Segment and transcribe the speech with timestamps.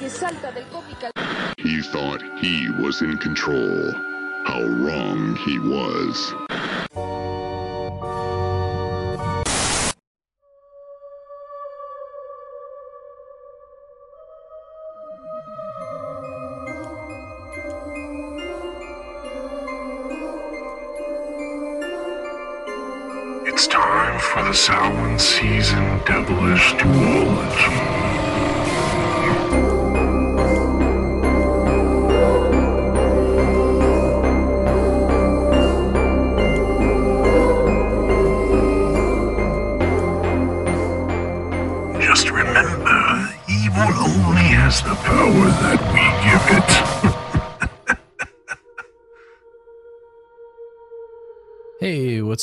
[0.00, 3.90] He thought he was in control.
[4.44, 6.47] How wrong he was.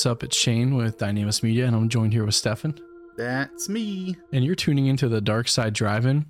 [0.05, 0.23] What's up?
[0.23, 2.79] It's Shane with Dynamis Media, and I'm joined here with Stefan.
[3.17, 4.15] That's me.
[4.31, 6.27] And you're tuning into the Dark Side Drive-In,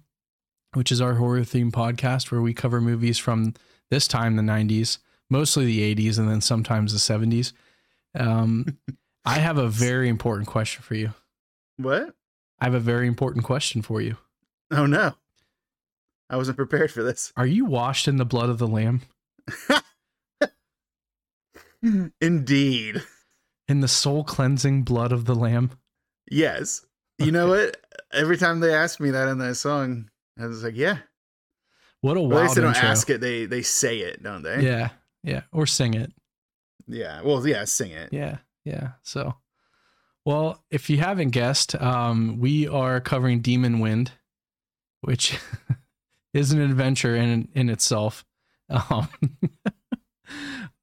[0.76, 3.54] which is our horror theme podcast where we cover movies from
[3.90, 7.52] this time, the 90s, mostly the 80s, and then sometimes the 70s.
[8.18, 8.78] Um,
[9.26, 11.14] I have a very important question for you.
[11.76, 12.16] What?
[12.62, 14.16] I have a very important question for you.
[14.72, 15.16] Oh no.
[16.30, 17.34] I wasn't prepared for this.
[17.36, 19.02] Are you washed in the blood of the Lamb?
[22.22, 23.04] Indeed.
[23.68, 25.72] In the soul cleansing blood of the Lamb?
[26.30, 26.86] Yes.
[27.18, 27.78] You know what?
[28.12, 30.98] Every time they ask me that in that song, I was like, yeah.
[32.02, 32.90] What a Well, at least they don't intro.
[32.90, 34.62] ask it, they they say it, don't they?
[34.64, 34.90] Yeah,
[35.24, 35.42] yeah.
[35.52, 36.12] Or sing it.
[36.88, 37.22] Yeah.
[37.24, 38.10] Well, yeah, sing it.
[38.12, 38.90] Yeah, yeah.
[39.02, 39.36] So,
[40.26, 44.12] well, if you haven't guessed, um, we are covering Demon Wind,
[45.02, 45.40] which
[46.34, 48.24] is an adventure in in itself.
[48.70, 49.08] Um,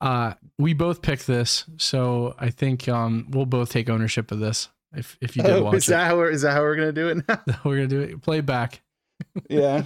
[0.00, 4.68] uh, we both picked this, so I think um, we'll both take ownership of this.
[4.94, 6.92] If if you did Oh, watch is that how we're is that how we're gonna
[6.92, 7.40] do it now?
[7.64, 8.22] we're gonna do it.
[8.22, 8.82] Play back.
[9.48, 9.84] yeah.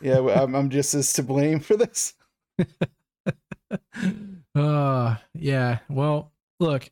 [0.00, 2.14] Yeah, I'm, I'm just as to blame for this.
[4.54, 5.80] Uh, yeah.
[5.90, 6.88] Well, look,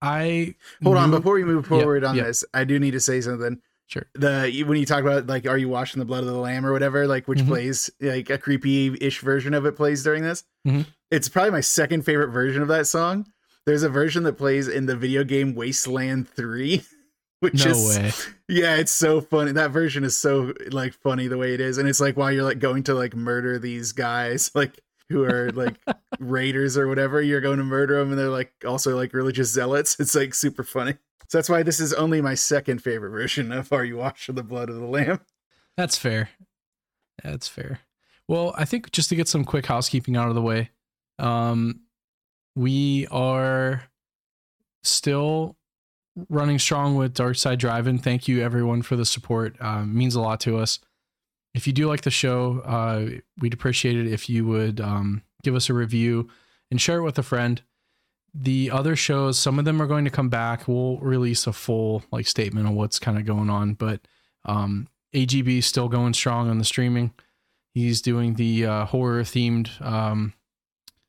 [0.00, 2.24] I Hold on, before we move forward on yeah.
[2.24, 3.60] this, I do need to say something.
[3.88, 4.04] Sure.
[4.14, 6.72] The when you talk about like, are you washing the blood of the lamb or
[6.72, 7.46] whatever, like which Mhm.
[7.46, 10.42] plays like a creepy-ish version of it plays during this.
[10.66, 10.86] Mhm.
[11.10, 13.26] It's probably my second favorite version of that song.
[13.64, 16.82] There's a version that plays in the video game Wasteland Three,
[17.40, 18.12] which no is way.
[18.48, 19.52] yeah, it's so funny.
[19.52, 22.42] That version is so like funny the way it is, and it's like while you're
[22.42, 25.76] like going to like murder these guys, like who are like
[26.18, 29.96] raiders or whatever, you're going to murder them, and they're like also like religious zealots.
[30.00, 30.96] It's like super funny.
[31.28, 34.34] So that's why this is only my second favorite version of "Are You Washed in
[34.34, 35.20] the Blood of the Lamb?"
[35.76, 36.30] That's fair.
[37.22, 37.80] That's fair.
[38.28, 40.70] Well, I think just to get some quick housekeeping out of the way,
[41.18, 41.80] um,
[42.54, 43.84] we are
[44.82, 45.56] still
[46.28, 47.98] running strong with Dark Side Drive-In.
[47.98, 49.56] Thank you everyone for the support.
[49.60, 50.78] Um, means a lot to us.
[51.54, 55.54] If you do like the show, uh, we'd appreciate it if you would um, give
[55.54, 56.28] us a review
[56.70, 57.62] and share it with a friend.
[58.38, 60.68] The other shows, some of them are going to come back.
[60.68, 64.00] We'll release a full like statement on what's kind of going on, but
[64.44, 67.12] um, AGB is still going strong on the streaming.
[67.72, 70.34] He's doing the uh, horror themed um,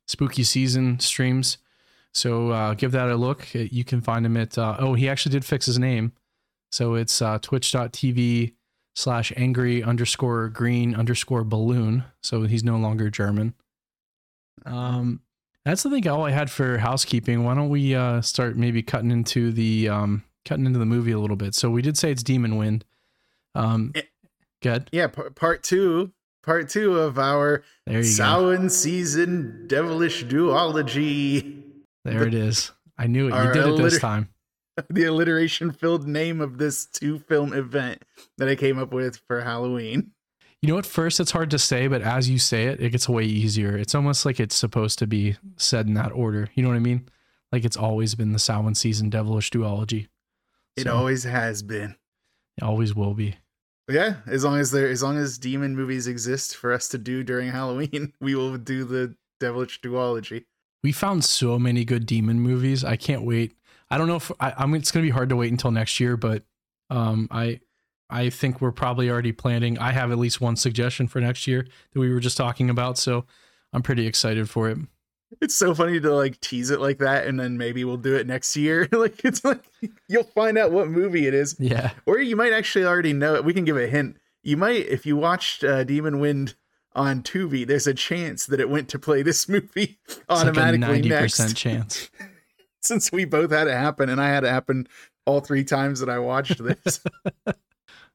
[0.06, 1.58] spooky season streams.
[2.14, 3.46] So uh, give that a look.
[3.52, 6.12] You can find him at, uh, oh, he actually did fix his name.
[6.72, 8.54] So it's uh, twitch.tv
[8.94, 12.04] slash angry underscore green underscore balloon.
[12.22, 13.54] So he's no longer German.
[14.64, 15.20] Um,
[15.68, 17.44] that's I think all I had for housekeeping.
[17.44, 21.18] Why don't we uh, start maybe cutting into the um, cutting into the movie a
[21.18, 21.54] little bit?
[21.54, 22.84] So we did say it's Demon Wind.
[23.54, 24.02] Um, Eh.
[24.62, 24.88] good.
[24.92, 26.12] Yeah, p- part two,
[26.42, 28.08] part two of our There you go.
[28.08, 31.62] Samhain season devilish duology.
[32.04, 32.72] There it is.
[32.96, 33.34] I knew it.
[33.34, 34.28] You did it this time.
[34.90, 38.02] the alliteration filled name of this two film event
[38.38, 40.12] that I came up with for Halloween.
[40.62, 43.08] You know, at first it's hard to say, but as you say it, it gets
[43.08, 43.76] way easier.
[43.76, 46.48] It's almost like it's supposed to be said in that order.
[46.54, 47.08] You know what I mean?
[47.52, 50.08] Like it's always been the Samhain season devilish duology.
[50.76, 51.96] It So, always has been.
[52.56, 53.36] it always will be.
[53.90, 57.22] Yeah, as long as there as long as demon movies exist for us to do
[57.22, 60.44] during Halloween, we will do the devilish duology.
[60.82, 62.84] We found so many good demon movies.
[62.84, 63.54] I can't wait.
[63.90, 66.00] I don't know if I, I mean it's gonna be hard to wait until next
[66.00, 66.42] year, but
[66.90, 67.60] um, I
[68.10, 69.78] I think we're probably already planning.
[69.78, 72.96] I have at least one suggestion for next year that we were just talking about,
[72.98, 73.26] so
[73.72, 74.78] I'm pretty excited for it.
[75.42, 78.26] It's so funny to like tease it like that and then maybe we'll do it
[78.26, 78.88] next year.
[78.92, 79.62] like it's like
[80.08, 81.54] you'll find out what movie it is.
[81.58, 83.44] Yeah, Or you might actually already know it.
[83.44, 84.16] We can give a hint.
[84.42, 86.54] You might if you watched uh, Demon Wind
[86.94, 91.08] on Tubi, there's a chance that it went to play this movie it's automatically ninety
[91.10, 91.36] next.
[91.36, 92.10] percent chance.
[92.80, 94.88] Since we both had it happen and I had it happen
[95.26, 97.00] all three times that I watched this.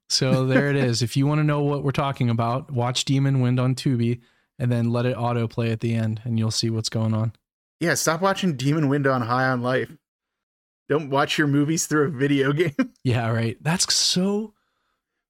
[0.10, 1.02] So there it is.
[1.02, 4.22] If you want to know what we're talking about, watch Demon Wind on Tubi
[4.60, 7.34] and then let it autoplay at the end and you'll see what's going on.
[7.80, 9.92] Yeah, stop watching Demon Wind on High on Life.
[10.90, 12.76] Don't watch your movies through a video game.
[13.04, 13.58] Yeah, right.
[13.62, 14.54] That's so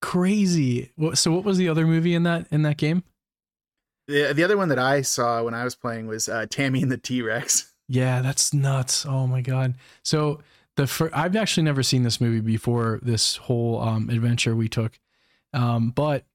[0.01, 0.91] crazy.
[1.13, 3.03] So what was the other movie in that in that game?
[4.07, 6.91] the, the other one that I saw when I was playing was uh, Tammy and
[6.91, 7.73] the T Rex.
[7.87, 9.05] Yeah, that's nuts.
[9.05, 9.75] Oh my god.
[10.03, 10.39] So
[10.75, 14.99] the fir- I've actually never seen this movie before this whole um, adventure we took,
[15.53, 16.25] um, but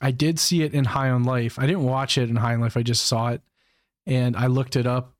[0.00, 1.58] I did see it in High on Life.
[1.58, 2.76] I didn't watch it in High on Life.
[2.76, 3.42] I just saw it,
[4.06, 5.14] and I looked it up,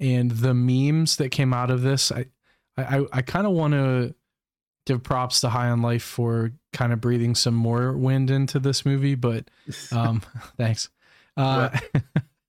[0.00, 2.26] and the memes that came out of this, I
[2.76, 4.14] I I kind of want to
[4.86, 8.84] give props to High on Life for kind of breathing some more wind into this
[8.84, 9.50] movie, but
[9.92, 10.22] um,
[10.56, 10.90] thanks.
[11.36, 11.70] Uh,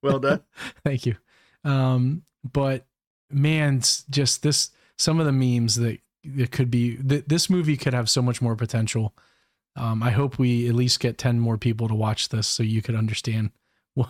[0.02, 0.42] well done.
[0.84, 1.16] Thank you.
[1.64, 2.86] Um, but
[3.30, 3.80] man,
[4.10, 8.08] just this some of the memes that it could be th- this movie could have
[8.10, 9.14] so much more potential.
[9.76, 12.80] Um, I hope we at least get ten more people to watch this so you
[12.82, 13.50] could understand
[13.94, 14.08] what,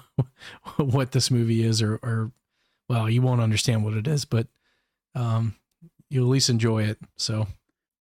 [0.79, 2.31] what this movie is, or, or
[2.89, 4.47] well, you won't understand what it is, but
[5.15, 5.57] um,
[6.09, 6.99] you'll at least enjoy it.
[7.17, 7.49] So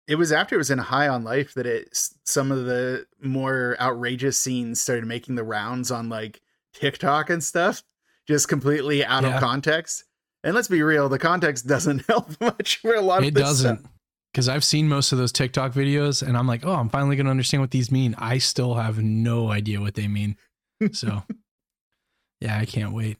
[0.07, 1.89] It was after it was in High on Life that it
[2.23, 6.41] some of the more outrageous scenes started making the rounds on like
[6.73, 7.83] TikTok and stuff,
[8.27, 9.35] just completely out Yeah.
[9.35, 10.05] of context.
[10.43, 13.85] And let's be real, the context doesn't help much for a lot of it doesn't.
[14.31, 17.25] Because I've seen most of those TikTok videos and I'm like, oh, I'm finally going
[17.25, 18.13] to understand what these mean.
[18.19, 20.37] I still have no idea what they mean.
[20.91, 21.23] So,
[22.39, 23.17] yeah, I can't wait.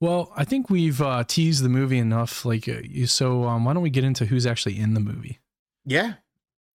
[0.00, 2.44] Well, I think we've uh, teased the movie enough.
[2.44, 5.40] Like, uh, so um, why don't we get into who's actually in the movie?
[5.86, 6.14] Yeah.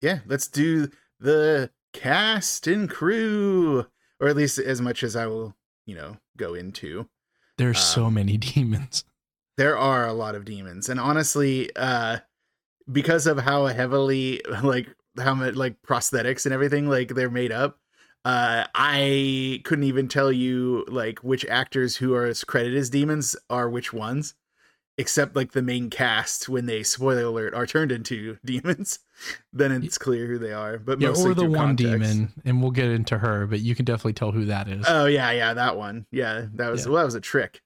[0.01, 0.21] Yeah.
[0.27, 0.89] Let's do
[1.19, 3.87] the cast and crew,
[4.21, 5.57] or at least as much as I will,
[5.87, 7.09] you know, go into.
[7.59, 9.03] There's so Um, many demons.
[9.57, 10.89] There are a lot of demons.
[10.89, 12.19] And honestly, uh,
[12.91, 14.89] because of how heavily, like,
[15.19, 17.79] how much, like, prosthetics and everything, like, they're made up,
[18.25, 23.37] uh, I couldn't even tell you, like, which actors who are as credited as demons
[23.49, 24.35] are which ones.
[24.99, 28.99] Except like the main cast, when they spoiler alert are turned into demons,
[29.53, 30.79] then it's clear who they are.
[30.79, 31.93] But Yeah, mostly or the one context.
[31.93, 34.87] demon, and we'll get into her, but you can definitely tell who that is.
[34.89, 36.07] Oh yeah, yeah, that one.
[36.11, 36.93] Yeah, that was Yeah.
[36.93, 37.61] well, that was a trick.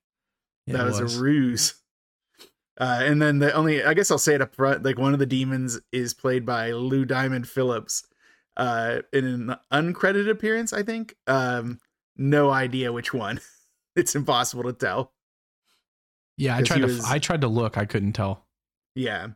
[0.66, 1.74] Yeah, that it was, a ruse.
[2.80, 5.18] Uh, and then the only, I guess I'll say it up front, like one of
[5.18, 8.06] the demons is played by Lou Diamond Phillips,
[8.56, 11.14] uh, in an uncredited appearance, I think.
[11.26, 11.78] Um,
[12.16, 13.38] no idea which one.
[13.96, 15.12] it's impossible to tell.
[16.38, 16.86] yeah, I tried to.
[16.86, 17.76] was- I tried to look.
[17.76, 18.46] I couldn't tell.
[18.94, 19.28] Yeah.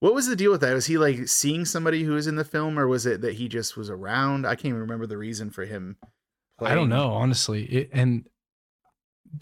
[0.00, 0.74] What was the deal with that?
[0.74, 3.48] Was he like seeing somebody who was in the film, or was it that he
[3.48, 4.46] just was around?
[4.46, 5.96] I can't even remember the reason for him.
[6.60, 7.64] I don't know, honestly.
[7.64, 8.26] It, and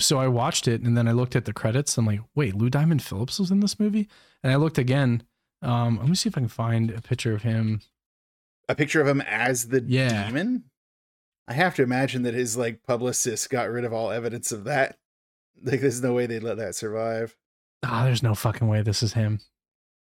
[0.00, 1.96] so I watched it and then I looked at the credits.
[1.98, 4.08] I'm like, wait, Lou Diamond Phillips was in this movie?
[4.42, 5.22] And I looked again.
[5.62, 7.80] Um, let me see if I can find a picture of him.
[8.68, 10.26] A picture of him as the Yeah.
[10.26, 10.64] demon.
[11.46, 14.98] I have to imagine that his like publicist got rid of all evidence of that.
[15.62, 17.36] Like, there's no way they'd let that survive.
[17.84, 19.40] Ah, there's no fucking way this is him.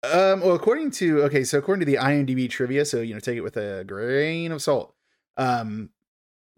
[0.05, 3.37] Um, well, according to okay, so according to the IMDb trivia, so you know, take
[3.37, 4.95] it with a grain of salt.
[5.37, 5.91] Um,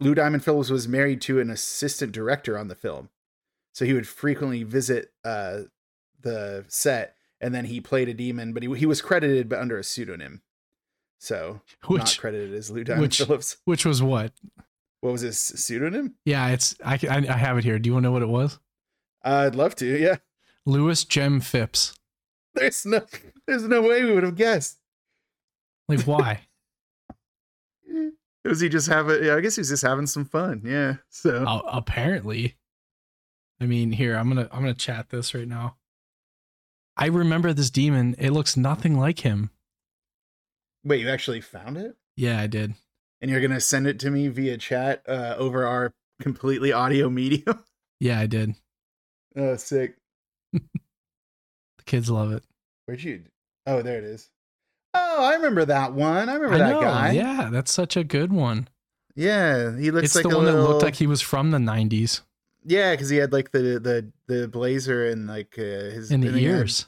[0.01, 3.09] Lou Diamond Phillips was married to an assistant director on the film,
[3.71, 5.61] so he would frequently visit uh
[6.21, 9.77] the set, and then he played a demon, but he he was credited but under
[9.79, 10.41] a pseudonym,
[11.19, 13.57] so not Which credited as Lou Diamond which- Phillips.
[13.65, 14.33] which was what?
[15.01, 16.13] What was his pseudonym?
[16.25, 17.79] Yeah, it's I, I I have it here.
[17.79, 18.59] Do you want to know what it was?
[19.23, 19.85] I'd love to.
[19.85, 20.17] Yeah,
[20.65, 21.93] Lewis Jem Phipps.
[22.53, 23.01] there's no
[23.47, 24.77] there's no way we would have guessed.
[25.87, 26.41] Like why?
[28.45, 29.23] Was he just having?
[29.23, 30.61] Yeah, I guess he was just having some fun.
[30.65, 30.95] Yeah.
[31.09, 32.57] So uh, apparently.
[33.59, 35.75] I mean, here I'm gonna I'm gonna chat this right now.
[36.97, 38.15] I remember this demon.
[38.17, 39.51] It looks nothing like him.
[40.83, 41.95] wait, you actually found it?
[42.17, 42.73] Yeah, I did.
[43.21, 47.63] and you're gonna send it to me via chat uh, over our completely audio medium.
[48.03, 48.55] Yeah, I did.
[49.35, 49.95] oh, sick.
[50.53, 52.43] The kids love it.
[52.85, 53.25] Where'd you?
[53.67, 54.30] Oh, there it is.
[54.93, 56.29] Oh, I remember that one.
[56.29, 56.81] I remember I that know.
[56.81, 57.11] guy.
[57.11, 58.67] Yeah, that's such a good one.
[59.15, 59.77] yeah.
[59.77, 60.63] He looks it's like the a one little.
[60.63, 62.21] that looked like he was from the 90s
[62.63, 66.27] yeah, because he had like the the the blazer and like uh, his in the
[66.27, 66.85] and he had- ears.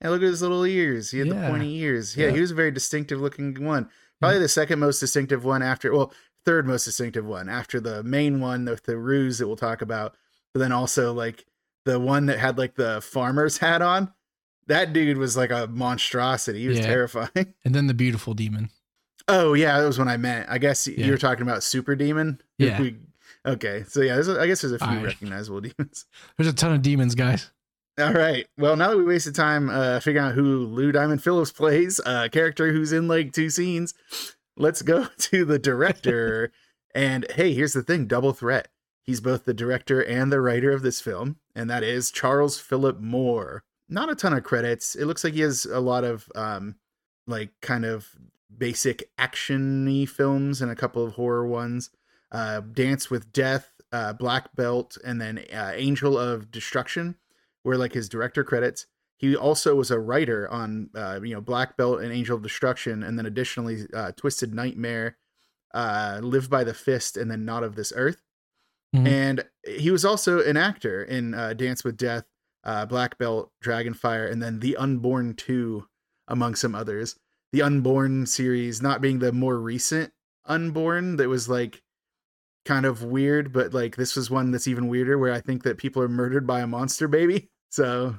[0.00, 1.12] Yeah, look at his little ears.
[1.12, 1.34] He had Yeah.
[1.42, 2.16] the pointy ears.
[2.16, 2.32] Yeah, Yeah.
[2.32, 3.88] he was a very distinctive looking one.
[4.20, 6.12] Probably the second most distinctive one after, well,
[6.44, 10.16] third most distinctive one after the main one with the ruse that we'll talk about.
[10.52, 11.46] But then also like
[11.84, 14.12] the one that had like the farmer's hat on.
[14.68, 16.60] That dude was like a monstrosity.
[16.62, 16.86] He was Yeah.
[16.86, 17.54] terrifying.
[17.64, 18.70] And then the beautiful demon.
[19.28, 20.48] Oh yeah, that was what I meant.
[20.50, 21.04] I guess Yeah.
[21.06, 22.40] you were talking about Super Demon.
[22.58, 22.80] Yeah.
[22.80, 22.96] We-
[23.46, 25.04] okay, so yeah, there's a, I guess there's a few right.
[25.04, 26.06] recognizable demons.
[26.36, 27.50] There's a ton of demons, guys.
[28.00, 28.46] All right.
[28.56, 32.28] Well, now that we wasted time uh, figuring out who Lou Diamond Phillips plays, a
[32.30, 33.94] character who's in like two scenes,
[34.56, 36.52] let's go to the director.
[36.94, 38.68] and hey, here's the thing double threat.
[39.04, 43.00] He's both the director and the writer of this film, and that is Charles Philip
[43.00, 43.64] Moore.
[43.88, 44.94] Not a ton of credits.
[44.96, 46.76] It looks like he has a lot of um
[47.26, 48.08] like kind of
[48.56, 51.90] basic actiony films and a couple of horror ones.
[52.30, 57.16] Uh Dance with Death, uh Black Belt, and then uh, Angel of Destruction
[57.64, 58.86] were like his director credits.
[59.18, 63.02] He also was a writer on uh, you know Black Belt and Angel of Destruction,
[63.02, 65.16] and then additionally uh, Twisted Nightmare,
[65.74, 68.20] uh, Live by the Fist, and then Not of This Earth.
[68.96, 69.06] Mhm.
[69.06, 72.24] And he was also an actor in uh, Dance with Death,
[72.64, 75.86] uh, Black Belt, Dragonfire, and then The Unborn 2,
[76.28, 77.16] among some others.
[77.52, 80.12] The Unborn series not being the more recent
[80.46, 81.82] Unborn that was like
[82.64, 85.78] kind of weird, but like this was one that's even weirder where I think that
[85.78, 87.48] people are murdered by a monster baby.
[87.72, 88.16] So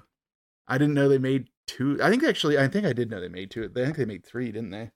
[0.67, 2.00] I didn't know they made two.
[2.01, 3.69] I think actually, I think I did know they made two.
[3.75, 4.89] I think they made three, didn't they?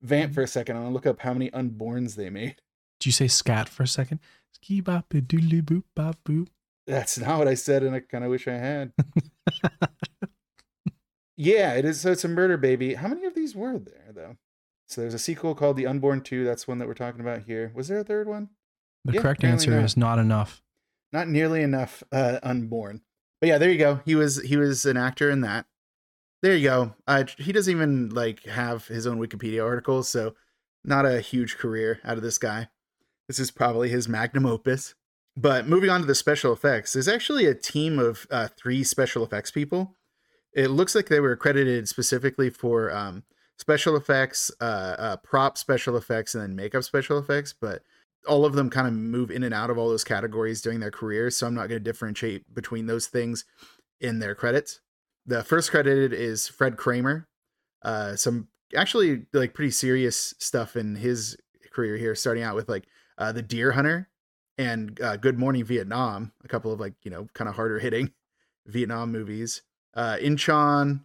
[0.00, 0.76] Vamp for a second.
[0.76, 2.56] I'm gonna look up how many unborns they made.
[2.98, 4.20] Did you say scat for a second?
[4.54, 6.48] Ski bop boop bop boop.
[6.86, 8.92] That's not what I said, and I kind of wish I had.
[11.36, 12.00] yeah, it is.
[12.00, 12.94] So it's a murder baby.
[12.94, 14.36] How many of these were there though?
[14.88, 16.44] So there's a sequel called The Unborn Two.
[16.44, 17.72] That's one that we're talking about here.
[17.74, 18.50] Was there a third one?
[19.04, 19.84] The Yeah, correct answer not.
[19.84, 20.62] is not enough.
[21.12, 22.02] Not nearly enough.
[22.12, 23.02] Uh, unborn.
[23.40, 24.00] But yeah, there you go.
[24.04, 25.66] He was he was an actor in that.
[26.42, 26.94] There you go.
[27.06, 30.34] Uh, he doesn't even like have his own Wikipedia article, so
[30.84, 32.68] not a huge career out of this guy.
[33.28, 34.94] This is probably his magnum opus.
[35.36, 39.24] But moving on to the special effects, there's actually a team of uh, three special
[39.24, 39.96] effects people.
[40.54, 43.24] It looks like they were accredited specifically for um,
[43.58, 47.54] special effects, uh, uh, prop special effects, and then makeup special effects.
[47.58, 47.82] But
[48.28, 50.90] all of them kind of move in and out of all those categories during their
[50.90, 51.36] careers.
[51.36, 53.44] So I'm not going to differentiate between those things
[54.00, 54.80] in their credits.
[55.24, 57.26] The first credited is Fred Kramer.
[57.82, 61.36] Uh, some actually like pretty serious stuff in his
[61.72, 62.84] career here, starting out with like
[63.18, 64.10] uh, The Deer Hunter
[64.58, 68.12] and uh, Good Morning Vietnam, a couple of like, you know, kind of harder hitting
[68.66, 69.62] Vietnam movies.
[69.94, 71.02] Uh, Inchon,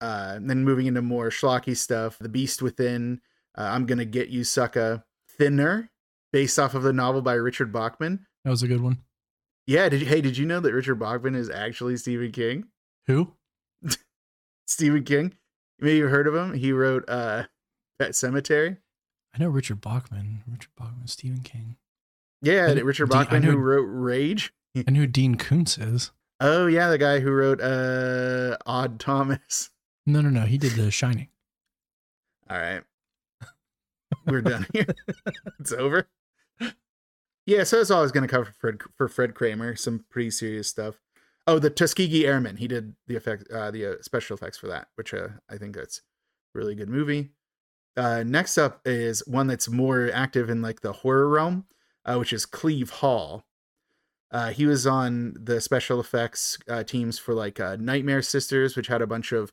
[0.00, 2.16] uh, and then moving into more schlocky stuff.
[2.18, 3.20] The Beast Within,
[3.58, 5.02] uh, I'm Gonna Get You, Sucka.
[5.28, 5.90] Thinner,
[6.32, 8.26] based off of the novel by Richard Bachman.
[8.44, 8.98] That was a good one.
[9.66, 12.64] Yeah, did you, hey, did you know that Richard Bachman is actually Stephen King?
[13.06, 13.32] Who?
[14.66, 15.34] Stephen King.
[15.78, 16.52] Maybe you've heard of him.
[16.54, 17.44] He wrote uh
[17.98, 18.76] Pet Sematary.
[19.34, 20.42] I know Richard Bachman.
[20.46, 21.76] Richard Bachman, Stephen King.
[22.42, 24.52] Yeah, I- Richard Bachman who wrote Rage.
[24.76, 26.10] I know who Dean Koontz is.
[26.40, 29.70] Oh yeah, the guy who wrote uh Odd Thomas.
[30.06, 30.42] No, no, no.
[30.42, 31.28] He did The Shining.
[32.50, 32.82] All right.
[34.26, 34.86] We're done here.
[35.60, 36.08] it's over.
[37.46, 39.74] Yeah, so that's all I was going to cover for Fred, for Fred Kramer.
[39.74, 41.00] Some pretty serious stuff.
[41.46, 42.56] Oh, the Tuskegee Airmen.
[42.58, 45.74] He did the effect, uh, the uh, special effects for that, which uh, I think
[45.74, 45.98] that's
[46.54, 47.30] a really good movie.
[47.96, 51.64] Uh, next up is one that's more active in like the horror realm,
[52.10, 53.44] uh, which is Cleve Hall.
[54.32, 58.86] Uh, he was on the special effects uh, teams for like uh, Nightmare Sisters, which
[58.86, 59.52] had a bunch of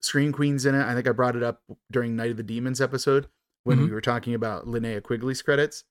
[0.00, 0.84] Scream Queens in it.
[0.84, 3.28] I think I brought it up during Night of the Demons episode
[3.64, 5.84] when we were talking about Linnea Quigley's credits.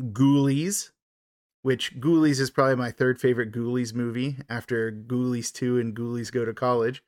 [0.00, 0.90] Ghoulies,
[1.62, 6.44] which Ghoulies is probably my third favorite Ghoulies movie after Ghoulies 2 and Ghoulies Go
[6.44, 7.02] to College.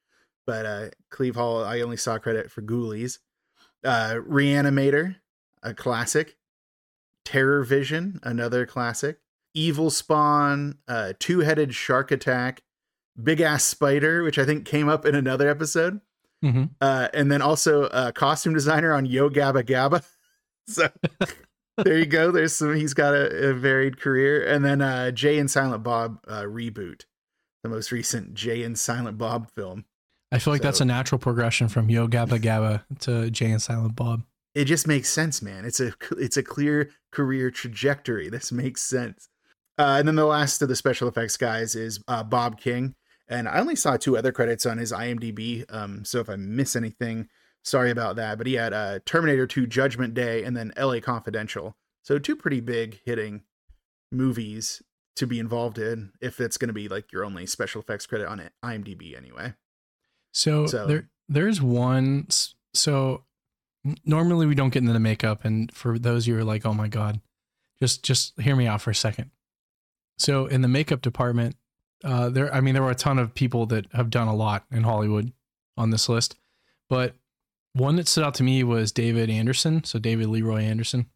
[0.47, 3.21] But uh, Cleve Hall, I only saw credit for Ghoulies.
[3.85, 5.17] Uh, Reanimator,
[5.63, 6.37] a classic.
[7.25, 9.19] Terror Vision, another classic.
[9.55, 12.63] Evil Spawn, uh, Two Headed Shark Attack,
[13.23, 16.01] Big Ass Spider, which I think came up in another episode
[16.45, 16.65] Mm-hmm.
[16.81, 20.05] uh, and then also a costume designer on Yo Gabba Gabba.
[20.69, 20.89] So
[21.77, 22.31] there you go.
[22.31, 22.75] There's some.
[22.77, 27.03] He's got a, a varied career, and then uh, Jay and Silent Bob uh, reboot,
[27.65, 29.85] the most recent Jay and Silent Bob film.
[30.31, 33.97] I feel like that's a natural progression from Yo Gabba Gabba to Jay and Silent
[33.97, 34.23] Bob.
[34.55, 35.65] It just makes sense, man.
[35.65, 38.29] It's a it's a clear career trajectory.
[38.31, 39.29] This makes sense.
[39.79, 42.95] Uh, and then the last of the special effects guys is uh, Bob King,
[43.29, 45.65] and I only saw two other credits on his IMDb.
[45.73, 47.29] Um, so if I miss anything,
[47.65, 48.37] sorry about that.
[48.37, 51.75] But he had uh, Terminator 2 Judgment Day and then LA Confidential.
[52.03, 53.43] So two pretty big hitting
[54.11, 54.83] movies
[55.17, 58.29] to be involved in if it's going to be like your only special effects credit
[58.29, 59.55] on it, IMDb anyway.
[60.33, 62.27] So, So- there, there's one.
[62.75, 63.25] So
[64.05, 66.75] normally we don't get into the makeup, and for those you who are like, "Oh
[66.75, 67.21] my god,"
[67.81, 69.31] just just hear me out for a second.
[70.19, 71.57] So in the makeup department,
[72.05, 74.65] uh, there, I mean, there were a ton of people that have done a lot
[74.71, 75.33] in Hollywood
[75.77, 76.37] on this list,
[76.89, 77.15] but
[77.73, 79.83] one that stood out to me was David Anderson.
[79.85, 81.07] So David Leroy Anderson,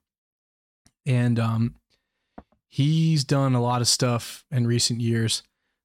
[1.04, 1.76] and um,
[2.68, 5.42] he's done a lot of stuff in recent years.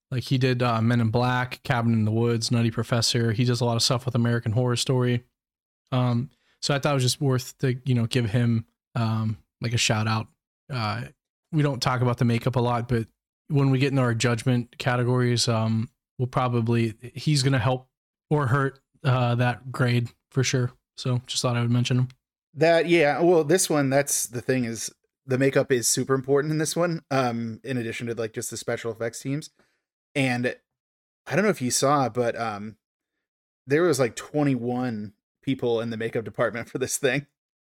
[0.09, 3.31] Like he did uh, Men in Black, Cabin in the Woods, Nutty Professor.
[3.31, 5.23] He does a lot of stuff with American Horror Story.
[5.91, 6.29] Um,
[6.61, 8.65] So I thought it was just worth to you know give him
[8.95, 10.27] um like a shout out.
[10.71, 11.03] Uh,
[11.51, 13.07] we don't talk about the makeup a lot, but
[13.49, 17.87] when we get into our judgment categories, um, we'll probably he's gonna help
[18.29, 20.71] or hurt uh that grade for sure.
[20.97, 22.07] So just thought I would mention him.
[22.53, 24.91] That yeah, well, this one that's the thing is
[25.25, 27.03] the makeup is super important in this one.
[27.09, 29.49] Um, in addition to like just the special effects teams,
[30.15, 30.55] and
[31.27, 32.77] I don't know if you saw, but um,
[33.67, 37.27] there was like 21 people in the makeup department for this thing.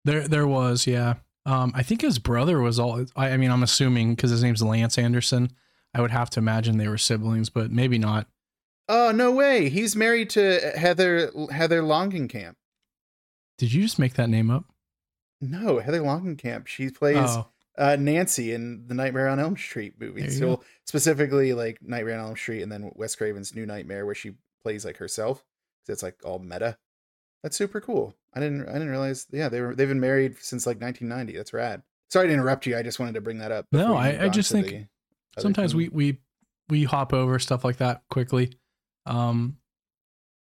[0.06, 1.16] There there was yeah.
[1.46, 3.06] Um, I think his brother was all.
[3.16, 5.52] I, I mean, I'm assuming because his name's Lance Anderson.
[5.94, 8.28] I would have to imagine they were siblings, but maybe not.
[8.90, 9.70] Oh no way!
[9.70, 12.56] He's married to Heather Heather Langenkamp.
[13.58, 14.66] Did you just make that name up?
[15.42, 16.68] No, Heather Langenkamp.
[16.68, 17.48] She plays Oh,
[17.78, 20.38] uh, Nancy in the Nightmare on Elm Street movies.
[20.40, 20.64] So go.
[20.86, 24.34] specifically like Nightmare on Elm Street and then Wes Craven's New Nightmare where she
[24.64, 25.44] plays like herself.
[25.88, 26.78] it's like all meta.
[27.44, 28.16] That's super cool.
[28.34, 31.38] I didn't I didn't realize yeah, they were they've been married since like 1990.
[31.38, 31.82] That's rad.
[32.10, 32.78] Sorry to interrupt you.
[32.78, 33.66] I just wanted to bring that up.
[33.72, 34.88] No, I- I just think
[35.38, 35.78] sometimes thing.
[35.78, 36.20] we we
[36.70, 38.54] we hop over stuff like that quickly.
[39.06, 39.58] Um,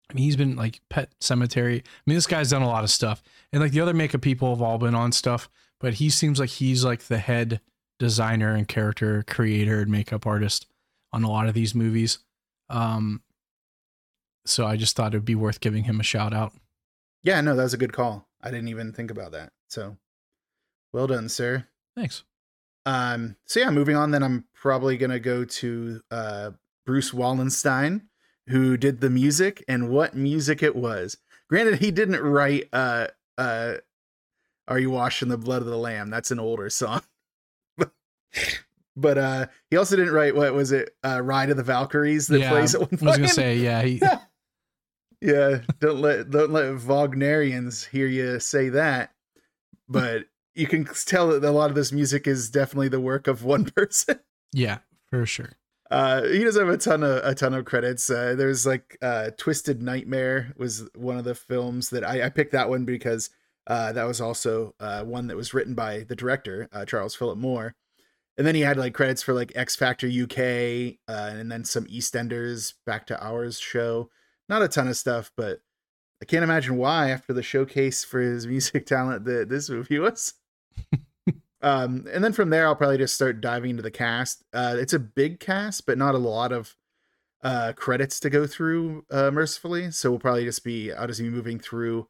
[0.09, 1.79] I mean, he's been like Pet Sematary.
[1.79, 4.49] I mean, this guy's done a lot of stuff, and like the other makeup people
[4.53, 7.61] have all been on stuff, but he seems like he's like the head
[7.97, 10.65] designer and character creator and makeup artist
[11.13, 12.19] on a lot of these movies.
[12.69, 13.21] Um,
[14.45, 16.53] so I just thought it'd be worth giving him a shout out.
[17.23, 18.27] Yeah, no, that was a good call.
[18.41, 19.51] I didn't even think about that.
[19.67, 19.97] So
[20.93, 21.67] well done, sir.
[21.95, 22.23] Thanks.
[22.85, 26.51] Um, so yeah, moving on, then I'm probably gonna go to uh
[26.85, 28.03] Bruce Wallenstein,
[28.47, 31.17] who did the music and what music it was.
[31.49, 33.75] Granted, he didn't write uh uh
[34.67, 36.09] Are You Washing the Blood of the Lamb?
[36.09, 37.01] That's an older song.
[38.95, 42.39] but uh he also didn't write what was it, uh Ride of the Valkyries that
[42.39, 43.83] yeah, plays at I was gonna say yeah.
[43.83, 44.01] He,
[45.21, 49.11] yeah don't let don't let wagnerians hear you say that
[49.87, 50.25] but
[50.55, 53.65] you can tell that a lot of this music is definitely the work of one
[53.75, 54.19] person.
[54.53, 55.51] Yeah, for sure.
[55.89, 58.09] uh he does have a ton of a ton of credits.
[58.09, 62.53] Uh there's like uh twisted nightmare was one of the films that i, I picked
[62.53, 63.29] that one because
[63.67, 67.37] uh that was also uh one that was written by the director uh charles philip
[67.37, 67.75] moore.
[68.37, 71.85] And then he had like credits for like x factor uk uh, and then some
[71.85, 74.09] eastenders back to ours show
[74.51, 75.61] not a ton of stuff but
[76.21, 80.35] i can't imagine why after the showcase for his music talent that this movie was.
[81.63, 84.43] Um and then from there i'll probably just start diving into the cast.
[84.51, 86.75] Uh it's a big cast but not a lot of
[87.43, 89.91] uh credits to go through uh mercifully.
[89.91, 92.07] So we'll probably just be i'll just be moving through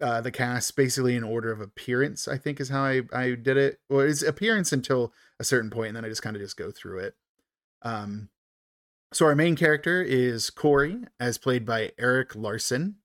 [0.00, 3.58] uh the cast basically in order of appearance i think is how i i did
[3.58, 3.80] it.
[3.90, 6.70] Well it's appearance until a certain point and then i just kind of just go
[6.70, 7.16] through it.
[7.82, 8.30] Um
[9.16, 12.96] so our main character is corey as played by eric larson.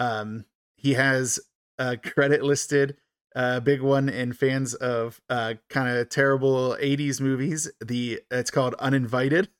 [0.00, 1.38] Um he has
[1.78, 2.96] a credit listed
[3.34, 7.70] a big one in fans of uh kind of terrible 80s movies.
[7.84, 9.50] The it's called uninvited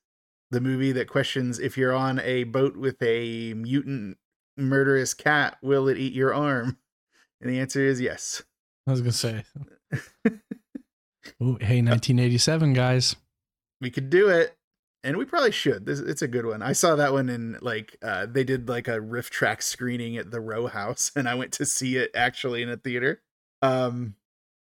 [0.51, 4.17] the movie that questions if you're on a boat with a mutant
[4.57, 6.79] murderous cat will it eat your arm?
[7.43, 8.43] And the answer is yes.
[8.87, 9.45] I was gonna say.
[11.43, 13.17] Ooh, hey, 1987 guys.
[13.83, 14.57] we could do it
[15.05, 15.85] and we probably should.
[15.85, 16.63] This it's a good one.
[16.63, 20.31] I saw that one in like uh they did like a riff track screening at
[20.31, 23.23] the row house and i went to see it actually in a theater.
[23.63, 24.17] Um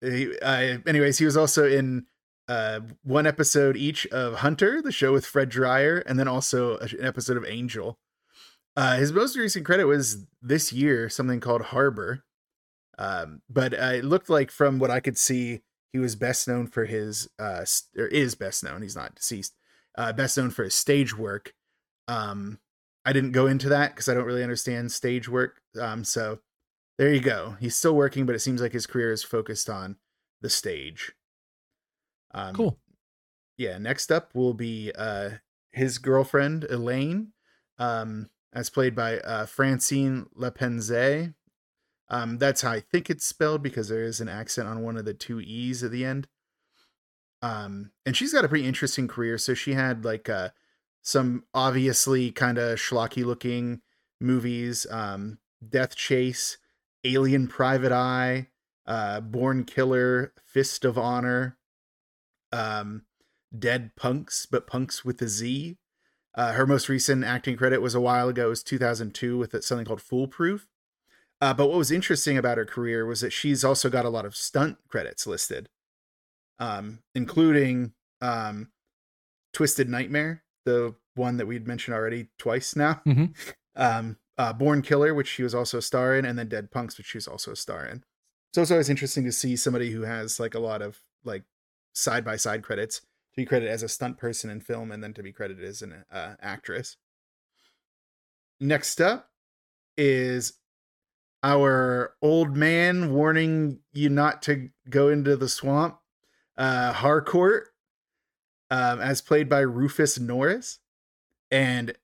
[0.00, 2.06] he, anyways he was also in
[2.48, 6.90] uh one episode each of hunter the show with fred dryer and then also an
[7.00, 7.98] episode of angel.
[8.76, 12.24] Uh his most recent credit was this year something called harbor.
[12.96, 15.62] Um but uh, it looked like from what i could see
[15.92, 17.64] he was best known for his uh
[17.98, 18.82] or is best known.
[18.82, 19.54] He's not deceased
[20.00, 21.52] uh best known for his stage work.
[22.08, 22.58] Um
[23.04, 26.40] i didn't go into that because i don't really understand stage work um so
[26.98, 27.56] there you go.
[27.60, 29.96] He's still working but it seems like his career is focused on
[30.42, 31.12] the stage.
[32.32, 32.78] Um Cool.
[33.58, 35.30] yeah next up will be uh
[35.72, 37.32] his girlfriend elaine
[37.78, 41.34] um as played by uh francine lapensée.
[42.08, 45.04] Um that's how i think it's spelled because there is an accent on one of
[45.04, 46.26] the two e's at the end
[47.42, 49.38] um and she's got a pretty interesting career.
[49.38, 50.50] So she had like uh
[51.02, 53.80] some obviously kind of schlocky looking
[54.20, 56.58] movies um death chase
[57.04, 58.48] alien private eye
[58.86, 61.56] uh born killer fist of honor
[62.52, 63.02] um
[63.56, 65.76] dead punks but punks with a z.
[66.34, 68.46] Uh, her most recent acting credit was a while ago.
[68.46, 70.68] It was 2002 with something called foolproof.
[71.40, 74.24] Uh, but what was interesting about her career was that she's also got a lot
[74.24, 75.68] of stunt credits listed
[76.60, 78.70] um, including um,
[79.52, 83.00] Twisted Nightmare, the one that we'd mentioned already twice now.
[83.06, 83.34] Mhm.
[83.76, 86.98] Um, uh, Born Killer, which she was also a star in, and then Dead Punks,
[86.98, 88.02] which she was also a star in.
[88.52, 91.44] So it's always interesting to see somebody who has like a lot of like
[91.92, 95.14] side by side credits to be credited as a stunt person in film and then
[95.14, 96.96] to be credited as an uh, actress.
[98.58, 99.30] Next up
[99.96, 100.54] is
[101.42, 105.99] our old man warning you not to go into the swamp,
[106.60, 107.68] uh, Harcourt,
[108.70, 110.78] um, as played by Rufus Norris.
[111.50, 111.94] And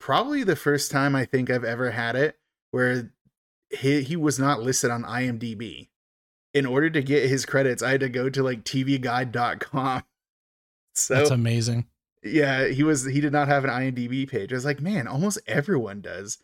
[0.00, 2.38] probably the first time I think I've ever had it
[2.72, 3.12] where
[3.70, 5.88] he, he was not listed on IMDb.
[6.52, 10.02] In order to get his credits, I had to go to like tvguide.com.
[10.92, 11.86] So That's amazing.
[12.24, 14.52] yeah, he was he did not have an IMDb page.
[14.52, 16.38] I was like, man, almost everyone does.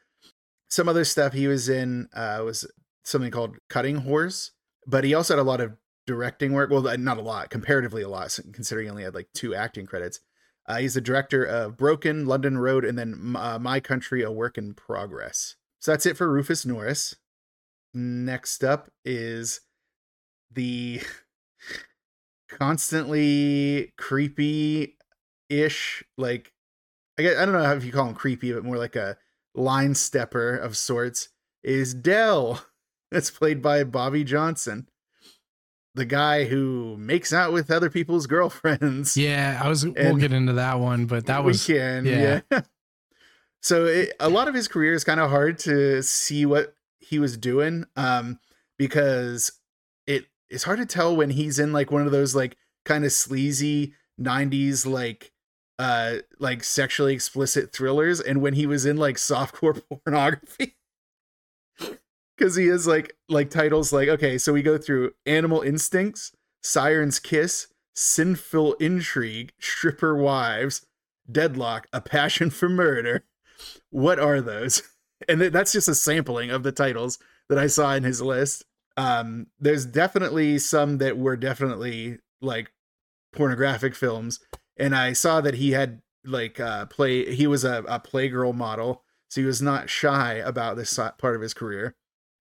[0.71, 2.65] Some other stuff he was in uh was
[3.05, 4.53] something called Cutting Horse,
[4.87, 5.77] but he also had a lot of
[6.07, 6.71] directing work.
[6.71, 10.21] Well, not a lot, comparatively a lot, considering he only had like two acting credits.
[10.67, 14.59] Uh, he's the director of Broken, London Road, and then uh, My Country, A Work
[14.59, 15.57] in Progress.
[15.81, 17.17] So that's it for Rufus Norris.
[17.95, 19.61] Next up is
[20.53, 21.01] the
[22.51, 24.97] constantly creepy
[25.49, 26.53] ish, like,
[27.19, 29.17] I, guess, I don't know if you call him creepy, but more like a
[29.55, 31.29] line stepper of sorts,
[31.63, 32.65] is Dell.
[33.13, 34.89] That's played by Bobby Johnson
[35.97, 39.17] the guy who makes out with other people's girlfriends.
[39.27, 39.85] Yeah, I was.
[39.85, 41.67] we'll get into that one, but that we was.
[41.67, 42.41] can, yeah.
[42.53, 42.61] yeah.
[43.63, 47.19] so it, a lot of his career is kind of hard to see what he
[47.19, 48.39] was doing, um,
[48.79, 49.53] because
[50.07, 53.13] it it's hard to tell when he's in like one of those like kind of
[53.13, 55.33] sleazy '90s like
[55.79, 60.77] uh like sexually explicit thrillers, and when he was in like softcore pornography.
[62.37, 67.19] Because he has like like titles like okay so we go through animal instincts siren's
[67.19, 70.87] kiss sinful intrigue stripper wives
[71.31, 73.25] deadlock a passion for murder.
[73.91, 74.83] What are those?
[75.31, 77.19] And that's just a sampling of the titles
[77.49, 78.67] that i saw in his list.
[78.99, 82.71] Um there's definitely some that were definitely like
[83.33, 84.41] pornographic films.
[84.77, 89.05] And i saw that he had like uh play he was a, a playgirl model
[89.31, 91.95] so he was not shy about this part of his career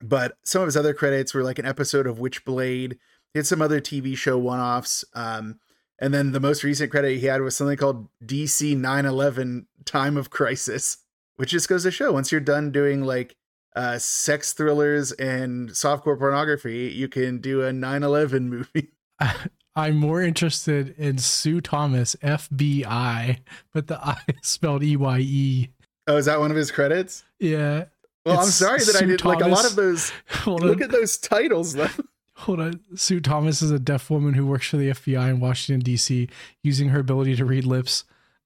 [0.08, 2.98] but some of his other credits were like an episode of Witchblade.
[3.34, 5.04] He had some other TV show one-offs.
[5.13, 5.60] Um,
[6.00, 10.30] and then the most recent credit he had was something called DC 911 Time of
[10.30, 10.98] Crisis,
[11.38, 13.36] which just goes to show once you're done doing like
[13.76, 18.91] uh, sex thrillers and softcore pornography, you can do a 911 movie.
[19.78, 23.39] I'm more interested in Sue Thomas, FBI,
[23.74, 25.70] but the I spelled E Y E.
[26.08, 27.24] Oh, is that one of his credits?
[27.39, 27.86] Yeah.
[28.25, 30.11] Well, I'm sorry that I Sue did like a lot of those.
[30.47, 31.89] Look at those titles though.
[32.38, 32.79] Hold on.
[32.95, 36.27] Sue Thomas is a deaf woman who works for the FBI in Washington, D.C.,
[36.63, 38.03] using her ability to read lips.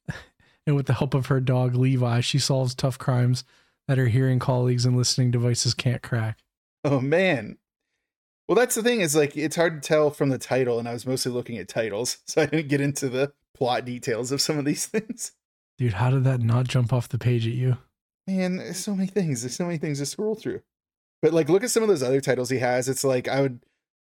[0.68, 3.44] And with the help of her dog, Levi, she solves tough crimes
[3.88, 6.44] that her hearing colleagues and listening devices can't crack.
[6.84, 7.58] Oh man.
[8.48, 10.94] Well, that's the thing is like it's hard to tell from the title, and I
[10.94, 14.60] was mostly looking at titles, so I didn't get into the plot details of some
[14.60, 15.32] of these things.
[15.80, 17.78] Dude, how did that not jump off the page at you?
[18.30, 19.42] Man, there's so many things.
[19.42, 20.62] There's so many things to scroll through.
[21.22, 22.88] But like, look at some of those other titles he has.
[22.88, 23.60] It's like I would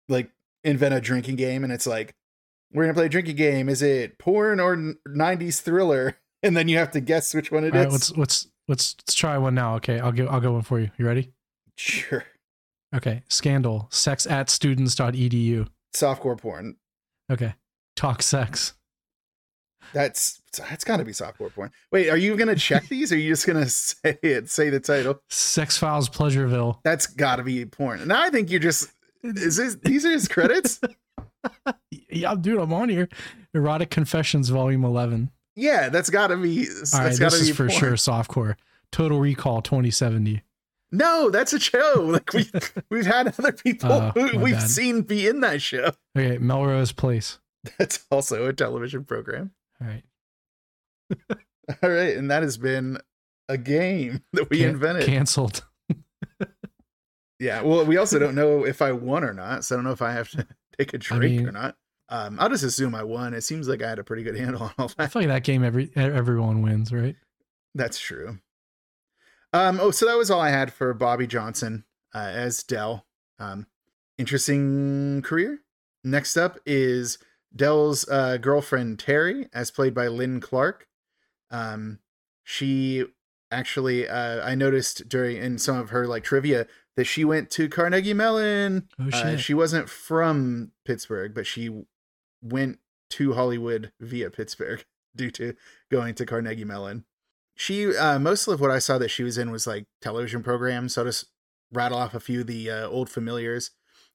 [0.09, 0.31] like
[0.65, 2.15] invent a drinking game, and it's like
[2.73, 3.69] we're gonna play a drinking game.
[3.69, 4.77] Is it porn or
[5.09, 6.17] '90s thriller?
[6.45, 7.75] And then you have to guess which one it is.
[7.75, 9.77] All right, let's let's let's let's try one now.
[9.77, 10.91] Okay, I'll go I'll go one for you.
[10.99, 11.31] You ready?
[11.77, 12.25] Sure.
[12.93, 13.23] Okay.
[13.29, 13.87] Scandal.
[13.93, 15.69] Sex at students.edu.
[15.95, 16.79] Softcore porn.
[17.31, 17.55] Okay.
[17.95, 18.75] Talk sex.
[19.93, 21.71] That's that's got to be softcore porn.
[21.91, 23.13] Wait, are you gonna check these?
[23.13, 24.49] Or are you just gonna say it?
[24.51, 25.21] Say the title.
[25.31, 26.79] Sex Files Pleasureville.
[26.85, 28.07] That's got to be porn.
[28.09, 28.91] Now I think you're just.
[29.23, 30.81] Is this these are his credits?
[32.09, 33.09] Yeah, dude, I'm on here.
[33.55, 35.31] Erotic Confessions, Volume 11.
[35.57, 36.67] yeah, that's got to be.
[36.67, 37.79] That's All right, this is for porn.
[37.81, 38.57] sure softcore.
[38.93, 40.43] Total Recall 2070.
[40.93, 41.95] No, that's a show.
[42.13, 42.51] Like we
[42.91, 44.71] we've had other people Oh, who we've bad.
[44.71, 45.93] seen be in that show.
[46.17, 47.39] Okay, Melrose Place.
[47.79, 49.53] That's also a television program.
[49.83, 50.05] All right.
[51.83, 52.99] All right, and that has been
[53.49, 55.05] a game that we Can- invented.
[55.07, 55.65] Canceled.
[57.39, 57.63] Yeah.
[57.63, 60.01] Well, we also don't know if I won or not, so I don't know if
[60.03, 60.47] I have to
[60.79, 61.77] take a drink mean- or not.
[62.09, 63.35] Um, I'll just assume I won.
[63.35, 64.95] It seems like I had a pretty good handle on all that.
[65.01, 67.17] I feel like that game every everyone wins, right?
[67.75, 68.39] That's true.
[69.53, 73.07] Um, oh, so that was all I had for Bobby Johnson uh, as Dell.
[73.41, 73.67] Um,
[74.19, 75.59] interesting career.
[76.05, 77.19] Next up is
[77.55, 80.87] Dell's uh, girlfriend Terry, as played by Lynn Clark.
[81.51, 81.99] Um,
[82.43, 83.05] she
[83.51, 87.69] actually, uh, I noticed during in some of her like trivia that she went to
[87.69, 88.89] Carnegie Mellon.
[88.99, 91.85] Oh Uh, she wasn't from Pittsburgh, but she
[92.43, 92.79] went
[93.11, 94.85] to Hollywood via Pittsburgh
[95.17, 95.55] due to
[95.91, 97.05] going to Carnegie Mellon.
[97.55, 100.95] She uh, most of what I saw that she was in was like television programs.
[100.95, 101.27] So I'll just
[101.71, 103.71] rattle off a few of the uh, old familiars.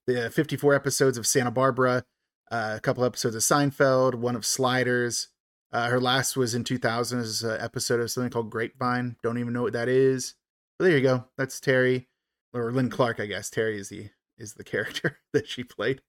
[0.06, 2.04] The 54 episodes of Santa Barbara,
[2.50, 5.28] uh, a couple episodes of Seinfeld, one of Sliders.
[5.70, 9.16] Uh, her last was in 2000 as an episode of something called Grapevine.
[9.22, 10.34] Don't even know what that is.
[10.78, 11.24] But there you go.
[11.36, 12.08] That's Terry
[12.54, 13.50] or Lynn Clark, I guess.
[13.50, 16.00] Terry is the is the character that she played.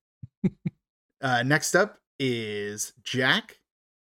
[1.21, 3.59] uh, next up is Jack,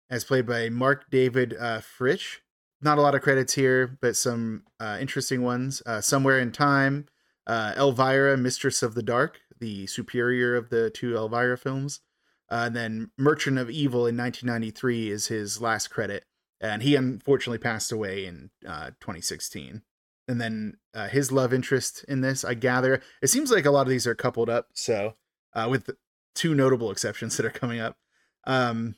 [0.10, 2.40] as played by Mark David uh, Fritsche.
[2.82, 5.82] Not a lot of credits here, but some uh, interesting ones.
[5.86, 7.08] Uh, Somewhere in Time,
[7.48, 12.02] uh, Elvira, Mistress of the Dark, the superior of the two Elvira films.
[12.50, 16.26] Uh, and then Merchant of Evil in 1993 is his last credit.
[16.62, 19.82] And he unfortunately passed away in uh, 2016.
[20.28, 23.82] And then uh, his love interest in this, I gather, it seems like a lot
[23.82, 24.70] of these are coupled up.
[24.74, 25.16] So,
[25.54, 25.90] uh, with
[26.34, 27.98] two notable exceptions that are coming up.
[28.46, 28.96] Um,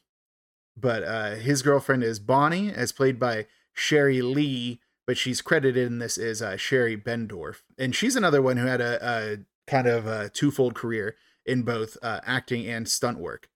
[0.76, 6.00] but uh, his girlfriend is Bonnie, as played by Sherry Lee, but she's credited in
[6.00, 7.62] this as uh, Sherry Bendorf.
[7.78, 9.38] And she's another one who had a, a
[9.70, 11.16] kind of a twofold career
[11.48, 13.50] in both uh, acting and stunt work.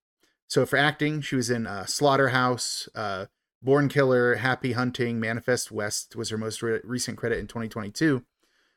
[0.47, 3.27] So for acting, she was in uh, Slaughterhouse, uh,
[3.61, 8.23] Born Killer, Happy Hunting, Manifest West was her most re- recent credit in 2022.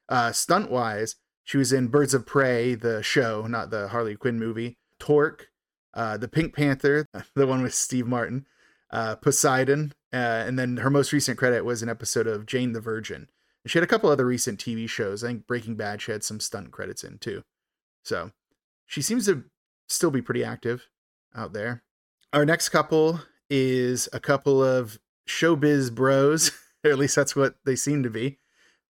[0.08, 4.38] Uh, stunt wise, she was in Birds of Prey, the show, not the Harley Quinn
[4.38, 5.48] movie, Torque,
[5.94, 8.46] uh, The Pink Panther, the one with Steve Martin,
[8.90, 13.28] uh, Poseidon, and then her most recent credit was an episode of Jane the Virgin.
[13.64, 15.24] And she had a couple other recent TV shows.
[15.24, 17.42] I think Breaking Bad she had some stunt credits in too.
[18.04, 18.30] So
[18.86, 19.44] she seems to
[19.88, 20.88] still be pretty active
[21.34, 21.82] out there.
[22.32, 26.50] Our next couple is a couple of showbiz bros,
[26.84, 28.38] or at least that's what they seem to be.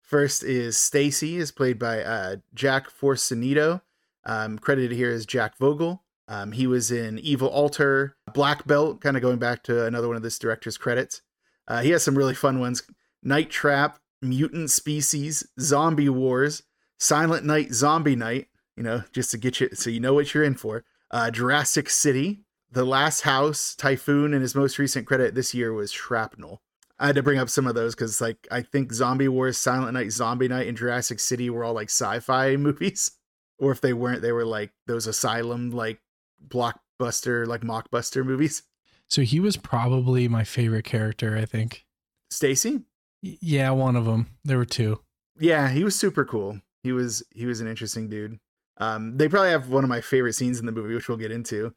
[0.02, 3.82] First is Stacy, is played by uh, Jack Forcinito,
[4.24, 6.02] um, credited here as Jack Vogel.
[6.26, 10.16] Um, he was in Evil Altar, Black Belt, kind of going back to another one
[10.16, 11.22] of this director's credits.
[11.66, 12.82] Uh, he has some really fun ones
[13.22, 16.62] Night Trap, Mutant Species, Zombie Wars,
[16.98, 20.44] Silent Night, Zombie Night, you know, just to get you so you know what you're
[20.44, 20.84] in for.
[21.10, 25.90] Uh, Jurassic City, The Last House, Typhoon, and his most recent credit this year was
[25.92, 26.62] Shrapnel.
[26.98, 29.94] I had to bring up some of those because, like, I think Zombie Wars, Silent
[29.94, 33.10] Night, Zombie Night, and Jurassic City were all like sci-fi movies,
[33.58, 36.00] or if they weren't, they were like those Asylum like
[36.46, 38.62] blockbuster, like mockbuster movies.
[39.08, 41.84] So he was probably my favorite character, I think.
[42.30, 42.82] Stacy,
[43.22, 44.28] Yeah, one of them.
[44.44, 45.00] There were two.
[45.38, 46.60] yeah, he was super cool.
[46.84, 48.38] He was he was an interesting dude.
[48.80, 51.30] Um, they probably have one of my favorite scenes in the movie, which we'll get
[51.30, 51.74] into.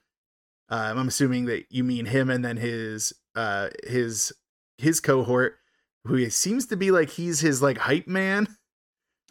[0.70, 4.32] Um, I'm assuming that you mean him and then his uh his
[4.78, 5.58] his cohort,
[6.06, 8.48] who seems to be like he's his like hype man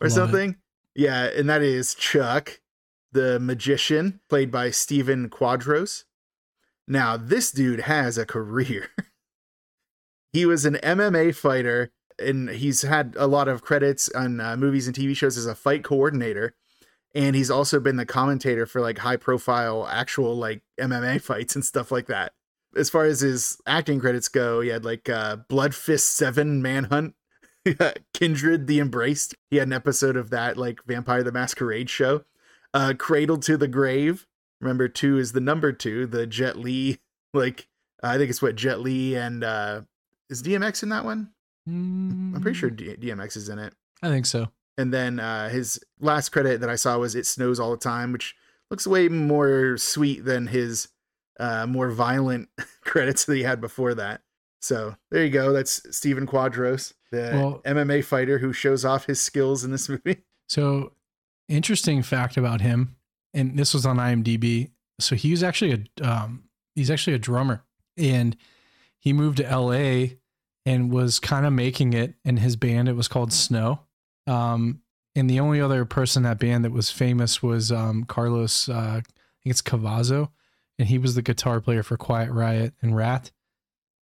[0.01, 0.11] or Love it.
[0.11, 0.57] something.
[0.95, 2.61] Yeah, and that is Chuck,
[3.13, 6.05] the magician, played by Stephen Quadros.
[6.87, 8.91] Now, this dude has a career.
[10.33, 14.87] he was an MMA fighter, and he's had a lot of credits on uh, movies
[14.87, 16.55] and TV shows as a fight coordinator.
[17.15, 21.65] And he's also been the commentator for like high profile actual like MMA fights and
[21.65, 22.33] stuff like that.
[22.75, 27.15] As far as his acting credits go, he had like uh, Blood Fist 7 Manhunt,
[28.15, 29.35] Kindred the Embraced.
[29.51, 32.25] He had an episode of that like Vampire the Masquerade show.
[32.73, 34.27] Uh, Cradle 2 the Grave.
[34.63, 36.99] Remember, two is the number two, the Jet Li,
[37.35, 37.67] like,
[38.03, 39.83] I think it's what Jet Li and uh,
[40.31, 41.31] is DMX in that one?
[41.67, 43.75] I'm pretty sure D- DMX is in it.
[44.03, 44.49] I think so.
[44.79, 48.13] And then uh, his last credit that I saw was "It Snows All the Time,"
[48.13, 48.35] which
[48.71, 50.89] looks way more sweet than his
[51.39, 52.49] uh, more violent
[52.85, 54.23] credits that he had before that.
[54.61, 55.53] So there you go.
[55.53, 60.19] That's Stephen Quadros, the Well- MMA fighter who shows off his skills in this movie.
[60.49, 60.93] So,
[61.49, 62.97] interesting fact about him,
[63.35, 64.71] and this was on IMDb.
[65.01, 67.65] So he was actually a um, he's actually a drummer,
[67.97, 68.37] and
[69.01, 70.15] he moved to LA
[70.65, 72.89] and was kind of making it in his band.
[72.89, 73.81] It was called Snow.
[74.27, 74.81] Um,
[75.15, 78.69] and the only other person in that band that was famous was um, Carlos.
[78.69, 79.05] Uh, I think
[79.47, 80.31] it's Cavazo,
[80.79, 83.31] and he was the guitar player for Quiet Riot and Ratt.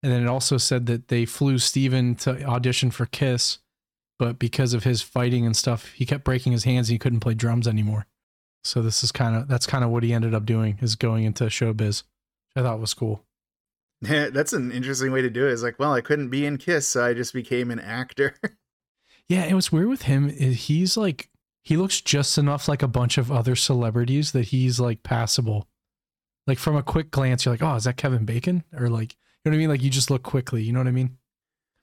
[0.03, 3.59] And then it also said that they flew Steven to audition for Kiss,
[4.19, 7.21] but because of his fighting and stuff, he kept breaking his hands and he couldn't
[7.21, 8.07] play drums anymore.
[8.63, 11.25] So this is kind of that's kind of what he ended up doing is going
[11.25, 12.03] into showbiz.
[12.55, 13.25] Which I thought was cool.
[14.03, 15.53] Yeah, that's an interesting way to do it.
[15.53, 18.35] It's like, well, I couldn't be in Kiss, so I just became an actor.
[19.31, 21.31] Yeah, and what's weird with him is he's like
[21.63, 25.69] he looks just enough like a bunch of other celebrities that he's like passable.
[26.47, 28.65] Like from a quick glance, you're like, oh, is that Kevin Bacon?
[28.77, 29.13] Or like,
[29.45, 29.69] you know what I mean?
[29.69, 30.63] Like you just look quickly.
[30.65, 31.17] You know what I mean?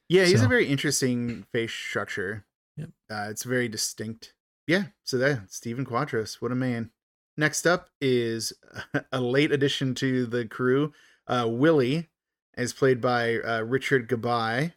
[0.10, 2.46] yeah, he's So- a very interesting face structure.
[2.76, 2.90] Yep.
[3.10, 4.34] Uh, it's very distinct.
[4.68, 6.92] Yeah, so that Stephen Quadros, what a man.
[7.38, 8.52] Next up is
[9.14, 10.92] a late addition to the crew.
[11.28, 12.10] Uh, Willie
[12.58, 14.74] is played by uh, Richard Gabai.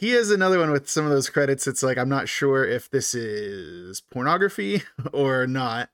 [0.00, 1.66] He has another one with some of those credits.
[1.66, 4.80] It's like I'm not sure if this is pornography
[5.12, 5.90] or not.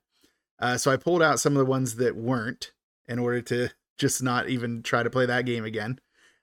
[0.60, 2.70] Uh, so I pulled out some of the ones that weren't
[3.08, 5.98] in order to just not even try to play that game again.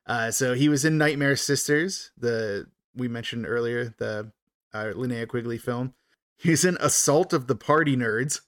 [0.06, 4.34] Uh, so he was in Nightmare Sisters, the we mentioned earlier, the
[4.73, 5.93] uh, Linnea Quigley film.
[6.36, 8.41] He's in Assault of the Party Nerds,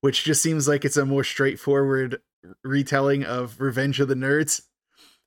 [0.00, 2.22] which just seems like it's a more straightforward
[2.64, 4.62] retelling of Revenge of the Nerds,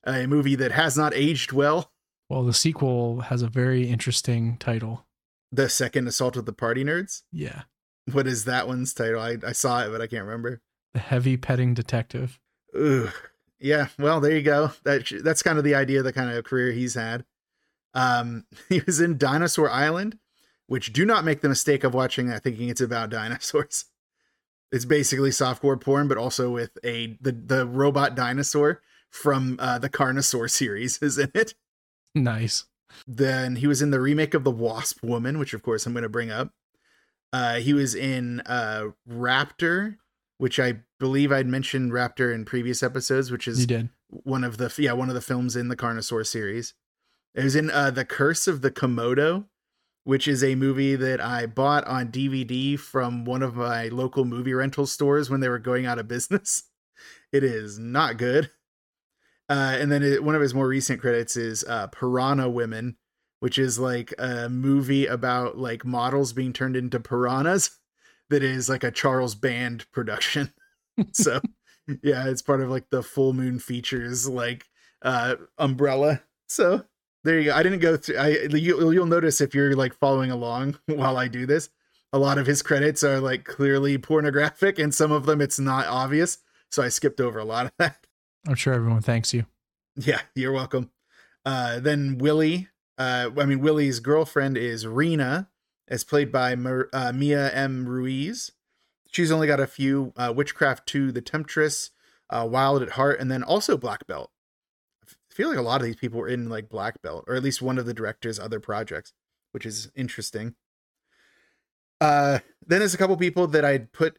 [0.04, 1.92] a movie that has not aged well.
[2.30, 5.06] Well, the sequel has a very interesting title.
[5.52, 7.24] The second Assault of the Party Nerds.
[7.32, 7.64] Yeah.
[8.12, 9.22] What is that one's title?
[9.22, 10.62] I, I saw it, but I can't remember.
[10.94, 12.40] The Heavy Petting Detective.
[12.78, 13.12] Ugh.
[13.60, 14.72] Yeah, well, there you go.
[14.84, 17.26] That that's kind of the idea, the kind of career he's had.
[17.94, 20.20] Um, he was in Dinosaur Island,
[20.68, 23.86] which do not make the mistake of watching that thinking it's about dinosaurs.
[24.72, 29.90] It's basically softcore porn, but also with a the the robot dinosaur from uh, the
[29.90, 31.54] Carnosaur series is in it.
[32.16, 32.66] Nice.
[33.06, 36.04] Then he was in the remake of The Wasp Woman, which of course I'm going
[36.04, 36.52] to bring up.
[37.34, 39.98] Uh, he was in uh, Raptor,
[40.38, 43.66] which I believe I'd mentioned Raptor in previous episodes, which is
[44.08, 46.74] one of the yeah one of the films in the Carnosaur series.
[47.34, 49.46] It was in uh, the Curse of the Komodo,
[50.06, 54.54] which is a movie that I bought on DVD from one of my local movie
[54.54, 56.64] rental stores when they were going out of business.
[57.34, 58.50] It is not good.
[59.50, 62.98] Uh, and then it, one of his more recent credits is uh, Piranha Women,
[63.40, 67.78] which is like a movie about like models being turned into piranhas.
[68.30, 70.52] That is like a Charles Band production.
[71.12, 71.40] so
[72.02, 74.66] yeah, it's part of like the Full Moon Features like
[75.04, 76.24] uh umbrella.
[76.48, 76.86] So
[77.24, 77.56] there you go.
[77.56, 78.18] I didn't go through.
[78.18, 81.70] I you, you'll notice if you're like following along while I do this,
[82.14, 85.86] a lot of his credits are like clearly pornographic, and some of them it's not
[85.86, 86.40] obvious.
[86.72, 88.05] So I skipped over a lot of that.
[88.48, 89.46] I'm sure everyone thanks you.
[89.96, 90.92] Yeah, you're welcome.
[91.46, 95.50] Uh, then Willie, uh, I mean Willie's girlfriend is Rena,
[95.88, 97.88] as played by Mer- uh, Mia M.
[97.88, 98.52] Ruiz.
[99.12, 101.92] She's only got a few uh, Witchcraft 2, The Temptress,
[102.30, 104.32] uh, Wild at Heart, and then also Black Belt.
[105.08, 107.44] I feel like a lot of these people were in like Black Belt, or at
[107.44, 109.14] least one of the director's other projects,
[109.52, 110.56] which is interesting.
[112.02, 114.18] Uh, then there's a couple people that I'd put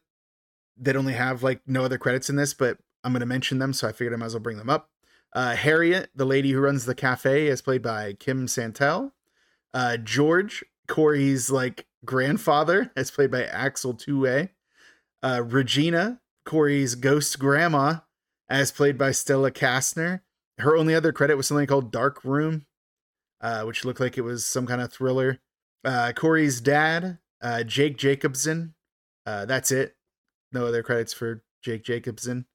[0.78, 3.72] that only have like no other credits in this, but I'm going to mention them,
[3.72, 4.90] so I figured I might as well bring them up.
[5.32, 9.12] Uh, Harriet, the lady who runs the cafe, is played by Kym Santelle.
[9.72, 14.48] Uh, George, Corey's like grandfather, is played by Axel Tue.
[15.22, 17.98] Uh, Regina, Corey's ghost grandma,
[18.48, 20.22] as played by Stella Kastner.
[20.58, 22.66] Her only other credit was something called Dark Room,
[23.40, 25.38] uh, which looked like it was some kind of thriller.
[25.84, 28.74] Uh, Corey's dad, uh, Jake Jacobson.
[29.24, 29.94] Uh, that's it.
[30.50, 32.46] No other credits for Jake Jacobson.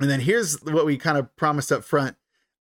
[0.00, 2.16] And then here's what we kind of promised up front.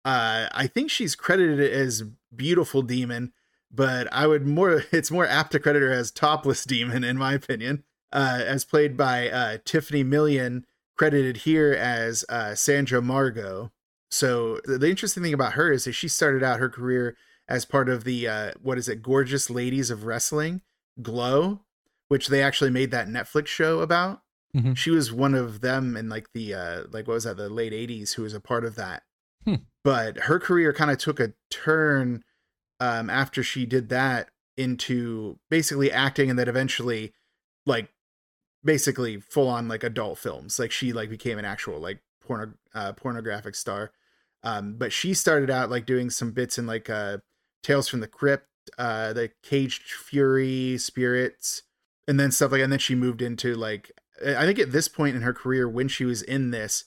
[0.04, 2.02] Uh, I think she's credited as
[2.34, 3.32] Beautiful Demon,
[3.70, 7.34] but I would more, it's more apt to credit her as Topless Demon, in my
[7.34, 10.66] opinion, uh, as played by uh, Tiffany Million,
[10.96, 13.70] credited here as uh, Sandra Margot.
[14.10, 17.16] So the interesting thing about her is that she started out her career
[17.48, 20.62] as part of the, uh, what is it, Gorgeous Ladies of Wrestling,
[21.00, 21.60] Glow,
[22.08, 24.22] which they actually made that Netflix show about
[24.56, 24.76] Mhm.
[24.76, 27.72] she was one of them in like the uh like what was that the late
[27.72, 29.04] 80s who was a part of that
[29.44, 29.54] Hmm.
[29.84, 32.24] but her career kind of took a turn
[32.80, 37.12] um after she did that into basically acting and then eventually
[37.64, 37.90] like
[38.64, 42.92] basically full on like adult films like she like became an actual like porno uh,
[42.92, 43.90] pornographic star
[44.42, 47.18] um but she started out like doing some bits in like uh
[47.62, 51.62] tales from the crypt uh the caged fury spirits
[52.06, 53.90] and then stuff like and then she moved into like
[54.26, 56.84] i think at this point in her career when she was in this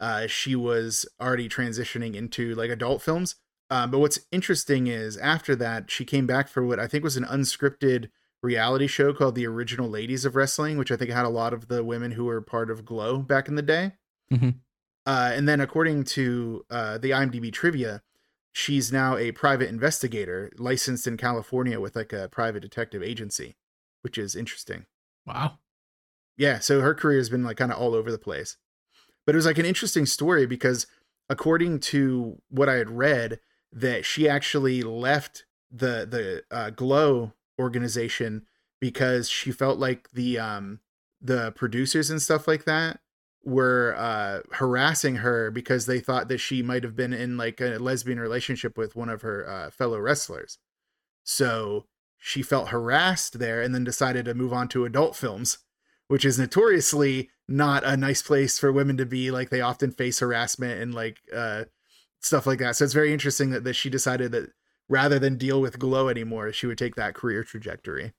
[0.00, 3.36] uh she was already transitioning into like adult films
[3.68, 7.16] um, but what's interesting is after that she came back for what i think was
[7.16, 8.10] an unscripted
[8.42, 11.68] reality show called the original ladies of wrestling which i think had a lot of
[11.68, 13.92] the women who were part of glow back in the day
[14.32, 14.56] Mhm.
[15.06, 18.02] uh, and then according to uh, the imdb trivia
[18.52, 23.56] she's now a private investigator licensed in california with like a private detective agency
[24.02, 24.86] which is interesting
[25.26, 25.58] Wow.
[26.36, 28.56] Yeah so her career has been like kind of all over the place.
[29.24, 30.86] But it was like an interesting story because
[31.28, 33.40] according to what i had read
[33.72, 38.46] that she actually left the the uh, glow organization
[38.80, 40.80] because she felt like the um
[41.20, 43.00] the producers and stuff like that
[43.44, 47.78] were uh harassing her because they thought that she might have been in like a
[47.78, 50.58] lesbian relationship with one of her uh, fellow wrestlers.
[51.22, 51.86] So
[52.18, 55.58] she felt harassed there and then decided to move on to adult films
[56.08, 60.18] which is notoriously not a nice place for women to be like they often face
[60.18, 61.64] harassment and like uh
[62.20, 64.50] stuff like that so it's very interesting that, that she decided that
[64.88, 68.12] rather than deal with glow anymore, she would take that career trajectory.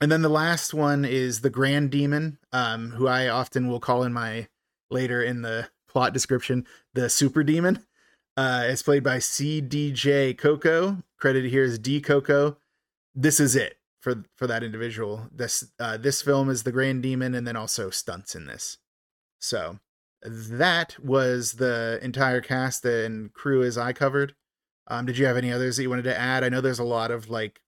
[0.00, 4.02] And then the last one is the Grand Demon, um, who I often will call
[4.02, 4.48] in my
[4.90, 7.84] later in the plot description the Super Demon.
[8.36, 11.02] Uh, it's played by CDJ Coco.
[11.18, 12.56] Credited here is D Coco.
[13.14, 15.28] This is it for for that individual.
[15.32, 18.78] This uh, this film is the Grand Demon, and then also stunts in this.
[19.38, 19.78] So
[20.22, 24.34] that was the entire cast and crew as I covered.
[24.88, 26.44] Um, did you have any others that you wanted to add?
[26.44, 27.60] I know there's a lot of like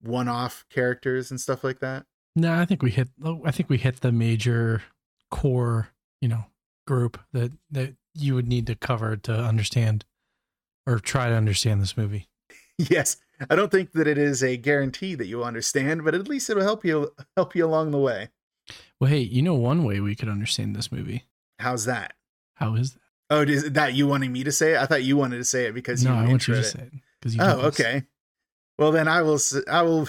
[0.00, 2.06] one-off characters and stuff like that.
[2.34, 3.08] No, I think we hit.
[3.22, 4.82] oh, I think we hit the major
[5.30, 5.88] core,
[6.20, 6.44] you know,
[6.86, 10.04] group that that you would need to cover to understand
[10.86, 12.28] or try to understand this movie.
[12.78, 13.16] yes,
[13.48, 16.62] I don't think that it is a guarantee that you'll understand, but at least it'll
[16.62, 18.28] help you help you along the way.
[18.98, 21.24] Well, hey, you know one way we could understand this movie.
[21.58, 22.14] How's that?
[22.54, 23.00] How is that?
[23.30, 24.78] Oh, is that you wanting me to say it?
[24.78, 26.64] I thought you wanted to say it because no, you I want you to it.
[26.64, 27.42] say it because you.
[27.42, 27.80] Oh, this.
[27.80, 28.02] okay.
[28.78, 29.38] Well, then I will.
[29.70, 30.08] I will.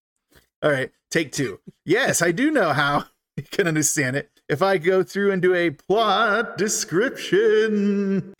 [0.62, 1.60] All right, take two.
[1.84, 3.04] Yes, I do know how
[3.36, 4.30] you can understand it.
[4.48, 8.34] If I go through and do a plot description.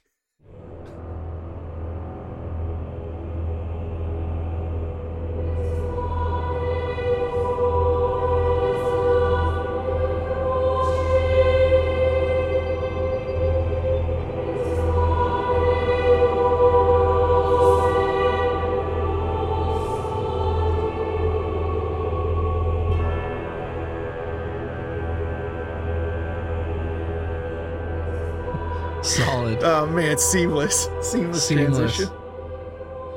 [30.17, 31.97] Man, seamless, seamless, Seamless.
[31.97, 32.09] transition.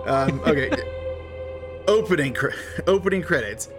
[0.06, 0.70] Um, okay,
[1.88, 2.50] opening cre-
[2.88, 3.70] opening credits.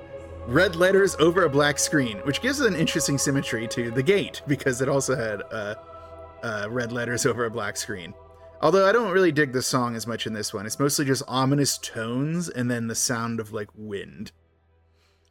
[0.46, 4.80] Red letters over a black screen, which gives an interesting symmetry to the gate because
[4.80, 5.74] it also had uh,
[6.42, 8.14] uh, red letters over a black screen.
[8.62, 10.64] Although I don't really dig the song as much in this one.
[10.64, 14.32] It's mostly just ominous tones and then the sound of like wind.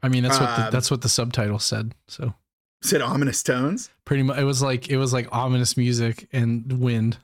[0.04, 1.96] I mean, that's what the, um, that's what the subtitle said.
[2.08, 2.36] So
[2.84, 3.90] Said ominous tones.
[4.06, 7.18] pretty much, it was like it was like ominous music and wind.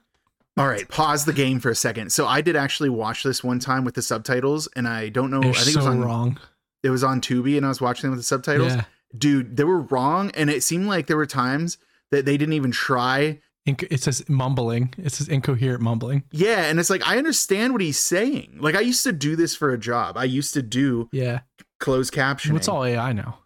[0.58, 2.12] All right, pause the game for a second.
[2.14, 5.42] So I did actually watch this one time with the subtitles, and I don't know.
[5.42, 6.40] They're I think so it was on wrong.
[6.84, 8.74] it was on Tubi, and I was watching them with the subtitles.
[8.74, 8.84] Yeah,
[9.18, 11.78] Dude, they were wrong, and it seemed like there were times
[12.12, 13.40] that they didn't even try.
[13.66, 14.94] It says mumbling.
[14.98, 16.24] It says incoherent mumbling.
[16.32, 18.58] Yeah, and it's like I understand what he's saying.
[18.62, 20.18] Like I used to do this for a job.
[20.18, 21.40] I used to do Yeah,
[21.80, 22.56] closed captioning.
[22.58, 23.40] it's all AI now.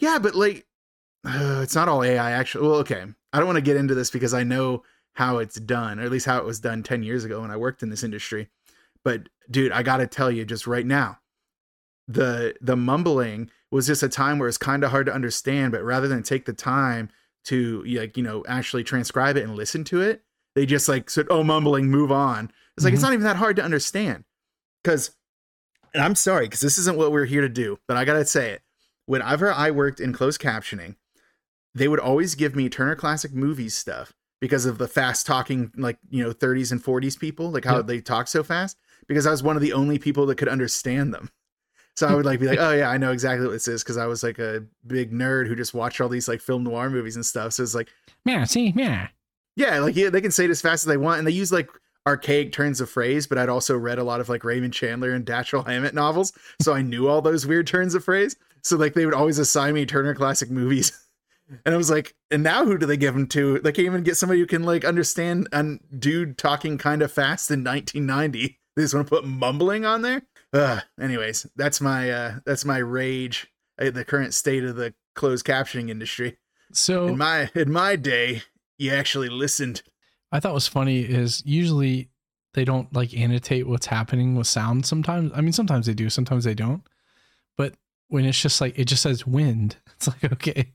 [0.00, 0.66] Yeah, but like,
[1.24, 2.66] uh, it's not all AI actually.
[2.66, 3.04] Well, okay.
[3.32, 4.82] I don't want to get into this because I know
[5.18, 7.56] how it's done, or at least how it was done 10 years ago when I
[7.56, 8.48] worked in this industry.
[9.02, 11.18] But dude, I got to tell you just right now,
[12.06, 15.82] the the mumbling was just a time where it's kind of hard to understand, but
[15.82, 17.10] rather than take the time
[17.46, 20.22] to like, you know, actually transcribe it and listen to it,
[20.54, 23.06] they just like said, "Oh, mumbling, move on." It's like it's Mhm.
[23.06, 24.22] not even that hard to understand.
[24.84, 25.10] Cuz
[25.92, 28.24] and I'm sorry cuz this isn't what we're here to do, but I got to
[28.24, 28.62] say it
[29.06, 30.94] whenever I worked in closed captioning,
[31.74, 35.98] they would always give me Turner Classic Movies stuff because of the fast talking, like,
[36.10, 37.86] you know, 30s and 40s people, like how Yep.
[37.86, 38.76] they talk so fast,
[39.06, 41.30] because I was one of the only people that could understand them.
[41.96, 43.96] So I would like be like, oh yeah, I know exactly what this is because
[43.96, 47.16] I was like a big nerd who just watched all these like film noir movies
[47.16, 47.52] and stuff.
[47.54, 47.88] So it's like,
[48.24, 49.08] Yeah, see, yeah.
[49.56, 51.50] yeah, like yeah, they can say it as fast as they want, and they use
[51.50, 51.68] like
[52.06, 53.26] archaic turns of phrase.
[53.26, 56.32] But I'd also read a lot of like Raymond Chandler and Dashiell Hammett novels,
[56.62, 58.36] so I knew all those weird turns of phrase.
[58.62, 60.92] So like they would always assign me Turner Classic Movies,
[61.64, 63.58] and I was like, and now who do they give them to?
[63.60, 67.50] They can't even get somebody who can like understand a dude talking kind of fast
[67.50, 68.58] in 1990.
[68.76, 70.22] They just want to put mumbling on there.
[70.52, 70.82] Ugh.
[71.00, 75.90] Anyways, that's my uh that's my rage at the current state of the closed captioning
[75.90, 76.38] industry.
[76.72, 78.42] So In my in my day,
[78.78, 79.82] you actually listened.
[80.30, 82.10] I thought was funny is usually
[82.54, 85.32] they don't like annotate what's happening with sound sometimes.
[85.34, 86.82] I mean, sometimes they do, sometimes they don't.
[87.56, 87.74] But
[88.08, 90.72] when it's just like it just says wind, it's like okay,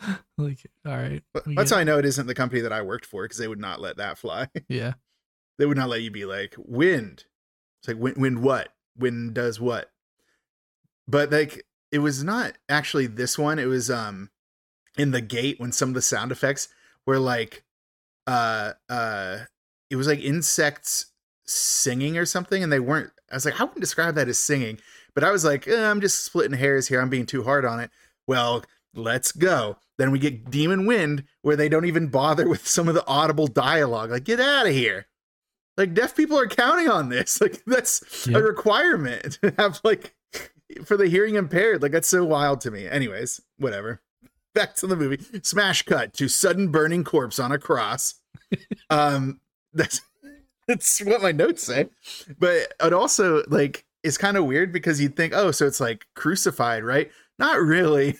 [0.38, 3.06] like all right, That's get- how I know it isn't the company that I worked
[3.06, 4.48] for because they would not let that fly.
[4.68, 4.94] yeah.
[5.58, 7.24] they would not let you be like wind.
[7.80, 8.68] It's like wind, wind what?
[8.98, 9.90] Wind does what?
[11.08, 13.58] But like it was not actually this one.
[13.58, 14.30] It was um
[14.96, 16.68] in the gate when some of the sound effects
[17.06, 17.64] were like
[18.26, 19.38] uh uh
[19.88, 21.06] it was like insects
[21.46, 24.78] singing or something and they weren't I was like I wouldn't describe that as singing
[25.14, 27.80] but I was like eh, I'm just splitting hairs here I'm being too hard on
[27.80, 27.90] it
[28.26, 28.62] well
[28.94, 32.94] let's go then we get demon wind where they don't even bother with some of
[32.94, 35.06] the audible dialogue like get out of here
[35.76, 38.38] like deaf people are counting on this like that's Yeah.
[38.38, 40.14] a requirement to have like
[40.84, 44.00] for the hearing impaired like that's so wild to me anyways whatever
[44.54, 48.14] back to the movie smash cut to sudden burning corpse on a cross
[48.90, 49.40] um
[49.72, 50.00] that's
[50.68, 51.88] That's what my notes say.
[52.38, 56.06] But it also like it's kind of weird because you'd think, oh, so it's like
[56.14, 57.10] crucified, right?
[57.40, 58.18] Not really.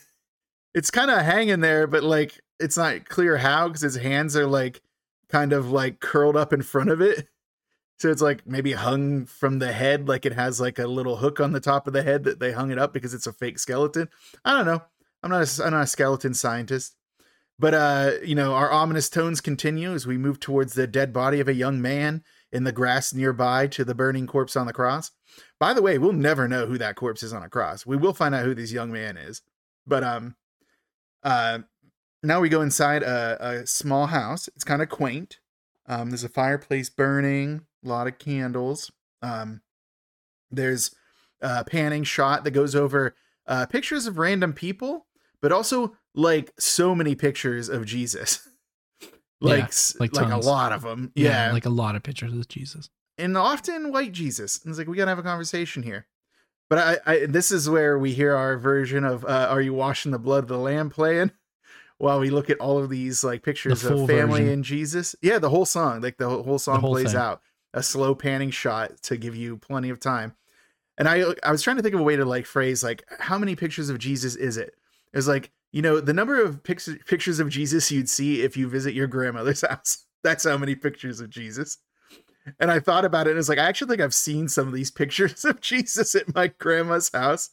[0.74, 4.46] It's kind of hanging there, but like it's not clear how because his hands are
[4.46, 4.82] like
[5.28, 7.28] kind of like curled up in front of it.
[7.98, 11.38] So it's like maybe hung from the head, like it has like a little hook
[11.38, 13.58] on the top of the head that they hung it up because it's a fake
[13.58, 14.08] skeleton.
[14.42, 14.82] I don't know.
[15.22, 16.96] I'm not a, I'm not a skeleton scientist.
[17.58, 21.40] But uh, you know, our ominous tones continue as we move towards the dead body
[21.40, 25.10] of a young man in the grass nearby to the burning corpse on the cross.
[25.58, 27.84] By the way, we'll never know who that corpse is on a cross.
[27.84, 29.42] We will find out who this young man is.
[29.86, 30.36] But um
[31.22, 31.60] uh
[32.22, 34.48] now we go inside a, a small house.
[34.48, 35.38] It's kind of quaint.
[35.86, 38.92] Um, there's a fireplace burning, a lot of candles.
[39.22, 39.62] Um,
[40.50, 40.94] there's
[41.40, 43.14] a panning shot that goes over
[43.46, 45.06] uh, pictures of random people,
[45.40, 48.46] but also like so many pictures of Jesus.
[49.40, 51.12] like Yeah, like like, a lot of them.
[51.14, 51.52] Yeah.
[51.52, 52.90] like a lot of pictures of Jesus.
[53.16, 54.60] and often white Jesus.
[54.62, 56.06] And it's like we gotta have a conversation here.
[56.70, 60.12] But I, I this is where we hear our version of uh, "Are you washing
[60.12, 61.32] the blood of the lamb?" playing,
[61.98, 64.48] while we look at all of these like pictures full of family version.
[64.48, 65.16] and Jesus.
[65.20, 67.20] Yeah, the whole song, like the whole, song whole plays thing.
[67.20, 67.42] out.
[67.74, 70.34] A slow panning shot to give you plenty of time.
[70.96, 73.36] And I I was trying to think of a way to like phrase like how
[73.36, 74.74] many pictures of Jesus is it?
[75.12, 78.56] It was like you know the number of pics- pictures of Jesus you'd see if
[78.56, 80.06] you visit your grandmother's house.
[80.22, 81.78] That's how many pictures of Jesus.
[82.58, 84.74] And I thought about it and it's like, I actually think I've seen some of
[84.74, 87.50] these pictures of Jesus at my grandma's house.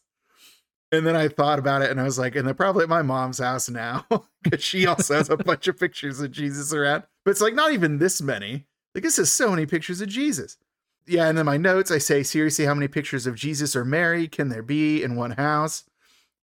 [0.92, 3.02] And then I thought about it and I was like, and they're probably at my
[3.02, 4.06] mom's house now
[4.44, 7.04] because she also has a bunch of pictures of Jesus around.
[7.26, 8.66] But it's like, not even this many.
[8.96, 10.58] Like, this is so many pictures of Jesus.
[11.06, 11.28] Yeah.
[11.28, 14.50] And then my notes, I say, seriously, how many pictures of Jesus or Mary can
[14.50, 15.84] there be in one house?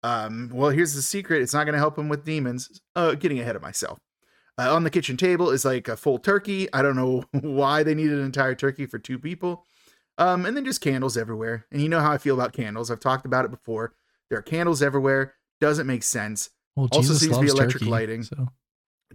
[0.03, 2.81] Um, well, here's the secret it's not going to help him with demons.
[2.95, 3.99] Uh, getting ahead of myself.
[4.59, 6.67] Uh, on the kitchen table is like a full turkey.
[6.73, 9.65] I don't know why they needed an entire turkey for two people.
[10.17, 11.65] Um, and then just candles everywhere.
[11.71, 12.91] And you know how I feel about candles.
[12.91, 13.93] I've talked about it before.
[14.29, 15.35] There are candles everywhere.
[15.61, 16.49] Doesn't make sense.
[16.75, 18.23] Well, Also Jesus seems to be electric turkey, lighting.
[18.23, 18.49] So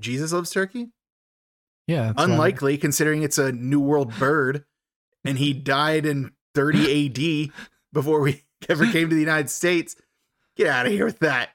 [0.01, 0.88] Jesus loves turkey?
[1.86, 4.64] yeah, that's why- Unlikely considering it's a New World bird
[5.26, 9.95] and he died in 30 AD before we ever came to the United States.
[10.57, 11.51] Get out of here with that.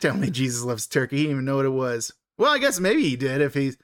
[0.00, 1.16] Tell me Jesus loves turkey.
[1.16, 2.12] He didn't even know what it was.
[2.38, 3.76] Well, I guess maybe he did if he's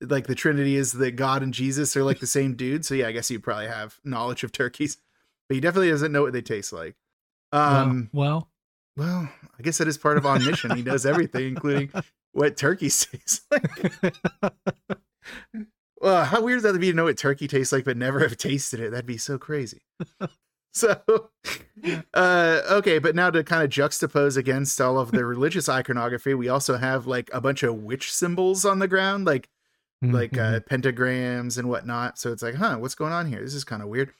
[0.00, 2.84] like the Trinity is that God and Jesus are like the same dude.
[2.84, 4.98] So yeah, I guess he'd probably have knowledge of turkeys,
[5.48, 6.96] but he definitely doesn't know what they taste like.
[7.52, 8.48] Um, well,
[8.96, 9.28] well,
[9.58, 10.74] I guess that is part of omniscient.
[10.74, 11.90] he knows everything, including
[12.32, 14.14] what turkey taste like.
[16.00, 18.20] Well, how weird is that to be to know what turkey tastes like, but never
[18.20, 18.90] have tasted it?
[18.90, 19.82] That'd be so crazy.
[20.72, 21.00] so,
[22.14, 26.48] uh, okay, but now to kind of juxtapose against all of the religious iconography, we
[26.48, 29.48] also have like a bunch of witch symbols on the ground, like
[30.02, 30.56] like mhm.
[30.56, 32.18] uh, pentagrams and whatnot.
[32.18, 33.40] So it's like, huh, what's going on here?
[33.40, 34.12] This is kind of weird.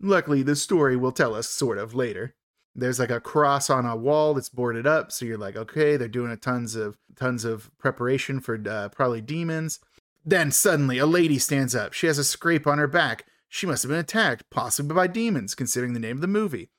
[0.00, 2.34] Luckily, the story will tell us sort of later.
[2.74, 6.08] There's like a cross on a wall that's boarded up, so you're like, okay, they're
[6.08, 9.78] doing a tons of tons of preparation for uh, probably demons.
[10.24, 11.92] Then suddenly, a lady stands up.
[11.92, 13.26] She has a scrape on her back.
[13.48, 16.70] She must have been attacked, possibly by demons, considering the name of the movie.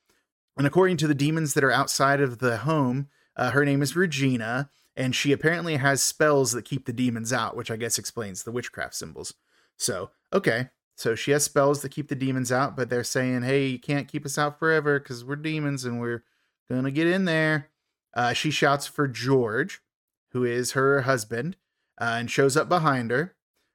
[0.56, 3.94] And according to the demons that are outside of the home, uh, her name is
[3.94, 8.42] Regina, and she apparently has spells that keep the demons out, which I guess explains
[8.42, 9.34] the witchcraft symbols.
[9.76, 10.70] So, okay.
[10.96, 14.08] So she has spells that keep the demons out, but they're saying, hey, you can't
[14.08, 16.24] keep us out forever because we're demons and we're
[16.70, 17.68] going to get in there.
[18.14, 19.82] Uh, she shouts for George,
[20.30, 21.56] who is her husband,
[22.00, 23.34] uh, and shows up behind her.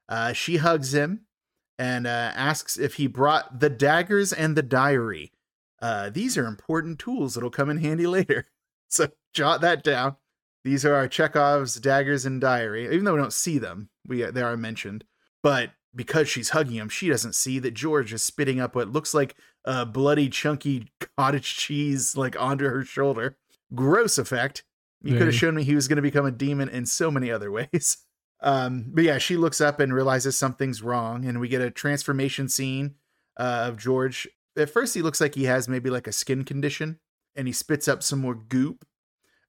[0.10, 1.22] Uh, she hugs him
[1.78, 5.32] and uh, asks if he brought the daggers and the diary.
[5.82, 8.48] Uh, these are important tools that'll come in handy later.
[8.94, 10.18] So jot that down.
[10.66, 12.94] These are our Chekhov's daggers and diary.
[12.94, 15.06] Even though we don't see them, we they are mentioned.
[15.42, 19.14] But because she's hugging him, she doesn't see that George is spitting up what looks
[19.14, 23.38] like a bloody, chunky cottage cheese like onto her shoulder.
[23.74, 24.66] Gross effect.
[25.04, 27.32] You could have shown me he was going to become a demon in so many
[27.32, 27.98] other ways.
[28.42, 32.50] Um, but yeah, she looks up and realizes something's wrong, and we get a transformation
[32.50, 32.96] scene
[33.38, 34.28] uh, of George.
[34.58, 37.00] At first, he looks like he has maybe like a skin condition,
[37.36, 38.86] and he spits up some more goop.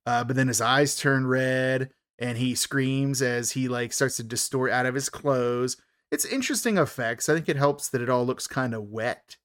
[0.07, 4.22] Uh, but then his eyes turn red, and he screams as he like starts to
[4.22, 5.76] distort out of his clothes.
[6.11, 7.28] It's interesting effects.
[7.28, 9.36] I think it helps that it all looks kind of wet.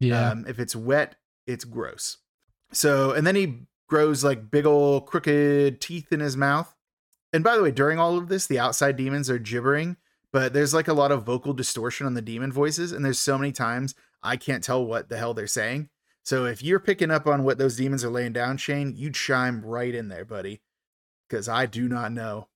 [0.00, 1.16] yeah, Um, if it's wet,
[1.46, 2.18] it's gross.
[2.72, 6.74] So, and then he grows like big old crooked teeth in his mouth.
[7.32, 9.96] And by the way, during all of this, the outside demons are gibbering,
[10.32, 12.92] but there's like a lot of vocal distortion on the demon voices.
[12.92, 15.88] And there's so many times I can't tell what the hell they're saying.
[16.24, 19.64] So if you're picking up on what those demons are laying down, Shane, you'd chime
[19.64, 20.60] right in there, buddy,
[21.28, 22.48] because I do not know.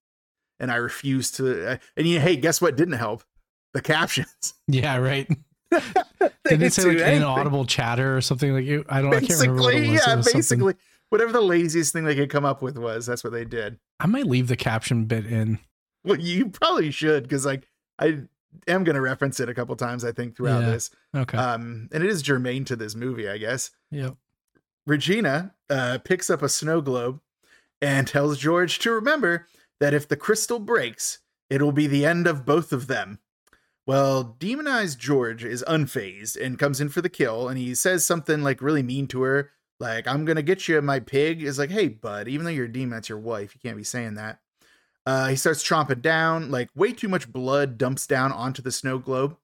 [0.59, 1.73] And I refuse to.
[1.73, 3.25] Uh, and you, hey, guess what didn't help?
[3.73, 4.55] the captions.
[4.67, 5.29] Yeah, right.
[5.71, 7.17] They Did it say like anything.
[7.19, 8.85] inaudible chatter or something like you?
[8.89, 9.15] I don't.
[9.15, 10.01] I can't remember what it Basically, was.
[10.03, 10.75] It yeah, was something- basically,
[11.11, 13.79] whatever the laziest thing they could come up with was, that's what they did.
[14.01, 15.59] I might leave the caption bit in.
[16.05, 18.23] Well, you probably should because like I
[18.69, 20.05] am going to reference it a couple times.
[20.05, 20.71] I think throughout Yeah.
[20.71, 21.39] this, Okay.
[21.39, 23.71] um, and it is germane to this movie, I guess.
[23.91, 24.17] yep.
[24.87, 27.21] Regina uh, picks up a snow globe
[27.81, 29.47] and tells George to remember
[29.79, 33.19] that if the crystal breaks, it will be the end of both of them.
[33.87, 38.43] Well, demonized George is unfazed and comes in for the kill, and he says something
[38.43, 41.89] like really mean to her, like "I'm gonna get you, my pig." Is like, "Hey,
[41.89, 43.55] bud, even though you're a demon, that's your wife.
[43.55, 44.41] You can't be saying that."
[45.11, 48.97] Uh, he starts chomping down, like way too much blood dumps down onto the snow
[48.97, 49.37] globe,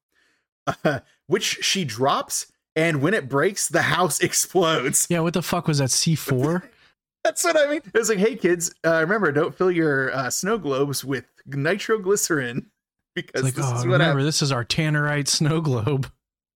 [0.85, 5.09] uh, which she drops, and when it breaks, the house explodes.
[5.11, 5.21] Yeah.
[5.21, 5.91] What the fuck was that?
[5.91, 6.71] C four.
[7.25, 7.81] That's what I mean.
[7.85, 12.71] It was like, hey kids, uh, remember, don't fill your uh, snow globes with nitroglycerin
[13.17, 16.09] because Like, this oh, is what remember, this is our tannerite snow globe.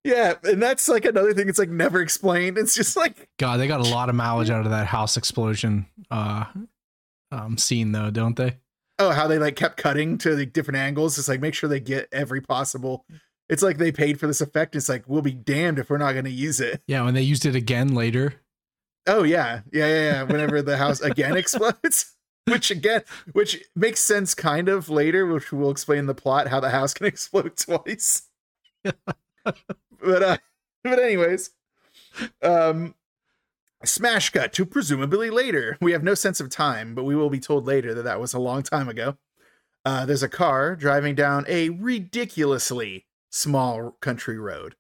[0.05, 1.49] Yeah, and that's like another thing.
[1.49, 2.59] It's like never explained.
[2.59, 5.87] It's just like, God, they got a lot of mileage out of that house explosion
[6.13, 6.45] uh
[7.33, 8.55] um scene though, don't they?
[9.01, 11.19] Oh, how they like kept cutting to like different angles.
[11.19, 13.05] It's like make sure they get every possible.
[13.49, 14.77] It's like they paid for this effect.
[14.77, 16.83] It's like we'll be damned if we're not going to use it.
[16.87, 18.35] Yeah, when they used it again later.
[19.07, 20.13] Oh yeah, yeah, yeah.
[20.13, 20.23] yeah.
[20.23, 22.15] Whenever the house again explodes,
[22.47, 26.71] which again, which makes sense kind of later, which will explain the plot how the
[26.71, 28.29] house can explode twice.
[28.85, 30.37] but uh,
[30.85, 31.51] but anyways,
[32.43, 32.95] um,
[33.85, 35.77] smash cut to presumably later.
[35.83, 38.35] We have no sense of time, but we will be told later that that was
[38.35, 39.17] a long time ago.
[39.85, 44.77] Uh, there's a car driving down a ridiculously small country road.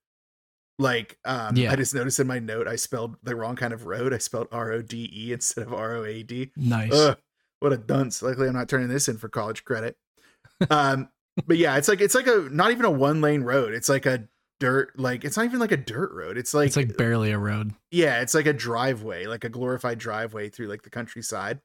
[0.79, 1.73] Like, um, Yeah.
[1.73, 4.13] I just noticed in my note I spelled the wrong kind of road.
[4.15, 6.51] I spelled R O D E instead of R O A D.
[6.57, 6.93] Nice.
[6.93, 7.17] Ugh,
[7.61, 8.23] what a dunce.
[8.23, 9.97] Luckily, I'm not turning this in for college credit.
[10.71, 11.09] Um,
[11.47, 13.73] but yeah, it's like it's like a not even a one lane road.
[13.73, 14.25] It's like a
[14.61, 16.39] dirt, like it's not even like a dirt road.
[16.39, 17.73] It's like, it's like barely a road.
[17.91, 21.61] yeah, it's like a driveway, like a glorified driveway through like the countryside.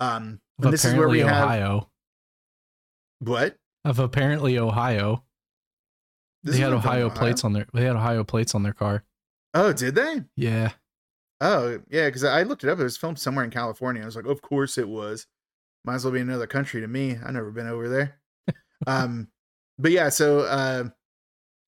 [0.00, 1.90] Um, and this is where we apparently have Ohio.
[3.20, 3.56] what?
[3.84, 5.22] Of apparently Ohio.
[6.42, 7.16] This they had Ohio Ohio?
[7.16, 9.04] plates on their they had Ohio plates on their car.
[9.54, 10.22] Oh, did they?
[10.36, 10.72] Yeah.
[11.40, 12.78] Oh, yeah, because I looked it up.
[12.78, 14.02] It was filmed somewhere in California.
[14.02, 15.26] I was like, of course it was.
[15.84, 17.12] Might as well be another country to me.
[17.12, 18.20] I've never been over there.
[18.86, 19.28] um,
[19.78, 20.84] but yeah, so uh,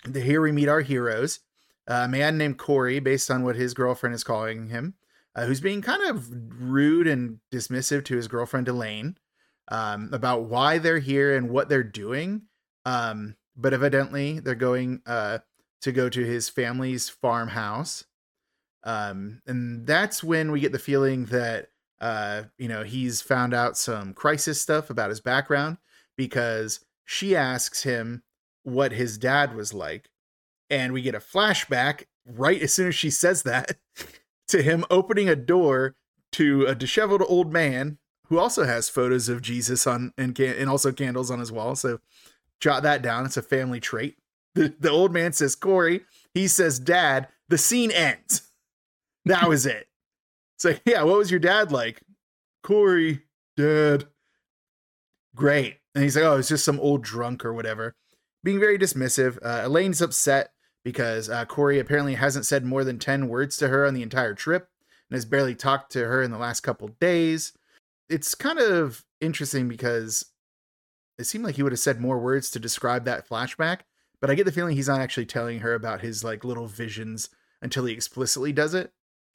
[0.04, 1.40] the, here we meet our heroes.
[1.88, 4.94] Uh, a man named Corey, based on what his girlfriend is calling him,
[5.34, 6.28] uh, who's being kind of
[6.60, 9.16] rude and dismissive to his girlfriend Elaine
[9.68, 12.42] um, about why they're here and what they're doing.
[12.84, 15.38] Um, but evidently, they're going uh,
[15.80, 18.04] to go to his family's farmhouse
[18.84, 21.68] um and that's when we get the feeling that
[22.00, 25.76] uh you know he's found out some crisis stuff about his background
[26.16, 28.22] because she asks him
[28.68, 30.10] what his dad was like
[30.70, 33.76] and we get a flashback right as soon as she says that
[34.48, 35.94] to him opening a door
[36.32, 37.98] to a disheveled old man
[38.28, 41.74] who also has photos of Jesus on and can and also candles on his wall
[41.74, 41.98] so
[42.60, 44.16] jot that down it's a family trait
[44.54, 46.02] the, the old man says Corey
[46.34, 48.48] he says dad the scene ends
[49.28, 49.86] that was it.
[50.64, 52.02] Like, yeah, what was your dad like?
[52.62, 53.22] Corey,
[53.56, 54.06] dad.
[55.34, 55.76] Great.
[55.94, 57.94] And he's like, oh, it's just some old drunk or whatever.
[58.44, 59.38] Being very dismissive.
[59.42, 60.52] Uh, Elaine's upset
[60.84, 64.34] because uh, Corey apparently hasn't said more than 10 words to her on the entire
[64.34, 64.68] trip
[65.10, 67.52] and has barely talked to her in the last couple days.
[68.08, 70.26] It's kind of interesting because
[71.18, 73.80] it seemed like he would have said more words to describe that flashback,
[74.20, 77.28] but I get the feeling he's not actually telling her about his like little visions
[77.60, 78.92] until he explicitly does it.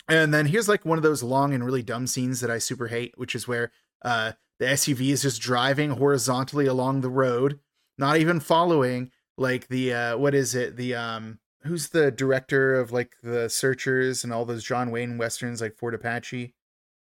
[0.07, 2.87] And then here's like one of those long and really dumb scenes that I super
[2.87, 3.71] hate, which is where
[4.03, 7.59] uh, the SUV is just driving horizontally along the road,
[7.97, 10.75] not even following like the uh, what is it?
[10.75, 15.61] The um, who's the director of like the Searchers and all those John Wayne westerns
[15.61, 16.53] like Fort Apache?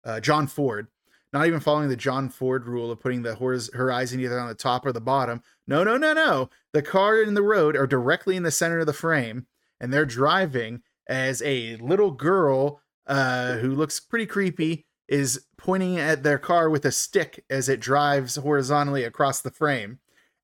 [0.04, 0.88] Uh, John Ford.
[1.34, 4.56] Not even following the John Ford rule of putting the horiz- horizon either on the
[4.56, 5.44] top or the bottom.
[5.68, 6.50] No, no, no, no.
[6.72, 9.46] The car and the road are directly in the center of the frame,
[9.80, 16.24] and they're driving as a little girl uh, who looks pretty creepy is pointing at
[16.24, 20.00] their car with a stick as it drives horizontally across the frame.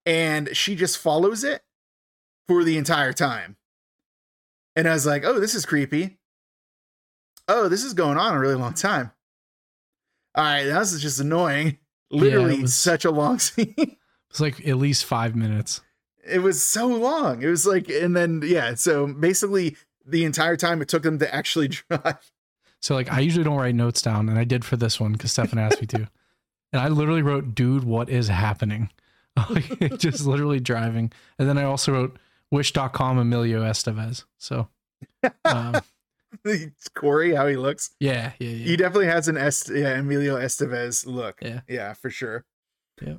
[0.06, 1.62] And she just follows it
[2.48, 3.56] for the entire time.
[4.76, 6.18] And I was like, oh, this is creepy.
[7.48, 9.12] Oh, this is going on a really long time.
[10.36, 11.78] All right, this is just annoying.
[12.10, 13.98] Literally was- such a long scene.
[14.30, 15.82] It's like at least five minutes.
[16.26, 17.44] it was so long.
[17.44, 21.34] It was like, and then, yeah, so basically the entire time it took them to
[21.34, 22.32] actually drive.
[22.82, 25.32] So like I usually don't write notes down, and I did for this one because
[25.32, 26.10] Stefan asked me to.
[26.74, 28.90] And I literally wrote, "Dude, what is happening?"
[29.98, 31.12] just literally driving.
[31.40, 32.20] And then I also wrote
[32.52, 34.26] wish.com Emilio Estevez.
[34.38, 34.68] So,
[35.46, 35.82] um,
[36.46, 37.92] it's Corey, how he looks.
[38.00, 38.66] yeah, yeah, yeah.
[38.66, 41.40] He definitely has an Est- yeah, Emilio Estevez look.
[41.42, 41.62] Yeah.
[41.68, 42.46] Yeah, for sure.
[43.02, 43.16] Yeah.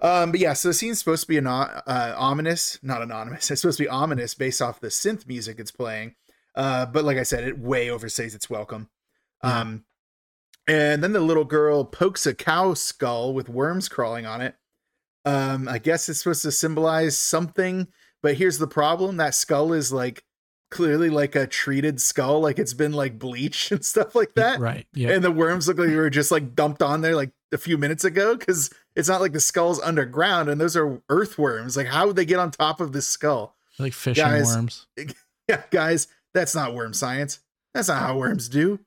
[0.00, 3.50] Um, but yeah, so the scene's supposed to be an uh, ominous, not anonymous.
[3.50, 6.14] It's supposed to be ominous based off the synth music it's playing.
[6.54, 8.88] Uh, but like I said, it way overstays its welcome.
[9.42, 9.60] Yeah.
[9.60, 9.84] Um,
[10.68, 14.56] and then the little girl pokes a cow skull with worms crawling on it.
[15.26, 17.88] Um, I guess it's supposed to symbolize something,
[18.22, 20.24] but here's the problem: that skull is like
[20.70, 24.58] clearly like a treated skull, like it's been like bleached and stuff like that.
[24.58, 24.86] Right.
[24.94, 25.10] Yeah.
[25.10, 27.78] And the worms look like they were just like dumped on there like a few
[27.78, 31.76] minutes ago because it's not like the skull's underground and those are earthworms.
[31.76, 33.54] Like, how would they get on top of this skull?
[33.78, 34.86] like fish guys, and worms.
[35.48, 37.38] Yeah, guys, that's not worm science.
[37.72, 38.80] That's not how worms do.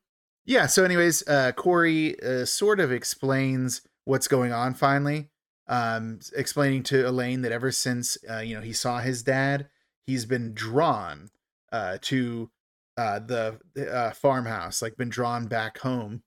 [0.45, 0.65] Yeah.
[0.65, 5.29] So, anyways, uh, Corey uh, sort of explains what's going on finally,
[5.69, 9.69] um, explaining to Elaine that ever since uh, you know he saw his dad,
[10.05, 11.29] he's been drawn
[11.71, 12.49] uh, to
[12.97, 13.59] uh, the
[13.89, 16.23] uh, farmhouse, like been drawn back home.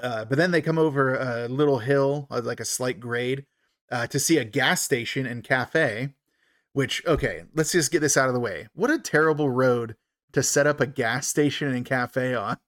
[0.00, 3.44] Uh, but then they come over a little hill, uh, like a slight grade,
[4.10, 6.14] to see a gas station and cafe.
[6.72, 8.66] Which okay, let's just get this out of the way.
[8.74, 9.96] What a terrible road
[10.32, 12.58] to set up a gas station and cafe on.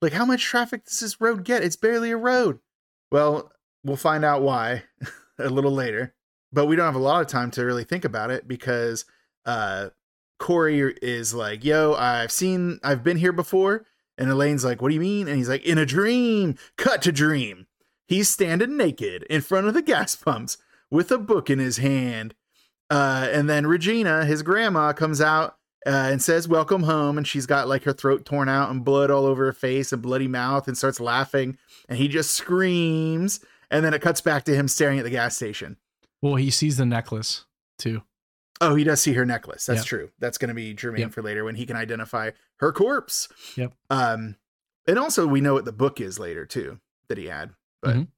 [0.00, 1.64] Like, how much traffic does this road get?
[1.64, 2.60] It's barely a road.
[3.10, 3.50] Well,
[3.82, 4.84] we'll find out why
[5.38, 6.14] a little later.
[6.52, 9.04] But we don't have a lot of time to really think about it because
[9.44, 9.90] uh,
[10.38, 13.86] Corey is like, yo, I've seen, I've been here before.
[14.18, 15.28] And Elaine's like, what do you mean?
[15.28, 17.66] And he's like, in a dream, cut to dream.
[18.06, 20.58] He's standing naked in front of the gas pumps
[20.90, 22.34] with a book in his hand.
[22.88, 25.56] Uh, and then Regina, his grandma, comes out
[25.86, 27.18] uh, and says, Welcome home.
[27.18, 30.00] And she's got like her throat torn out and blood all over her face and
[30.00, 31.58] bloody mouth and starts laughing.
[31.88, 33.40] And he just screams.
[33.70, 35.76] And then it cuts back to him staring at the gas station.
[36.22, 37.44] Well, he sees the necklace
[37.78, 38.02] too.
[38.60, 39.66] Oh, he does see her necklace.
[39.66, 39.86] That's Yep.
[39.86, 40.10] true.
[40.18, 41.12] That's going to be germane Yep.
[41.12, 43.28] for later when he can identify her corpse.
[43.56, 43.74] Yep.
[43.90, 44.36] Um,
[44.86, 48.08] and also we know what the book is later too that he had, but Mhm.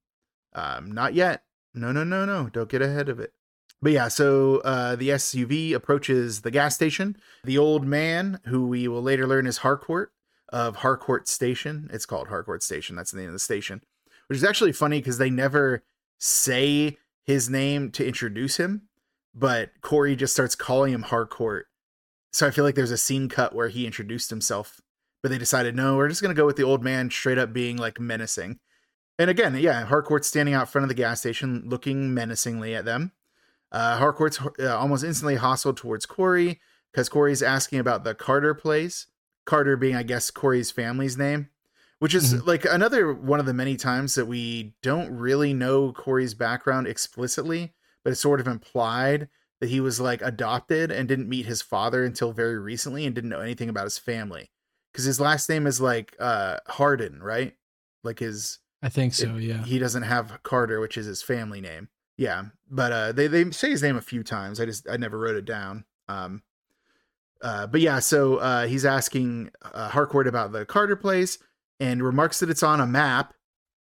[0.53, 1.45] um, not yet.
[1.75, 2.49] No, no, no, no.
[2.49, 3.33] Don't get ahead of it.
[3.81, 7.17] But yeah, so uh, the SUV approaches the gas station.
[7.45, 10.13] The old man, who we will later learn is Harcourt
[10.49, 11.89] of Harcourt Station.
[11.93, 12.97] It's called Harcourt Station.
[12.97, 13.83] That's the name of the station,
[14.29, 15.83] which is actually funny because they never
[16.19, 18.89] say his name to introduce him,
[19.35, 21.67] but Corey just starts calling him Harcourt.
[22.33, 24.81] So I feel like there's a scene cut where he introduced himself,
[25.23, 27.77] but they decided no, we're just gonna go with the old man straight up being
[27.77, 28.59] like menacing.
[29.19, 33.13] And again, yeah, Harcourt's standing out front of the gas station, looking menacingly at them.
[33.73, 36.61] Uh, Harcourt's uh, almost instantly hostile towards Corey
[36.93, 39.07] because Corey's asking about the Carter place.
[39.45, 41.49] Carter being, I guess, Corey's family's name,
[41.99, 42.47] which is Mhm.
[42.47, 47.75] like another one of the many times that we don't really know Corey's background explicitly,
[48.05, 49.29] but it's sort of implied
[49.61, 53.31] that he was like adopted and didn't meet his father until very recently and didn't
[53.31, 54.51] know anything about his family
[54.93, 57.57] because his last name is like uh Harden, right?
[58.05, 59.35] Like his I think so.
[59.37, 59.65] it- yeah.
[59.65, 61.89] he doesn't have Carter, which is his family name.
[62.17, 64.61] Yeah, but uh, they they say his name a few times.
[64.61, 65.85] I just I never wrote it down.
[66.09, 66.43] Um,
[67.41, 71.39] uh, but yeah, so uh, he's asking uh, Harcourt about the Carter place
[71.81, 73.35] and remarks that it's on a map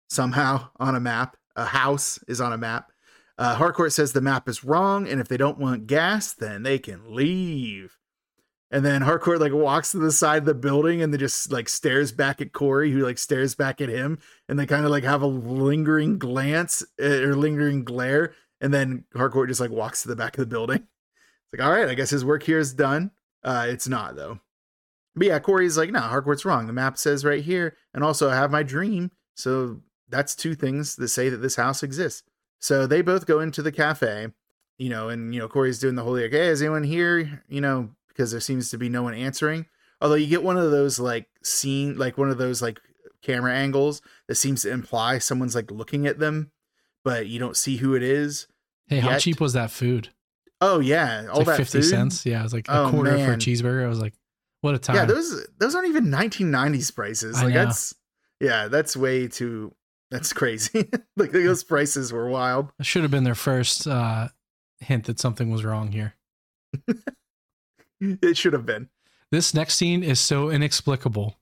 [0.09, 1.36] somehow on a map.
[1.57, 2.93] A house is on a map.
[3.36, 6.78] Uh, Harcourt says the map is wrong, and if they don't want gas, then they
[6.78, 7.97] can leave.
[8.70, 11.68] And then Harcourt like walks to the side of the building and then just like
[11.68, 14.18] stares back at Corey, who like stares back at him,
[14.49, 18.34] and they kind of like have a lingering glance uh, or lingering glare.
[18.61, 20.76] And then Harcourt just like walks to the back of the building.
[20.76, 23.11] It's like, all right, I guess his work here is done.
[23.43, 24.38] Uh, it's not though.
[25.17, 26.67] But yeah, Corey's like, no, Harcourt's wrong.
[26.67, 29.11] The map says right here, and also I have my dream.
[29.35, 32.23] So that's two things that say that this house exists.
[32.61, 34.29] So they both go into the cafe,
[34.79, 37.43] you know, and you know, Corey's doing the whole like, hey, is anyone here?
[37.49, 39.67] You know, because there seems to be no one answering.
[40.01, 42.81] Although you get one of those like scene, like one of those like
[43.23, 46.51] camera angles that seems to imply someone's like looking at them,
[47.05, 48.47] but you don't see who it is.
[48.89, 50.09] Hey, how cheap was that food?
[50.61, 51.85] Oh yeah, all like that 50 food.
[51.85, 52.27] cents.
[52.27, 52.41] Yeah.
[52.41, 53.85] It was like a Oh, quarter for a cheeseburger.
[53.85, 54.15] I was like,
[54.61, 54.97] what a time.
[54.97, 57.37] Yeah, those those aren't even 1990s prices.
[57.39, 57.65] I Like know.
[57.65, 57.95] that's
[58.41, 59.75] yeah, that's way too.
[60.11, 60.91] That's crazy.
[61.17, 62.71] like those prices were wild.
[62.79, 64.29] That should have been their first uh,
[64.81, 66.15] hint that something was wrong here.
[68.01, 68.89] It should have been.
[69.31, 71.37] This next scene is so inexplicable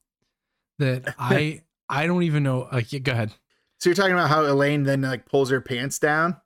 [0.79, 2.69] that I I don't even know.
[2.73, 3.33] Like, go ahead.
[3.79, 6.37] So you're talking about how Elaine then like pulls her pants down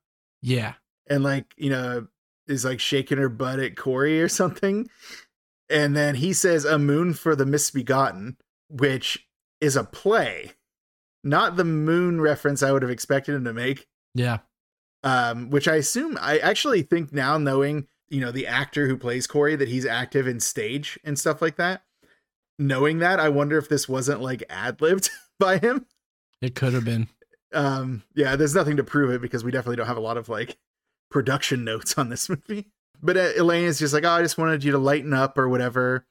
[0.42, 0.74] Yeah.
[1.08, 2.06] and like you know
[2.46, 4.88] is like shaking her butt at Corey or something,
[5.72, 8.36] and then he says "A Moon for the Misbegotten,"
[8.68, 9.26] which
[9.60, 10.52] is a play,
[11.24, 13.86] not the moon reference I would have expected him to make.
[14.14, 14.38] Yeah.
[15.04, 19.26] Um, which I assume I actually think now knowing, you know, the actor who plays
[19.26, 21.82] Corey that he's active in stage and stuff like that.
[22.58, 25.86] Knowing that, I wonder if this wasn't like ad libbed by him.
[26.40, 27.08] It could have been.
[27.52, 30.28] Um, yeah, there's nothing to prove it because we definitely don't have a lot of
[30.28, 30.58] like
[31.10, 32.70] production notes on this movie.
[33.02, 35.48] But uh, Elaine is just like, oh, I just wanted you to lighten up or
[35.48, 36.06] whatever.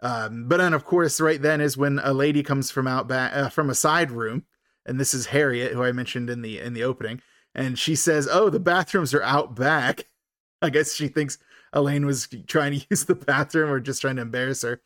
[0.00, 3.34] Um, but then, of course, right then is when a lady comes from out back
[3.34, 4.44] uh, from a side room,
[4.84, 7.22] and this is Harriet, who I mentioned in the in the opening,
[7.54, 10.08] and she says, "Oh, the bathrooms are out back."
[10.62, 11.38] I guess she thinks
[11.72, 14.82] Elaine was trying to use the bathroom or just trying to embarrass her.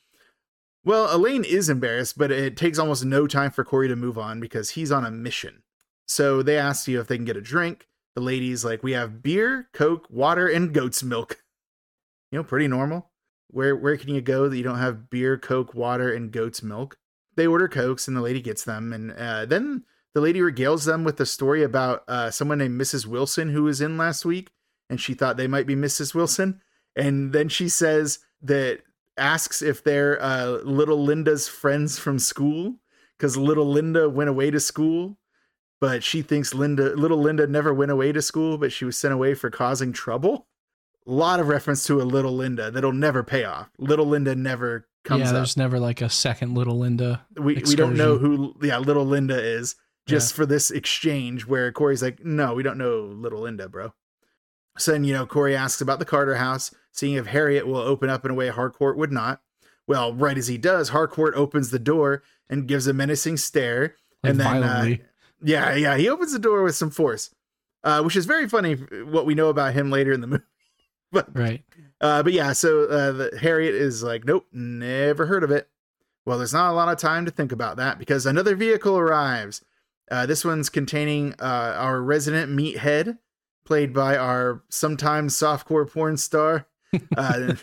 [0.84, 4.38] Well, Elaine is embarrassed, but it takes almost no time for Corey to move on
[4.38, 5.62] because he's on a mission.
[6.06, 7.88] So they ask you if they can get a drink.
[8.14, 11.42] The lady's like, "We have beer, Coke, water, and goat's milk."
[12.30, 13.10] You know, pretty normal.
[13.48, 16.98] Where where can you go that you don't have beer, Coke, water, and goat's milk?
[17.36, 21.04] They order cokes, and the lady gets them, and uh, then the lady regales them
[21.04, 23.06] with a story about uh, someone named Mrs.
[23.06, 24.50] Wilson who was in last week,
[24.90, 26.14] and she thought they might be Mrs.
[26.14, 26.60] Wilson,
[26.96, 28.80] and then she says that
[29.16, 32.80] asks if they're uh, little Linda's friends from school
[33.16, 35.16] because little Linda went away to school,
[35.80, 39.14] but she thinks Linda, little Linda, never went away to school, but she was sent
[39.14, 40.47] away for causing trouble
[41.12, 43.70] lot of reference to a little Linda that'll never pay off.
[43.78, 45.34] Little Linda never comes yeah, up.
[45.34, 47.24] there's never like a second little Linda.
[47.36, 52.02] We we don't know who yeah, little Linda is just for this exchange where Corey's
[52.02, 53.92] like, no, we don't know little Linda, bro.
[54.78, 58.08] So then, you know, Corey asks about the Carter house, seeing if Harriet will open
[58.08, 59.42] up in a way Harcourt would not.
[59.86, 63.96] Well, right as he does, Harcourt opens the door and gives a menacing stare.
[64.22, 64.96] Like and then, uh,
[65.42, 67.34] yeah, yeah, he opens the door with some force,
[67.84, 68.74] uh, which is very funny.
[68.74, 70.44] What we know about him later in the movie.
[71.12, 71.62] But right.
[72.00, 75.68] uh, but yeah, so uh, the, Harriet is like, nope, never heard of it.
[76.24, 79.64] Well, there's not a lot of time to think about that because another vehicle arrives.
[80.10, 83.18] Uh, this one's containing uh, our resident meathead,
[83.64, 86.66] played by our sometimes softcore porn star.
[87.18, 87.54] Uh,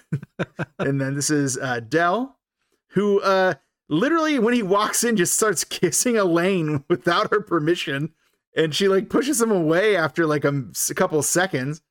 [0.78, 2.38] and then this is uh, Dell,
[2.90, 3.56] who uh,
[3.90, 8.14] literally, when he walks in, just starts kissing Elaine without her permission.
[8.56, 11.82] And she like pushes him away after like a couple seconds.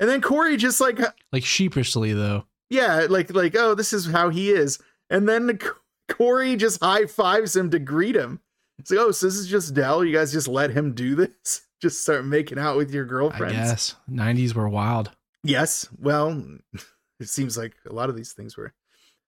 [0.00, 0.98] And then Corey just like
[1.32, 2.44] Like sheepishly though.
[2.70, 4.78] yeah, like like oh, this is how he is.
[5.10, 5.58] And then
[6.08, 8.40] Corey just high fives him to greet him.
[8.78, 10.04] It's like, oh, so this is just Dell.
[10.04, 11.62] You guys just let him do this?
[11.80, 13.54] Just start making out with your I girlfriends.
[13.56, 13.94] guess.
[14.10, 15.12] 90s were wild.
[15.44, 15.86] Yes.
[15.96, 16.44] Well,
[17.20, 18.74] it seems like a lot of these things were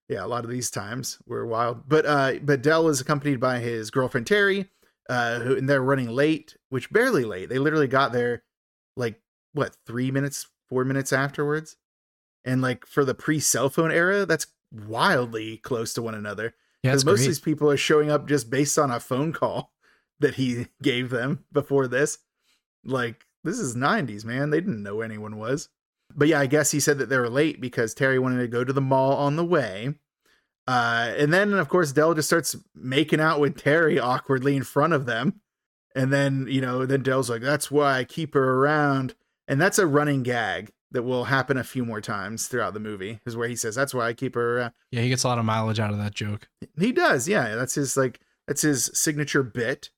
[0.09, 1.87] yeah, a lot of these times were wild.
[1.87, 4.69] But uh but Dell is accompanied by his girlfriend Terry,
[5.09, 7.47] uh, who and they're running late, which barely late.
[7.47, 8.43] They literally got there
[8.97, 9.21] like
[9.53, 11.75] what, three minutes, four minutes afterwards.
[12.45, 16.55] And like for the pre-cell phone era, that's wildly close to one another.
[16.81, 17.25] Yeah, Because most great.
[17.25, 19.73] of these people are showing up just based on a phone call
[20.21, 22.19] that he gave them before this.
[22.85, 24.49] Like, this is 90s, man.
[24.49, 25.67] They didn't know anyone was.
[26.15, 28.63] But yeah, I guess he said that they were late because Terry wanted to go
[28.63, 29.95] to the mall on the way.
[30.67, 34.93] Uh, and then, of course, Dell just starts making out with Terry awkwardly in front
[34.93, 35.41] of them.
[35.95, 39.15] And then, you know, then Dell's like, that's why I keep her around.
[39.47, 43.19] And that's a running gag that will happen a few more times throughout the movie,
[43.25, 44.73] is where he says, that's why I keep her around.
[44.91, 46.49] Yeah, he gets a lot of mileage out of that joke.
[46.77, 47.55] He does, yeah.
[47.55, 49.89] That's his like that's his signature bit.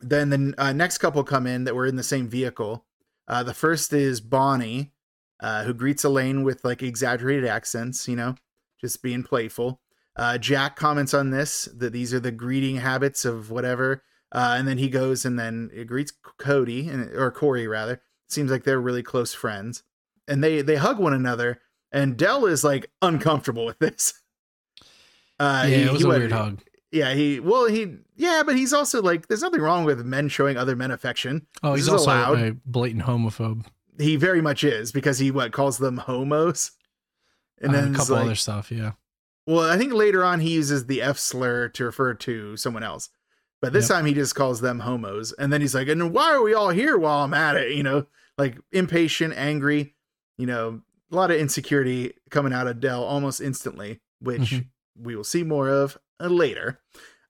[0.00, 2.84] Then the uh, next couple come in that were in the same vehicle.
[3.26, 4.92] Uh, the first is Bonnie,
[5.40, 8.34] uh, who greets Elaine with like exaggerated accents, you know,
[8.80, 9.80] just being playful.
[10.16, 14.68] Uh, Jack comments on this that these are the greeting habits of whatever, uh, and
[14.68, 18.02] then he goes and then greets Cody and or Corey rather.
[18.34, 19.82] Seems like they're really close friends,
[20.28, 21.60] and they they hug one another.
[21.92, 24.14] And Dell is like uncomfortable with this.
[25.40, 26.60] Uh, yeah, he- it was a went- weird hug.
[26.92, 30.56] yeah, he well he yeah, but he's also like there's nothing wrong with men showing
[30.56, 31.46] other men affection.
[31.62, 32.38] Oh, This he's also allowed.
[32.38, 33.64] a blatant homophobe.
[33.98, 36.70] He very much is because he what calls them homos.
[37.60, 38.70] And Uh, then a couple like, other stuff.
[38.70, 38.92] Yeah.
[39.46, 43.10] well, I think later on he uses the F slur to refer to someone else.
[43.60, 43.96] But this Yep.
[43.96, 45.32] time he just calls them homos.
[45.32, 47.72] And then he's like, and why are we all here while I'm at it?
[47.72, 48.06] You know,
[48.38, 49.94] like impatient, angry,
[50.38, 50.80] you know,
[51.12, 54.66] a lot of insecurity coming out of Dell almost instantly, which Mhm.
[54.98, 56.80] we will see more of uh, later.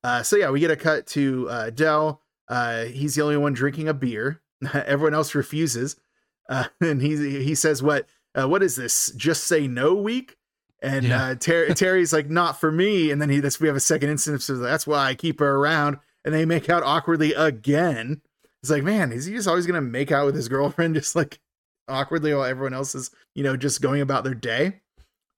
[0.03, 2.21] Uh, so yeah, we get a cut to uh, Dell.
[2.49, 4.43] Uh, he's the only one drinking a beer.
[4.75, 5.97] Everyone else refuses,
[6.49, 8.07] uh, and he he says, "What?
[8.35, 9.13] Uh, what is this?
[9.17, 10.37] Just say no week?"
[10.83, 11.25] And Yeah.
[11.29, 14.11] uh, Ter- Terry's like, "Not for me." And then he that's we have a second
[14.11, 15.99] instance of that's why I keep her around.
[16.25, 18.23] And they make out awkwardly again.
[18.65, 21.39] It's like, man, is he just always gonna make out with his girlfriend just like
[21.87, 24.81] awkwardly while everyone else is, you know, just going about their day?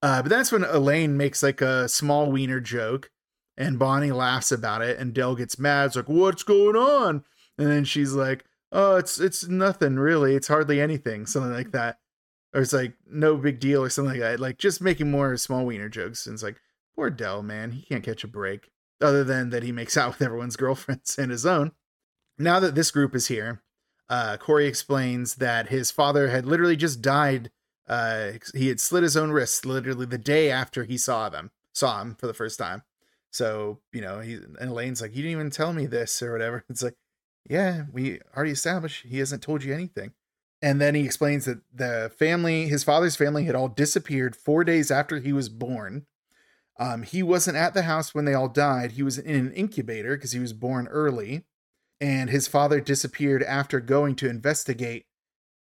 [0.01, 3.11] Uh, but that's when Elaine makes like a small wiener joke,
[3.57, 5.87] and Bonnie laughs about it, and Dell gets mad.
[5.87, 7.25] It's like, what's going on?
[7.59, 10.37] And then she's like, oh, it's it's nothing really.
[10.37, 11.99] It's hardly anything, something like that.
[12.55, 14.39] Or it's like no big deal or something like that.
[14.39, 16.27] Like just making more small wiener jokes.
[16.27, 16.61] And it's like,
[16.95, 18.71] poor Dell, man, he can't catch a break.
[19.01, 21.73] Other than that he makes out with everyone's girlfriends and his own.
[22.39, 23.63] Now that this group is here,
[24.09, 27.51] uh, Corey explains that his father had literally just died.
[27.89, 32.01] Uh, he had slit his own wrists literally the day after he saw them, saw
[32.01, 32.83] him for the first time.
[33.31, 36.65] So, you know, he and Elaine's like, You didn't even tell me this or whatever.
[36.71, 36.97] It's like,
[37.49, 40.13] Yeah, we already established he hasn't told you anything.
[40.63, 44.91] And then he explains that the family, his father's family, had all disappeared four days
[44.91, 46.07] after he was born.
[46.79, 48.93] Um, he wasn't at the house when they all died.
[48.93, 51.45] He was in an incubator because he was born early.
[52.01, 55.07] And his father disappeared after going to investigate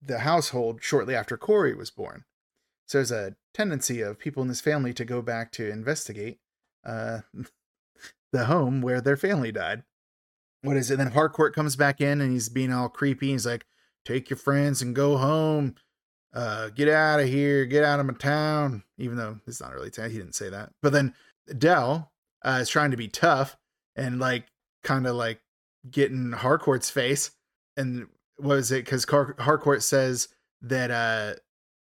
[0.01, 2.25] the household shortly after Corey was born.
[2.85, 6.39] So there's a tendency of people in this family to go back to investigate
[6.85, 7.19] uh,
[8.31, 9.83] the home where their family died.
[10.61, 10.97] What is it?
[10.97, 13.29] Then Harcourt comes back in and he's being all creepy.
[13.29, 13.65] He's like,
[14.05, 15.75] "Take your friends and go home.
[16.33, 17.65] Uh, get out of here.
[17.65, 20.73] Get out of my town." Even though it's not really town, he didn't say that.
[20.81, 21.13] But then
[21.57, 22.11] Dell
[22.43, 23.55] uh, is trying to be tough
[23.95, 24.47] and like
[24.83, 25.39] kind of like
[25.89, 27.31] getting Harcourt's face.
[27.77, 28.07] And
[28.37, 28.85] what is it?
[28.85, 30.27] Because Har- Harcourt says
[30.61, 31.33] that uh,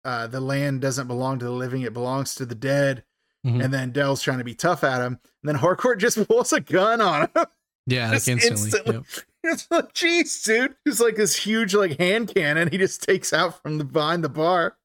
[0.07, 3.05] uh, the land doesn't belong to the living; it belongs to the dead.
[3.47, 3.65] Mhm.
[3.65, 5.19] And then Dell's trying to be tough at him.
[5.43, 7.45] And then Harcourt just pulls a gun on him.
[7.87, 8.49] Yeah, like instantly.
[8.51, 8.95] instantly.
[8.95, 9.05] Yep.
[9.45, 10.77] it's like, jeez, dude.
[10.87, 14.29] It's like this huge like hand cannon he just takes out from the behind the
[14.29, 14.77] bar.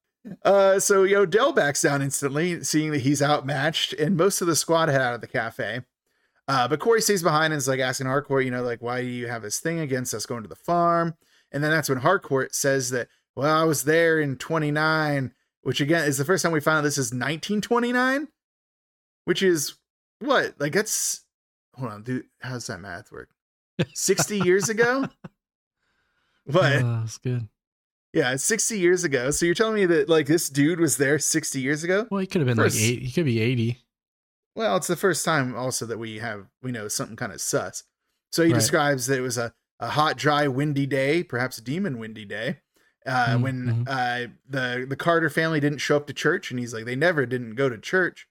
[0.44, 4.56] Uh, so yo, Dell backs down instantly, seeing that he's outmatched, and most of the
[4.56, 5.82] squad head out of the cafe.
[6.48, 9.06] Uh, but Corey stays behind and is like asking Harcourt, you know, like, why do
[9.06, 11.14] you have this thing against us going to the farm?
[11.52, 15.32] And then that's when Harcourt says that, well, I was there in 29,
[15.62, 18.28] which again is the first time we found out this is 1929,
[19.26, 19.74] which is
[20.20, 20.54] what?
[20.58, 21.22] Like, that's,
[21.74, 23.28] hold on, dude, how's that math work?
[23.94, 25.06] 60 years ago?
[26.46, 26.82] What?
[26.82, 27.48] Oh, that's good.
[28.14, 29.30] Yeah, it's 60 years ago.
[29.30, 32.06] So you're telling me that like this dude was there 60 years ago?
[32.10, 33.02] Well, he could have been First- like eight.
[33.02, 33.78] He could be eighty.
[34.58, 37.84] Well, it's the first time also that we have we know something kind of sus.
[38.32, 38.58] So he Right.
[38.58, 42.58] describes that it was a, a hot, dry, windy day, perhaps a demon windy day,
[43.06, 43.84] uh, Mm, when mhm.
[43.86, 47.24] uh, the the Carter family didn't show up to church, and he's like, they never
[47.24, 48.26] didn't go to church.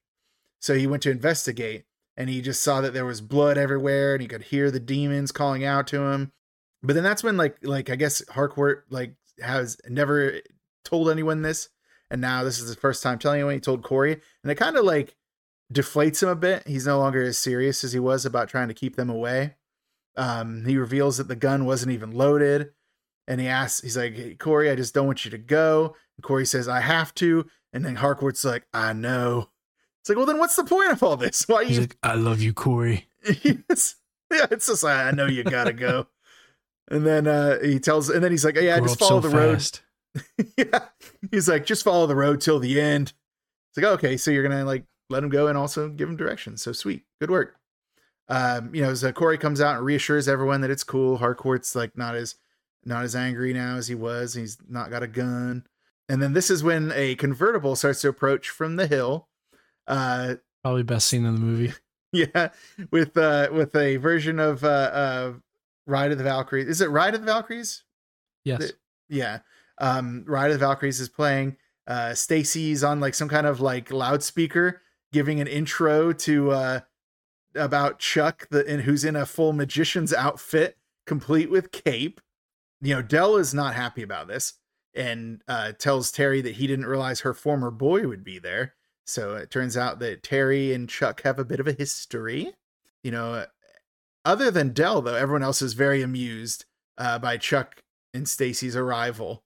[0.60, 1.86] So he went to investigate,
[2.18, 5.32] and he just saw that there was blood everywhere, and he could hear the demons
[5.32, 6.34] calling out to him.
[6.84, 10.42] But then that's when like like I guess Harcourt like has never
[10.84, 11.70] told anyone this,
[12.12, 13.54] and now this is the first time telling anyone.
[13.54, 15.16] He told Corey, and it kind of like
[15.74, 16.68] deflates him a bit.
[16.68, 19.56] He's no longer as serious as he was about trying to keep them away.
[20.16, 22.72] Um, he reveals that the gun wasn't even loaded,
[23.28, 25.96] and he asks, he's like, hey, Corey, I just don't want you to go.
[26.18, 27.46] And Corey says, I have to.
[27.74, 29.50] And then Harcourt's like, I know.
[30.02, 31.48] It's like, well, then what's the point of all this?
[31.48, 31.82] Why He's you?
[31.82, 33.10] like, I love you, Corey.
[33.24, 33.98] it's,
[34.34, 36.08] yeah, it's just like, I know you gotta go.
[36.90, 39.38] And then uh, he tells, and then he's like, yeah, Grow just follow so the
[39.38, 39.80] road.
[40.58, 40.86] yeah.
[41.32, 43.12] He's like, just follow the road till the end.
[43.70, 46.62] It's like, okay, so you're gonna like let him go and also give him directions.
[46.62, 47.04] So sweet.
[47.20, 47.56] Good work.
[48.30, 51.18] Um, you know, so Corey comes out and reassures everyone that it's cool.
[51.18, 52.36] Harcourt's like not as
[52.84, 54.34] not as angry now as he was.
[54.34, 55.66] He's not got a gun.
[56.10, 59.28] And then this is when a convertible starts to approach from the hill.
[59.88, 61.74] Uh Probably best scene in the movie.
[62.12, 62.50] yeah,
[62.92, 65.34] with uh with a version of uh uh
[65.86, 66.68] Ride of the Valkyries.
[66.68, 67.84] Is it Ride of the Valkyries?
[68.44, 68.60] Yes.
[68.60, 68.74] The-
[69.10, 69.40] yeah
[69.78, 71.56] um ride of the valkyries is playing
[71.88, 74.82] uh stacy's on like some kind of like loudspeaker
[75.12, 76.80] giving an intro to uh
[77.56, 82.22] about chuck the and who's in a full magician's outfit complete with cape.
[82.82, 84.54] You know dell is not happy about this
[84.94, 88.76] and uh tells terry that he didn't realize her former boy would be there.
[89.06, 92.54] So it turns out that terry and chuck have a bit of a history.
[93.04, 93.46] You know
[94.26, 96.66] other than dell though everyone else is very amused
[96.98, 97.82] uh, by chuck
[98.14, 99.44] and Stacy's arrival.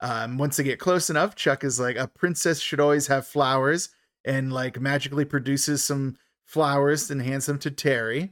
[0.00, 3.90] Um, once they get close enough, Chuck is like, a princess should always have flowers,
[4.24, 6.16] and like magically produces some
[6.46, 8.30] flowers and hands them to Terry.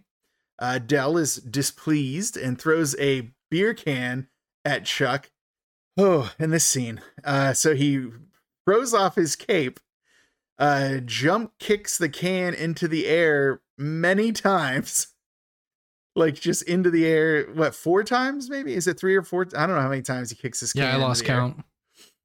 [0.58, 4.28] Uh, Dell is displeased and throws a beer can
[4.64, 5.30] at Chuck.
[5.96, 7.00] Oh, in this scene.
[7.24, 8.08] Uh, so he
[8.66, 9.80] throws off his cape,
[10.58, 15.08] uh, jump kicks the can into the air many times
[16.16, 19.64] like just into the air what four times maybe is it three or four i
[19.66, 21.38] don't know how many times he kicks his can Yeah, I lost the air.
[21.38, 21.64] count.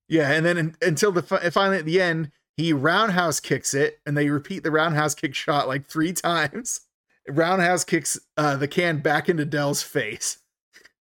[0.10, 4.00] yeah and then un- until the fi- finally at the end he roundhouse kicks it
[4.06, 6.82] and they repeat the roundhouse kick shot like three times
[7.28, 10.40] roundhouse kicks uh, the can back into dell's face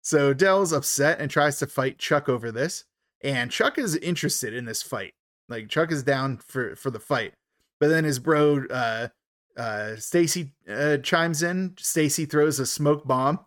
[0.02, 2.86] so dell's upset and tries to fight chuck over this
[3.24, 5.14] and chuck is interested in this fight
[5.50, 7.34] like chuck is down for for the fight
[7.80, 9.08] but then his bro uh
[9.58, 11.76] uh Stacy uh chimes in.
[11.78, 13.40] Stacy throws a smoke bomb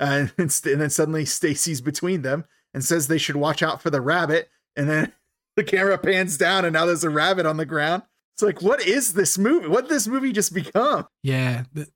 [0.00, 3.82] uh, and, st- and then suddenly Stacy's between them and says they should watch out
[3.82, 4.48] for the rabbit.
[4.76, 5.12] And then
[5.56, 8.02] the camera pans down, and now there's a rabbit on the ground.
[8.34, 9.68] It's like, what is this movie?
[9.68, 11.06] What did this movie just become?
[11.22, 11.88] Yeah, th-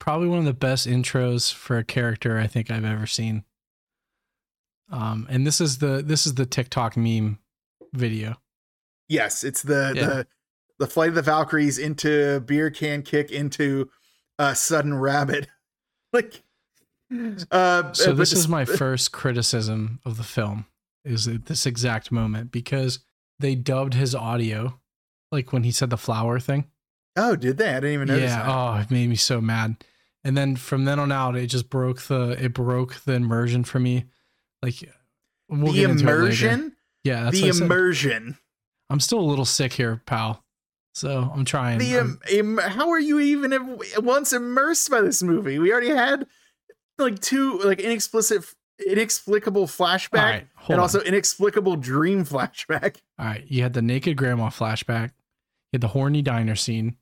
[0.00, 3.44] probably one of the best intros for a character I think I've ever seen.
[4.90, 7.38] Um, and this is the this is the TikTok meme
[7.92, 8.36] video.
[9.08, 10.06] Yes, it's the Yeah.
[10.06, 10.26] the
[10.78, 13.88] the flight of the Valkyries into beer can kick into
[14.38, 15.46] a sudden rabbit.
[16.12, 16.42] like,
[17.52, 20.66] uh, So this is my first criticism of the film
[21.04, 23.00] is at this exact moment because
[23.38, 24.78] they dubbed his audio
[25.30, 26.66] like when he said the flower thing.
[27.16, 27.70] Oh, did they?
[27.70, 28.48] I didn't even notice yeah, that.
[28.48, 29.84] oh, it made me so mad.
[30.24, 33.80] And then from then on out, it just broke the it broke the immersion for
[33.80, 34.04] me.
[34.62, 34.76] Like
[35.48, 36.16] we'll the get into later.
[36.22, 36.76] immersion.
[37.04, 37.64] Yeah, that's The what I said.
[37.64, 38.38] immersion.
[38.88, 40.44] I'm still a little sick here, pal.
[40.94, 41.78] So I'm trying.
[41.78, 45.58] The im- how are you even once immersed by this movie?
[45.58, 46.26] We already had
[46.98, 48.44] like two like inexplicit,
[48.82, 50.80] inexplicable flashback, right, and on.
[50.80, 52.96] also inexplicable dream flashback.
[53.18, 55.10] All right, you had the naked grandma flashback.
[55.70, 56.96] You had the horny diner scene.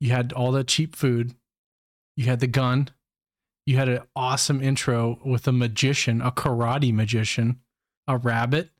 [0.00, 1.34] You had all that cheap food.
[2.16, 2.88] You had the gun.
[3.66, 7.60] You had an awesome intro with a magician, a karate magician,
[8.06, 8.70] a rabbit,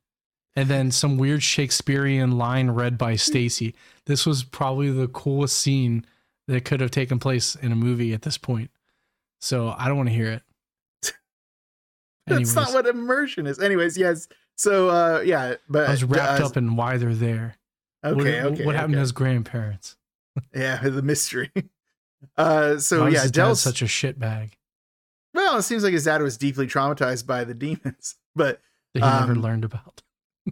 [0.55, 3.75] and then some weird Shakespearean line read by Stacy.
[4.05, 6.05] This was probably the coolest scene
[6.47, 8.71] that could have taken place in a movie at this point.
[9.39, 10.41] So I don't want to hear it.
[12.29, 13.59] That's not what immersion is.
[13.59, 14.27] Anyways, yes.
[14.55, 17.55] So uh yeah, but I was wrapped uh, up in why they're there.
[18.03, 18.65] Okay, what, okay.
[18.65, 19.01] what happened to okay.
[19.01, 19.95] his grandparents?
[20.55, 21.51] Yeah, the mystery.
[22.37, 24.51] Uh so Why yeah, Dell's such a shitbag
[25.33, 28.15] well, it seems like his dad was deeply traumatized by the demons.
[28.35, 28.61] But
[28.93, 30.01] that he never Um, learned about.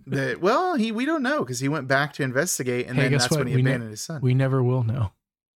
[0.07, 3.11] that well, he we don't know because he went back to investigate and Hey, then
[3.13, 3.39] that's what?
[3.39, 4.21] when he We ne- abandoned his son.
[4.21, 5.11] We never will know.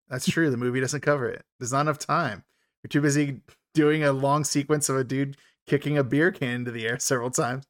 [0.09, 0.51] That's true.
[0.51, 1.45] The movie doesn't cover it.
[1.59, 2.45] There's not enough time.
[2.83, 3.41] We're too busy
[3.75, 5.37] doing a long sequence of a dude
[5.71, 7.65] kicking a beer can into the air several times.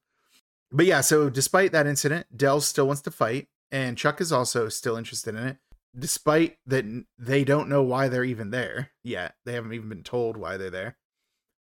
[0.73, 4.69] But yeah, so despite that incident, Dell still wants to fight, and Chuck is also
[4.69, 5.57] still interested in it,
[5.99, 6.85] despite that
[7.19, 9.35] they don't know why they're even there yet.
[9.45, 10.97] They haven't even been told why they're there.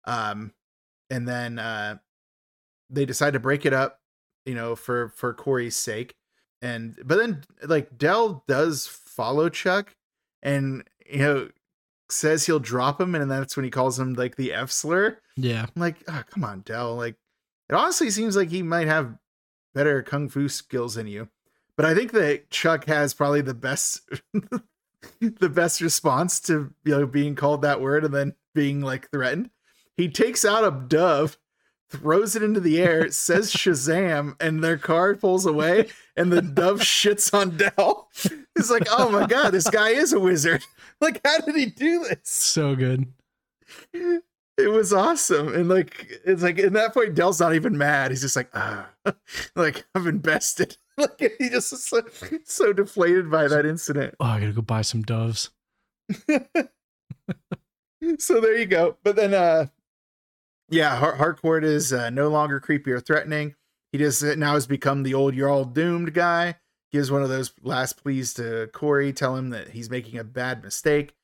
[0.05, 0.53] Um,
[1.11, 1.99] and then uh,
[2.91, 4.01] they decide to break it up,
[4.45, 6.15] you know, for for Corey's sake.
[6.61, 9.97] And but then like Dell does follow Chuck,
[10.43, 11.49] and you know
[12.11, 15.19] says he'll drop him, and that's when he calls him like the F slur.
[15.37, 15.63] Yeah.
[15.63, 16.95] I'm like, oh, come on, Dell.
[16.95, 17.17] Like,
[17.69, 19.17] it honestly seems like he might have
[19.75, 21.29] better kung fu skills than you.
[21.77, 24.09] But I think that Chuck has probably the best,
[25.21, 29.51] the best response to you know being called that word and then being like threatened.
[29.97, 31.39] He takes out a dove,
[31.91, 36.81] throws it into the air, says Shazam, and their car pulls away, and the dove
[36.81, 38.09] shits on Dell.
[38.57, 40.63] It's like, oh my god, this guy is a wizard.
[41.01, 42.19] Like, how did he do this?
[42.25, 43.07] So good.
[43.95, 48.23] it was awesome and like it's like at that point dell's not even mad he's
[48.23, 48.89] just like ah
[49.55, 52.03] like i've invested like he just is so,
[52.45, 55.51] so deflated by that incident Oh, I gotta go buy some doves.
[58.19, 59.67] so there you go but then uh
[60.71, 63.55] yeah Har- harcourt is uh, no longer creepy or threatening.
[63.93, 66.57] He just uh, now has become the old you're all doomed guy.
[66.91, 70.63] Gives one of those last pleas to corey tell him that he's making a bad
[70.63, 71.15] mistake.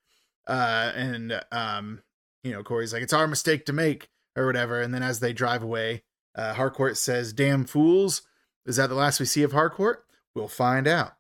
[0.47, 2.03] Uh and um
[2.43, 4.81] you know corey's like it's our mistake to make or whatever.
[4.83, 6.03] And then as they drive away
[6.35, 8.23] uh harcourt says damn fools.
[8.67, 10.05] Is that the last we see of harcourt?
[10.35, 11.13] We'll find out.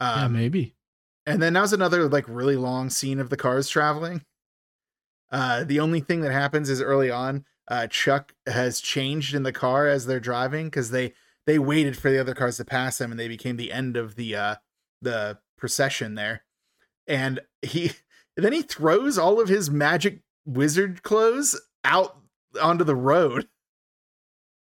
[0.00, 0.74] Yeah, um, maybe.
[1.26, 4.22] and then now's another like really long scene of the cars traveling.
[5.30, 9.52] Uh, the only thing that happens is early on, uh, Chuck has changed in the
[9.52, 11.14] car as they're driving because they
[11.46, 14.16] they waited for the other cars to pass them and they became the end of
[14.16, 14.54] the uh
[15.00, 16.44] the procession there.
[17.06, 17.92] And he
[18.36, 22.18] then he throws all of his magic wizard clothes out
[22.60, 23.48] onto the road.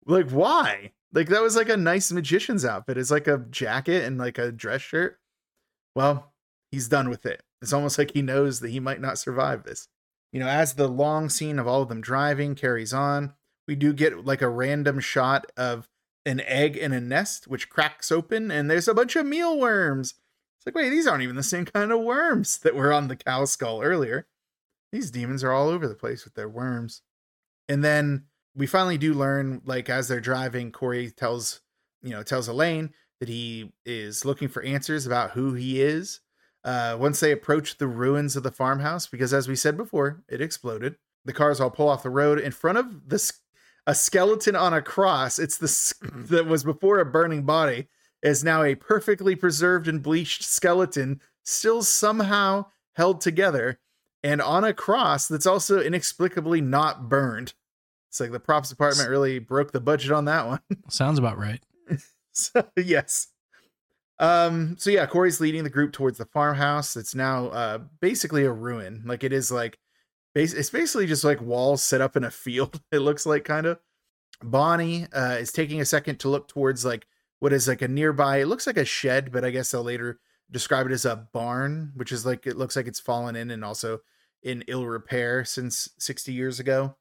[0.06, 0.92] Like why?
[1.12, 2.98] Like that was like a nice magician's outfit.
[2.98, 5.20] It's like a jacket and like a dress shirt.
[5.96, 6.32] Well,
[6.72, 7.42] he's done with it.
[7.64, 9.88] It's almost like he knows that he might not survive this.
[10.32, 13.34] You know, as the long scene of all of them driving carries on,
[13.68, 15.90] we do get like a random shot of
[16.26, 20.16] an egg in a nest, which cracks open, and there's a bunch of mealworms.
[20.58, 23.16] It's like, wait, these aren't even the same kind of worms that were on the
[23.16, 24.28] cow skull earlier.
[24.92, 27.02] These demons are all over the place with their worms.
[27.68, 28.26] And then
[28.56, 31.62] we finally do learn, like, as they're driving, Corey tells,
[32.02, 36.20] you know, tells Elaine that he is looking for answers about who he is.
[36.64, 40.42] Uh, once they approach the ruins of the farmhouse, because as we said before, it
[40.42, 40.96] exploded.
[41.26, 43.34] The cars all pull off the road in front of this
[43.88, 45.40] a skeleton on a cross.
[45.40, 45.96] It's the
[46.30, 47.88] that was before a burning body
[48.22, 53.80] is now a perfectly preserved and bleached skeleton, still somehow held together,
[54.24, 57.54] and on a cross that's also inexplicably not burned.
[58.10, 60.62] It's like the props department really broke the budget on that one.
[60.90, 61.62] Sounds about right.
[62.32, 63.28] so yes.
[64.20, 66.98] Um, so yeah, Corey's leading the group towards the farmhouse.
[66.98, 69.04] It's now uh basically a ruin.
[69.06, 69.80] Like it is like
[70.36, 73.66] base it's basically just like walls set up in a field, it looks like kind
[73.66, 73.80] of.
[74.42, 77.08] Bonnie uh is taking a second to look towards like
[77.40, 80.20] what is like a nearby, it looks like a shed, but I guess they'll later
[80.52, 83.64] describe it as a barn, which is like it looks like it's fallen in and
[83.64, 84.00] also
[84.44, 86.96] in ill repair since 60 years ago.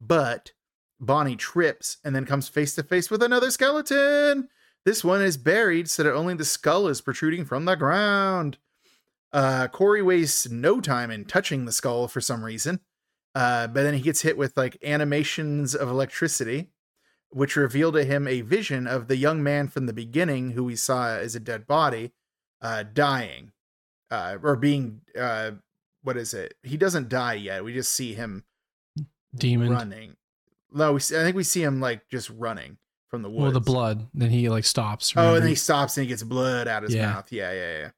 [0.00, 0.52] But
[1.00, 4.48] Bonnie trips and then comes face to face with another skeleton.
[4.84, 8.58] This one is buried so that only the skull is protruding from the ground.
[9.32, 12.80] Uh, Corey wastes no time in touching the skull for some reason,
[13.34, 16.70] uh, but then he gets hit with like animations of electricity,
[17.28, 20.76] which reveal to him a vision of the young man from the beginning who we
[20.76, 22.12] saw as a dead body,
[22.62, 23.52] uh, dying,
[24.10, 25.50] uh, or being uh,
[26.02, 26.54] what is it?
[26.62, 27.64] He doesn't die yet.
[27.64, 28.44] We just see him
[29.36, 29.70] Demon.
[29.70, 30.16] running.
[30.72, 32.78] No, we see, I think we see him like just running
[33.08, 33.42] from the woods.
[33.42, 34.06] Well, the blood.
[34.14, 35.12] Then he like stops.
[35.16, 37.10] Oh, and then he stops and he gets blood out of his Yeah.
[37.10, 37.32] mouth.
[37.32, 37.90] Yeah, yeah, yeah.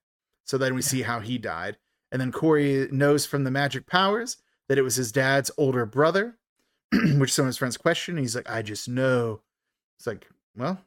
[0.44, 1.76] So then we see how he died.
[2.12, 4.36] And then Corey knows from the magic powers
[4.68, 6.38] that it was his dad's older brother,
[6.92, 8.16] which some of his friends question.
[8.16, 9.42] He's like, I just know.
[9.98, 10.80] It's like, well,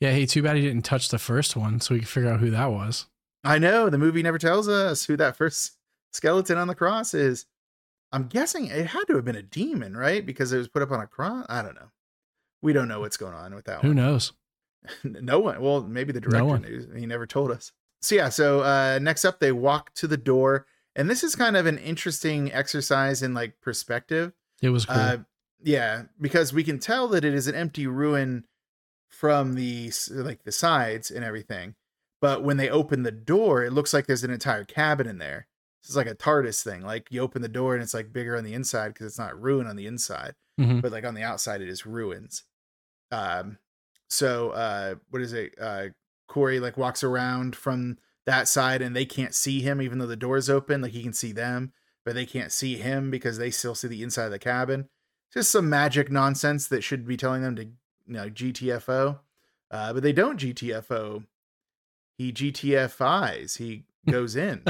[0.00, 0.12] yeah.
[0.12, 2.50] Hey, too bad he didn't touch the first one, so we could figure out who
[2.50, 3.06] that was.
[3.44, 5.72] I know the movie never tells us who that first
[6.12, 7.46] skeleton on the cross is.
[8.12, 10.24] I'm guessing it had to have been a demon, right?
[10.24, 11.46] Because it was put up on a cross.
[11.48, 11.90] I don't know.
[12.62, 13.82] We don't know what's going on with that one.
[13.82, 13.96] Who one.
[14.12, 14.32] knows?
[15.04, 15.60] no one.
[15.60, 16.62] Well, maybe the director one.
[16.62, 16.86] knew.
[16.96, 17.72] He never told us.
[18.02, 18.28] So yeah.
[18.28, 20.66] So uh, next up, they walk to the door,
[20.96, 24.32] and this is kind of an interesting exercise in like perspective.
[24.62, 24.96] It was cool.
[24.96, 25.16] Uh,
[25.62, 28.44] yeah, because we can tell that it is an empty ruin
[29.08, 31.74] from the like the sides and everything.
[32.20, 35.46] But when they open the door, it looks like there's an entire cabin in there.
[35.82, 36.82] This is like a TARDIS thing.
[36.82, 39.40] Like you open the door and it's like bigger on the inside because it's not
[39.40, 40.82] ruin on the inside Mhm.
[40.82, 42.44] but like on the outside it is ruins
[43.10, 43.58] um
[44.08, 45.86] so uh what is it uh
[46.28, 50.16] corey like walks around from that side and they can't see him even though the
[50.16, 51.72] door is open like he can see them
[52.04, 54.88] but they can't see him because they still see the inside of the cabin.
[55.32, 57.72] Just some magic nonsense that should be telling them to you
[58.06, 59.20] know gtfo
[59.70, 61.24] uh but they don't gtfo
[62.18, 64.64] he gtfis he goes in.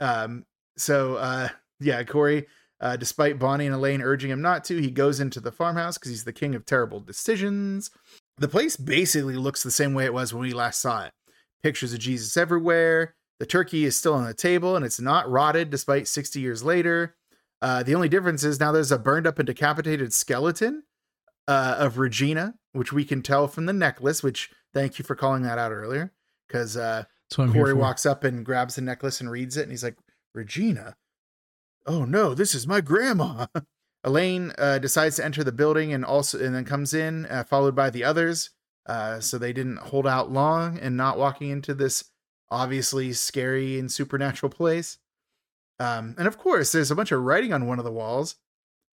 [0.00, 1.48] Um so uh
[1.80, 2.46] yeah corey
[2.80, 6.10] uh, despite Bonnie and Elaine urging him not to, he goes into the farmhouse because
[6.10, 7.90] he's the king of terrible decisions.
[8.36, 11.12] The place basically looks the same way it was when we last saw it.
[11.62, 13.14] Pictures of Jesus everywhere.
[13.40, 17.16] The turkey is still on the table and it's not rotted despite 60 years later.
[17.60, 20.84] Uh, the only difference is now there's a burned up and decapitated skeleton
[21.48, 25.42] uh, of Regina, which we can tell from the necklace, which thank you for calling
[25.42, 26.12] that out earlier.
[26.46, 29.56] Because uh, That's what I'm here Corey walks up and grabs the necklace and reads
[29.56, 29.96] it, and he's like,
[30.34, 30.94] Regina.
[31.88, 33.46] Oh no, this is my grandma.
[34.04, 37.74] Elaine uh, decides to enter the building and also and then comes in, uh, followed
[37.74, 38.50] by the others.
[38.86, 42.04] Uh, so they didn't hold out long and not walking into this
[42.50, 44.98] obviously scary and supernatural place.
[45.80, 48.36] Um, and of course, there's a bunch of writing on one of the walls.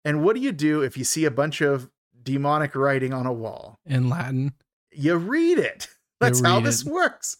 [0.04, 1.90] And what do you do if you see a bunch of
[2.22, 3.80] demonic writing on a wall?
[3.86, 4.54] in Latin.
[4.92, 5.88] you read it.
[6.20, 6.92] That's how read this it.
[6.92, 7.38] works.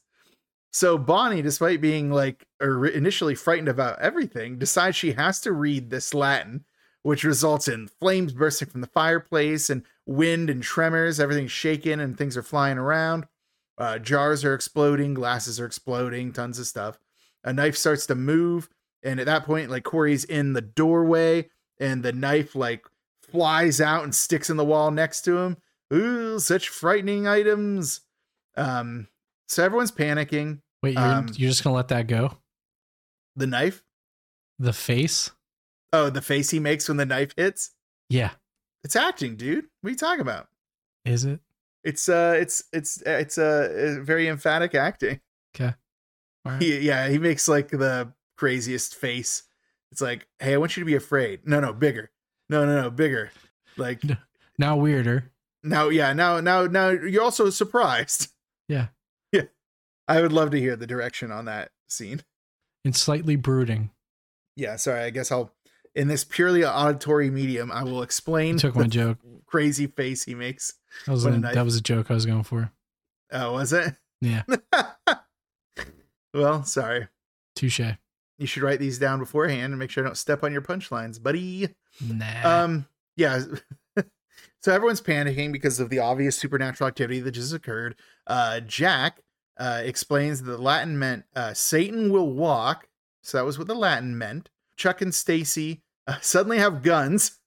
[0.72, 5.90] So Bonnie, despite being like or initially frightened about everything, decides she has to read
[5.90, 6.64] this Latin,
[7.04, 11.20] which results in flames bursting from the fireplace and wind and tremors.
[11.20, 13.28] Everything's shaking and things are flying around.
[13.78, 17.00] Uh, jars are exploding, glasses are exploding, tons of stuff.
[17.44, 18.70] A knife starts to move,
[19.04, 21.50] and at that point, like Corey's in the doorway,
[21.80, 22.86] and the knife like
[23.32, 25.58] flies out and sticks in the wall next to him.
[25.92, 28.02] Ooh, such frightening items.
[28.56, 29.08] Um,
[29.52, 30.62] so everyone's panicking.
[30.82, 32.38] Wait, you're, Um, you're just gonna let that go?
[33.36, 33.84] The knife.
[34.60, 35.32] The face?
[35.94, 37.72] Oh, the face he makes when the knife hits.
[38.10, 38.32] Yeah.
[38.84, 39.66] It's acting, dude.
[39.82, 40.48] What are you talking about?
[41.06, 41.40] Is it?
[41.84, 45.20] It's uh, it's it's it's uh, uh, very emphatic acting.
[45.56, 45.74] Okay.
[46.46, 46.62] Right.
[46.62, 49.44] He, yeah, he makes like the craziest face.
[49.92, 51.42] It's like, hey, I want you to be afraid.
[51.46, 52.12] No, no, bigger.
[52.50, 53.32] No, no, no, bigger.
[53.78, 54.16] Like No.
[54.58, 55.32] Now weirder.
[55.64, 58.28] now, yeah, now, now, now you're also surprised.
[58.68, 58.88] Yeah.
[60.12, 62.22] I would love to hear the direction on that scene.
[62.84, 63.92] And slightly brooding.
[64.58, 65.02] Yeah, sorry.
[65.04, 65.54] I guess I'll
[65.96, 69.18] in this purely auditory medium, I will explain You took my joke.
[69.46, 70.74] crazy face he makes.
[71.06, 71.56] That was What a a, knife.
[71.56, 72.72] that was a joke I was going for.
[73.32, 73.96] Oh, was it?
[74.20, 74.44] Yeah.
[76.34, 77.08] well, sorry.
[77.56, 77.80] Touche.
[78.38, 81.22] You should write these down beforehand and make sure I don't step on your punchlines,
[81.22, 81.70] buddy.
[82.06, 82.64] Nah.
[82.64, 83.42] Um, yeah.
[84.62, 87.96] so everyone's panicking because of the obvious supernatural activity that just occurred.
[88.28, 89.22] Uh, Jack
[89.58, 92.88] uh, explains that the Latin meant uh, Satan will walk.
[93.22, 94.50] So that was what the Latin meant.
[94.76, 97.40] Chuck and Stacy uh, suddenly have guns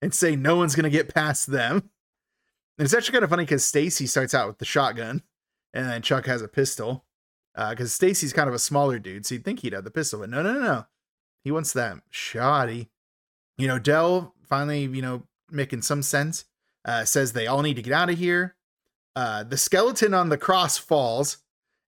[0.00, 1.90] and say no one's gonna get past them.
[2.78, 5.22] And it's actually kind of funny because Stacy starts out with the shotgun,
[5.74, 7.04] and then Chuck has a pistol.
[7.54, 10.30] Because Stacy's kind of a smaller dude, so you'd think he'd have the pistol, but
[10.30, 10.86] no, no, no, no.
[11.44, 12.88] He wants that shoddy.
[13.58, 16.46] You know, Dell finally, you know, making some sense.
[16.84, 18.56] Uh, says they all need to get out of here.
[19.16, 21.38] Uh, the skeleton on the cross falls,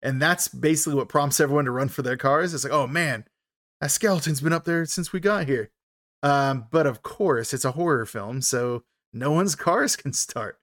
[0.03, 2.53] and that's basically what prompts everyone to run for their cars.
[2.53, 3.25] It's like, oh man,
[3.81, 5.71] that skeleton's been up there since we got here.
[6.23, 10.59] Um, but of course, it's a horror film, so no one's cars can start.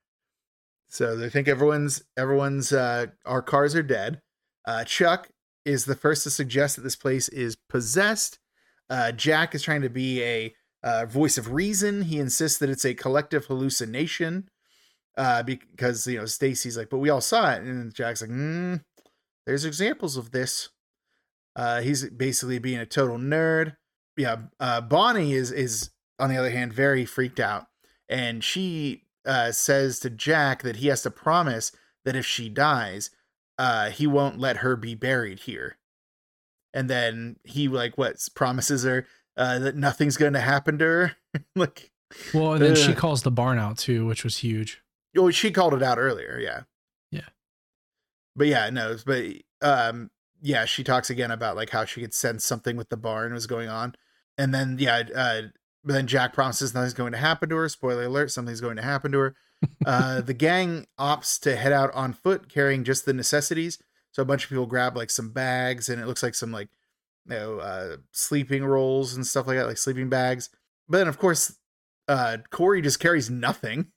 [0.87, 4.21] So they think everyone's everyone's uh, our cars are dead.
[4.65, 5.29] Uh, Chuck
[5.63, 8.39] is the first to suggest that this place is possessed.
[8.89, 12.03] Uh, Jack is trying to be a uh, voice of reason.
[12.03, 14.49] He insists that it's a collective hallucination
[15.19, 18.81] uh, because you know Stacy's like, but we all saw it, and Jack's like, mm,
[19.45, 20.69] there's examples of this.
[21.55, 23.75] Uh, he's basically being a total nerd.
[24.15, 27.67] Yeah, uh, Bonnie is is on the other hand very freaked out,
[28.07, 31.73] and she uh, says to Jack that he has to promise
[32.05, 33.11] that if she dies,
[33.57, 35.77] uh, he won't let her be buried here.
[36.73, 39.05] And then he like what promises her
[39.35, 41.11] uh, that nothing's going to happen to her.
[41.57, 41.91] like,
[42.33, 44.81] well, and then she calls the barn out too, which was huge.
[45.17, 46.39] Oh, she called it out earlier.
[46.41, 46.63] Yeah.
[47.11, 47.29] Yeah.
[48.35, 49.25] But yeah, no, but
[49.61, 50.09] um,
[50.41, 53.47] yeah, she talks again about like how she could sense something with the barn was
[53.47, 53.95] going on,
[54.37, 55.41] and then yeah, uh,
[55.83, 57.69] but then Jack promises nothing's going to happen to her.
[57.69, 59.35] Spoiler alert: something's going to happen to her.
[59.85, 63.77] uh, the gang opts to head out on foot, carrying just the necessities.
[64.11, 66.69] So a bunch of people grab like some bags, and it looks like some like
[67.25, 70.49] you know uh, sleeping rolls and stuff like that, like sleeping bags.
[70.87, 71.57] But then of course,
[72.07, 73.87] uh, Corey just carries nothing.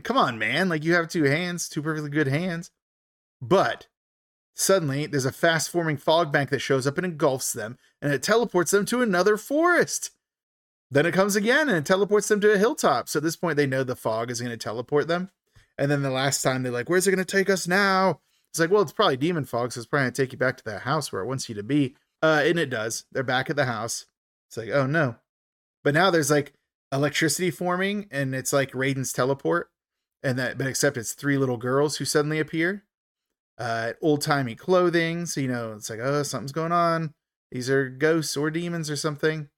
[0.00, 0.70] Like, come on, man!
[0.70, 2.70] Like you have two hands, two perfectly good hands.
[3.42, 3.86] But
[4.54, 8.70] suddenly, there's a fast-forming fog bank that shows up and engulfs them, and it teleports
[8.70, 10.12] them to another forest.
[10.90, 13.10] Then it comes again and it teleports them to a hilltop.
[13.10, 15.30] So at this point, they know the fog is going to teleport them.
[15.76, 18.58] And then the last time they're like, "Where's it going to take us now?" It's
[18.58, 20.64] like, well, it's probably demon fog, so it's probably going to take you back to
[20.64, 21.94] that house where it wants you to be.
[22.22, 23.04] Uh, and it does.
[23.12, 24.06] They're back at the house.
[24.48, 25.16] It's like, oh no.
[25.84, 26.54] But now there's like
[26.90, 29.70] electricity forming, and it's like Raiden's teleport,
[30.22, 32.84] and that, but except it's three little girls who suddenly appear,
[33.58, 35.26] uh, old timey clothing.
[35.26, 37.14] So you know, it's like, oh, something's going on.
[37.50, 39.48] These are ghosts or demons or something.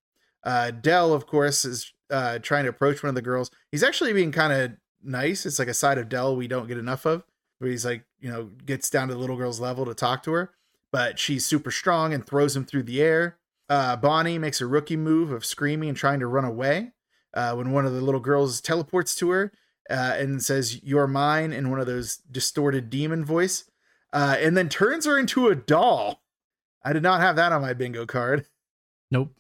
[0.45, 3.51] Uh, Dell, of course, is uh, trying to approach one of the girls.
[3.71, 4.73] He's actually being kind of
[5.03, 5.47] nice.
[5.47, 7.25] It's like a side of Dell we don't get enough of,
[7.59, 10.33] where he's like, you know, gets down to the little girl's level to talk to
[10.33, 10.51] her,
[10.91, 13.39] but she's super strong and throws him through the air.
[13.69, 16.93] Uh, Bonnie makes a rookie move of screaming and trying to run away
[17.35, 19.53] uh, when one of the little girls teleports to her
[19.91, 23.65] uh, and says, You're mine, in one of those distorted demon voice,
[24.13, 26.23] uh, and then turns her into a doll.
[26.85, 28.47] I did not have that on my bingo card.
[29.11, 29.35] Nope.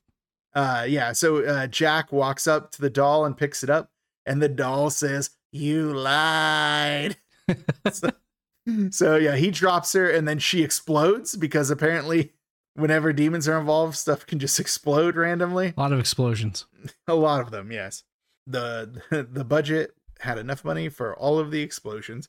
[0.54, 3.90] Uh yeah so uh jack walks up to the doll and picks it up
[4.26, 7.16] and the doll says you lied.
[7.90, 8.10] So,
[8.90, 12.30] so, yeah he drops her and then she explodes because apparently
[12.74, 15.74] whenever demons are involved stuff can just explode randomly.
[15.76, 16.66] A lot of explosions.
[17.08, 18.04] A lot of them yes.
[18.46, 22.28] The the budget had enough money for all of the explosions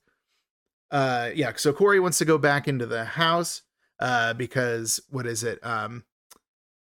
[0.92, 3.62] uh yeah so corey wants to go back into the house
[4.00, 6.04] uh because what is it um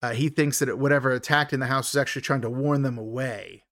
[0.02, 2.96] uh, he thinks that whatever attacked in the house was actually trying to warn them
[2.96, 3.64] away.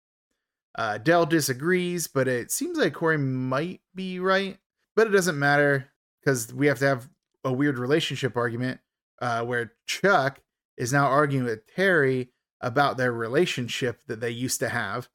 [0.76, 4.58] Uh, Dell disagrees, but it seems like Corey might be right.
[4.94, 5.90] But it doesn't matter
[6.20, 7.08] because we have to have
[7.44, 8.80] a weird relationship argument
[9.22, 10.40] uh, where Chuck
[10.76, 12.30] is now arguing with Terry
[12.60, 15.08] about their relationship that they used to have.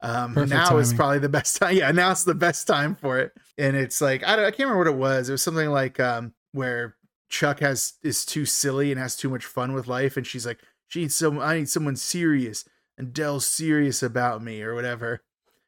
[0.00, 0.82] Um, now timing.
[0.82, 1.76] is probably the best time.
[1.76, 3.32] Yeah, now it's the best time for it.
[3.56, 5.28] And it's like I, I can't remember what it was.
[5.28, 6.96] It was something like um, where
[7.28, 10.60] Chuck has is too silly and has too much fun with life, and she's like,
[10.86, 11.38] she needs some.
[11.38, 12.64] I need someone serious,
[12.96, 15.22] and Dell's serious about me or whatever.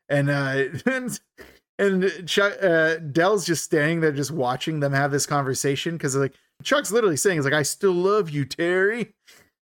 [0.08, 1.20] And uh, and
[1.78, 6.34] and Chuck uh, Dell's just standing there, just watching them have this conversation because like
[6.62, 9.14] Chuck's literally saying, "Is like I still love you, Terry,"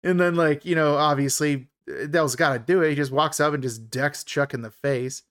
[0.02, 1.68] and then like you know, obviously
[2.10, 2.90] Dell's got to do it.
[2.90, 5.22] He just walks up and just decks Chuck in the face,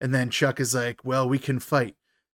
[0.00, 1.96] and then Chuck is like, "Well, we can fight."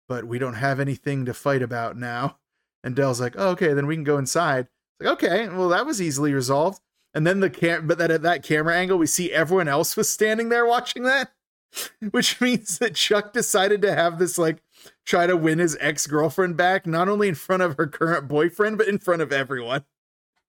[0.07, 2.37] But we don't have anything to fight about now.
[2.83, 4.67] And Dell's like, oh, okay, then we can go inside.
[4.99, 6.79] It's Like, okay, well, that was easily resolved.
[7.13, 10.09] And then the cam, but that at that camera angle, we see everyone else was
[10.09, 11.31] standing there watching that,
[12.11, 14.63] which means that Chuck decided to have this like
[15.05, 18.77] try to win his ex girlfriend back, not only in front of her current boyfriend,
[18.77, 19.83] but in front of everyone.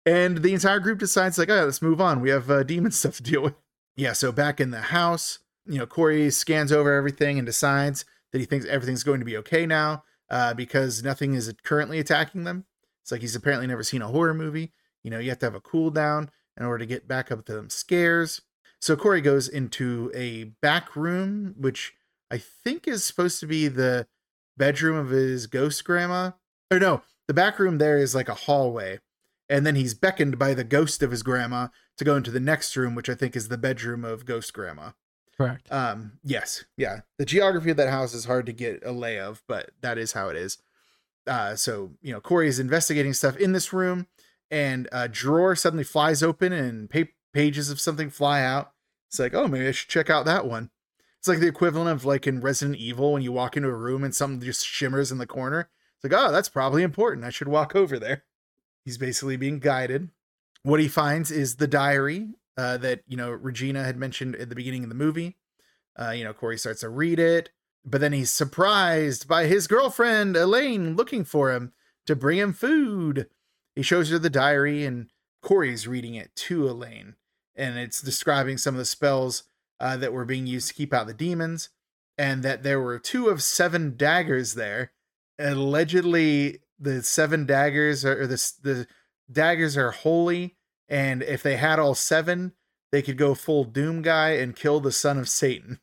[0.05, 2.20] And the entire group decides like, oh, let's move on.
[2.20, 3.55] We have uh, demon stuff to deal with.
[3.97, 8.39] Yeah, so back in the house, you know, Corey scans over everything and decides that
[8.39, 12.65] he thinks everything's going to be okay now uh, because nothing is currently attacking them.
[13.03, 14.73] It's like he's apparently never seen a horror movie.
[15.05, 17.45] You know, you have to have a cool down in order to get back up
[17.47, 18.41] to them scares.
[18.81, 21.95] So Corey goes into a back room, which
[22.31, 24.07] I think is supposed to be the
[24.57, 26.33] bedroom of his ghost grandma.
[26.70, 28.99] Or no, the back room there is like a hallway.
[29.53, 31.69] And then he's beckoned by the ghost of his grandma
[31.99, 34.93] to go into the next room, which I think is the bedroom of ghost grandma.
[35.37, 35.70] Correct.
[35.70, 37.01] Um, yes, yeah.
[37.19, 40.12] The geography of that house is hard to get a lay of, but that is
[40.12, 40.57] how it is.
[41.27, 44.07] Uh, so you know, Corey is investigating stuff in this room,
[44.51, 48.73] and a drawer suddenly flies open, and pa- pages of something fly out.
[49.11, 50.70] It's like, oh, maybe I should check out that one.
[51.19, 54.03] It's like the equivalent of like in Resident Evil when you walk into a room
[54.03, 55.69] and something just shimmers in the corner.
[55.97, 57.27] It's like, oh, that's probably important.
[57.27, 58.24] I should walk over there.
[58.85, 60.11] He's basically being guided.
[60.63, 64.55] What he finds is the diary uh, that you know Regina had mentioned at the
[64.55, 65.37] beginning of the movie.
[65.99, 67.51] Uh, you know, Corey starts to read it,
[67.85, 71.73] but then he's surprised by his girlfriend Elaine looking for him
[72.07, 73.29] to bring him food.
[73.75, 75.09] He shows her the diary, and
[75.43, 77.17] Corey's reading it to Elaine,
[77.55, 79.45] and it's describing some of the spells
[79.81, 81.71] uh, that were being used to keep out the demons,
[82.17, 84.93] and that there were two of seven daggers there.
[85.39, 88.87] Allegedly, the seven daggers are or the the
[89.31, 90.57] daggers are holy,
[90.89, 92.53] and if they had all seven,
[92.91, 95.81] they could go full Doom guy and kill the son of Satan.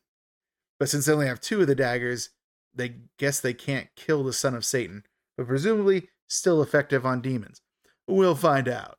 [0.78, 2.30] But since they only have two of the daggers,
[2.74, 5.04] they guess they can't kill the son of Satan,
[5.36, 7.60] but presumably still effective on demons.
[8.06, 8.98] We'll find out.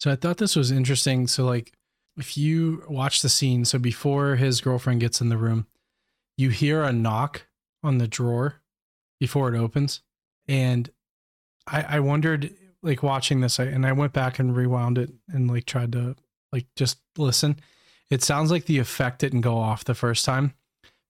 [0.00, 1.26] So I thought this was interesting.
[1.26, 1.72] So like
[2.16, 5.66] if you watch the scene, so before his girlfriend gets in the room,
[6.36, 7.46] you hear a knock
[7.82, 8.56] on the drawer
[9.20, 10.00] before it opens.
[10.48, 10.90] And
[11.66, 15.48] I, I wondered like watching this I, and I went back and rewound it and
[15.48, 16.16] like tried to
[16.52, 17.56] like just listen.
[18.10, 20.54] It sounds like the effect didn't go off the first time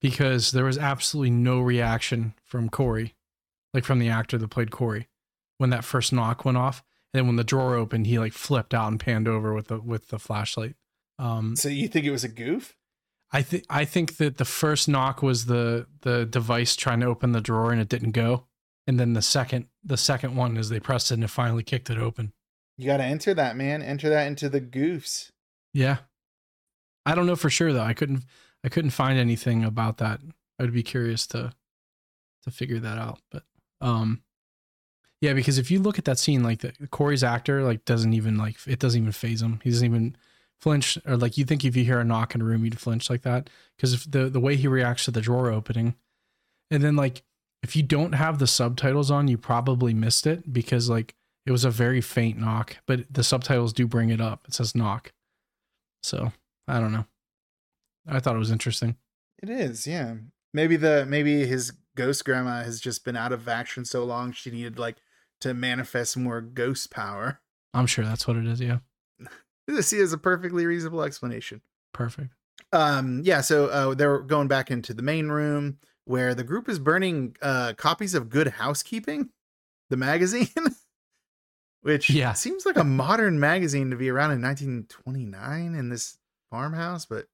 [0.01, 3.15] because there was absolutely no reaction from Corey,
[3.73, 5.09] like from the actor that played Corey,
[5.59, 6.83] when that first knock went off.
[7.13, 9.81] And then when the drawer opened, he like flipped out and panned over with the
[9.81, 10.77] with the flashlight.
[11.19, 12.77] Um, So you think it was a goof?
[13.33, 17.33] I think I think that the first knock was the the device trying to open
[17.33, 18.47] the drawer and it didn't go,
[18.86, 21.90] and then the second the second one is they pressed it and it finally kicked
[21.90, 22.32] it open.
[22.77, 23.82] You got to enter that, man.
[23.82, 25.31] Enter that into the goofs.
[25.73, 25.98] Yeah,
[27.06, 27.82] I don't know for sure though.
[27.82, 28.24] I couldn't
[28.62, 30.20] I couldn't find anything about that.
[30.59, 31.52] I'd be curious to
[32.44, 33.20] to figure that out.
[33.31, 33.44] But
[33.81, 34.23] um,
[35.20, 38.36] yeah, because if you look at that scene, like the Corey's actor like doesn't even
[38.36, 39.61] like it doesn't even phase him.
[39.62, 40.16] He doesn't even
[40.61, 43.11] flinch or like you think if you hear a knock in a room you'd flinch
[43.11, 45.94] like that because if the the way he reacts to the drawer opening
[46.70, 47.23] and then like
[47.65, 51.15] if you don't have the subtitles on you probably missed it because like
[51.47, 54.45] it was a very faint knock but the subtitles do bring it up.
[54.47, 55.12] It says knock.
[56.03, 56.32] So
[56.69, 57.07] i don't know.
[58.07, 58.97] I thought it was interesting.
[59.43, 60.15] It is, yeah.
[60.53, 64.51] Maybe the maybe his ghost grandma has just been out of action so long she
[64.51, 64.97] needed like
[65.41, 67.41] to manifest more ghost power.
[67.73, 68.78] i'm sure that's what it is yeah.
[69.66, 71.62] This is a perfectly reasonable explanation.
[71.95, 72.28] perfect.
[72.73, 76.79] Um, yeah, so uh, they're going back into the main room where the group is
[76.79, 79.31] burning uh, copies of Good Housekeeping,
[79.91, 80.49] the magazine,
[81.83, 82.33] which Yeah.
[82.33, 86.19] seems like a modern magazine to be around in 1929 in this
[86.51, 87.27] farmhouse, but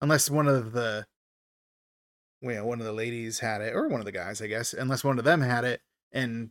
[0.00, 1.06] unless one of the
[2.42, 5.02] well, one of the ladies had it, or one of the guys, I guess, unless
[5.02, 5.80] one of them had it,
[6.12, 6.50] and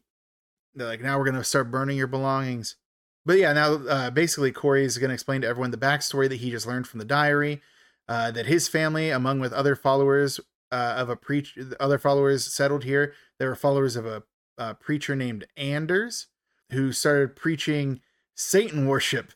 [0.74, 2.78] they're like, now we're gonna start burning your belongings.
[3.26, 6.66] But yeah, now uh, basically Corey's gonna explain to everyone the backstory that he just
[6.66, 7.62] learned from the diary
[8.08, 10.40] uh, that his family, among with other followers
[10.74, 11.76] uh, of a preacher.
[11.80, 13.14] other followers settled here.
[13.38, 14.24] They were followers of a,
[14.58, 16.28] a preacher named Anders,
[16.72, 18.02] who started preaching
[18.36, 19.34] Satan worship.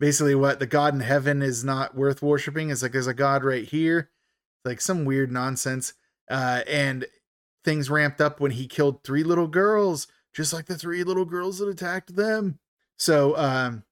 [0.00, 2.70] Basically, what the God in heaven is not worth worshiping.
[2.70, 4.10] It's like there's a God right here,
[4.64, 5.94] like some weird nonsense.
[6.28, 7.06] Uh, and
[7.64, 11.58] things ramped up when he killed three little girls, just like the three little girls
[11.58, 12.58] that attacked them.
[12.96, 13.84] So um,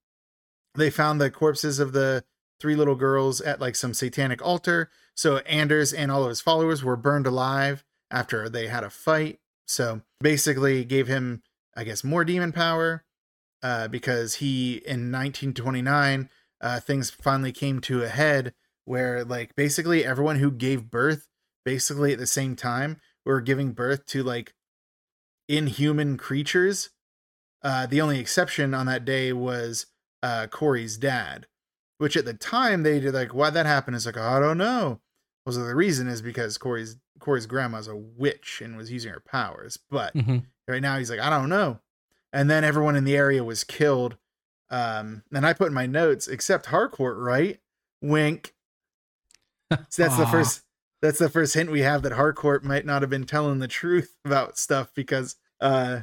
[0.74, 2.24] they found the corpses of the
[2.60, 4.90] three little girls at like some satanic altar.
[5.14, 9.40] So Anders and all of his followers were burned alive after they had a fight.
[9.66, 11.42] So basically gave him,
[11.76, 13.04] I guess, more demon power
[13.62, 16.28] uh, because he in 1929
[16.60, 21.28] uh, things finally came to a head where like basically everyone who gave birth
[21.64, 24.54] basically at the same time were giving birth to like
[25.48, 26.90] inhuman creatures.
[27.62, 29.86] Uh, the only exception on that day was
[30.22, 31.46] uh, Corey's dad,
[31.98, 35.00] which at the time they did like, why that happened is like, I don't know.
[35.44, 39.20] Well, so the reason is because Corey's Corey's grandma's a witch and was using her
[39.20, 39.78] powers.
[39.90, 41.80] But hmm right now he's like, I don't know.
[42.32, 44.16] And then everyone in the area was killed.
[44.70, 47.60] Um, and I put in my notes, except Harcourt, right?
[48.00, 48.54] Wink.
[49.88, 50.62] So that's the first
[51.00, 54.16] that's the first hint we have that Harcourt might not have been telling the truth
[54.24, 56.02] about stuff because uh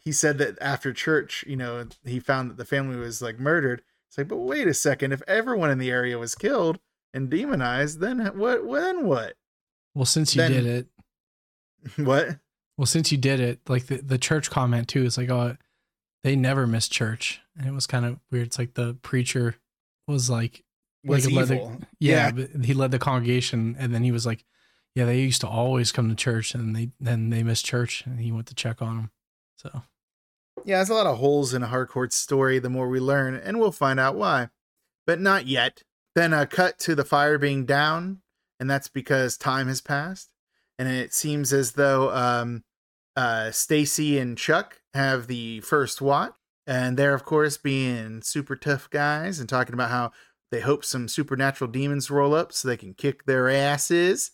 [0.00, 3.82] he said that after church, you know, he found that the family was like murdered.
[4.08, 6.78] It's like, but wait a second, if everyone in the area was killed,
[7.14, 8.60] and demonized, then what?
[8.70, 9.34] Then what?
[9.94, 10.86] Well, since you Then- did it,
[12.04, 12.38] What?
[12.76, 15.56] well, since you did it, like the, the church comment too is like, oh,
[16.24, 17.40] they never miss church.
[17.56, 18.48] And it was kind of weird.
[18.48, 19.56] It's like the preacher
[20.06, 20.64] was like,
[21.04, 21.80] Was Like a leather- evil?
[22.00, 24.44] yeah, but he led the congregation and then he was like,
[24.94, 28.18] yeah, they used to always come to church and they then they missed church and
[28.20, 29.10] he went to check on them.
[29.56, 29.82] So
[30.64, 33.70] Yeah, there's a lot of holes in Harcourt's story the more we learn, and we'll
[33.72, 34.48] find out why.
[35.06, 35.82] But not yet.
[36.14, 38.22] Then a cut to the fire being down,
[38.58, 40.30] and that's because time has passed.
[40.78, 42.64] And it seems as though um,
[43.16, 46.34] uh, Stacy and Chuck have the first watch,
[46.66, 50.12] and they're, of course, being super tough guys and talking about how
[50.50, 54.32] they hope some supernatural demons roll up so they can kick their asses.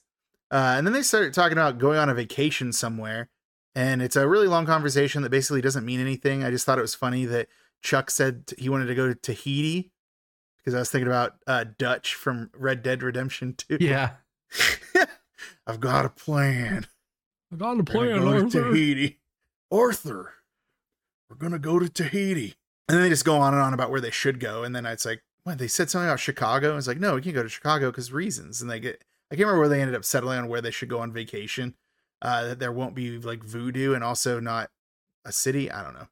[0.50, 3.30] Uh, and then they start talking about going on a vacation somewhere
[3.74, 6.44] and it's a really long conversation that basically doesn't mean anything.
[6.44, 7.48] I just thought it was funny that
[7.82, 9.90] Chuck said he wanted to go to Tahiti
[10.64, 13.78] because I was thinking about uh, Dutch from Red Dead Redemption 2.
[13.80, 14.12] yeah,
[15.66, 16.86] I've got a plan.
[17.52, 19.20] I've got a gonna go to Tahiti.
[19.70, 20.32] Arthur,
[21.28, 22.54] we're gonna go to Tahiti.
[22.88, 24.62] And then they just go on and on about where they should go.
[24.62, 25.58] And then it's like, what?
[25.58, 26.76] They said something about Chicago.
[26.76, 28.60] It's like, no, we can't go to Chicago because reasons.
[28.60, 30.90] And they get, I can't remember where they ended up settling on where they should
[30.90, 31.74] go on vacation.
[32.20, 34.70] Uh, that there won't be like voodoo and also not
[35.24, 35.70] a city.
[35.70, 36.08] I don't know.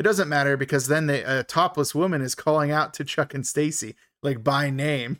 [0.00, 3.46] It doesn't matter because then the a topless woman is calling out to Chuck and
[3.46, 5.18] Stacy like by name.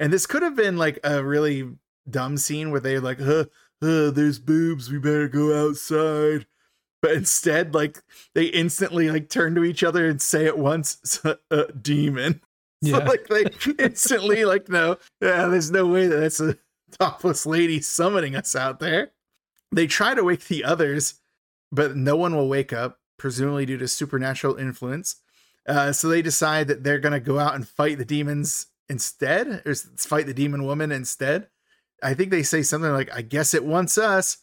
[0.00, 1.70] And this could have been like a really
[2.10, 3.44] dumb scene where they're like, huh,
[3.80, 6.46] uh, there's boobs, we better go outside.
[7.00, 8.02] But instead, like
[8.34, 12.40] they instantly like turn to each other and say at once, uh, "Demon."
[12.82, 13.04] So Yeah.
[13.04, 13.44] like they
[13.78, 16.58] instantly like, no, yeah, there's no way that that's a
[16.98, 19.12] topless lady summoning us out there.
[19.70, 21.20] They try to wake the others,
[21.70, 25.16] but no one will wake up, presumably due to supernatural influence.
[25.66, 29.74] Uh, so they decide that they're gonna go out and fight the demons instead, or
[29.74, 31.48] fight the demon woman instead.
[32.02, 34.38] I think they say something like, "I guess it wants us,"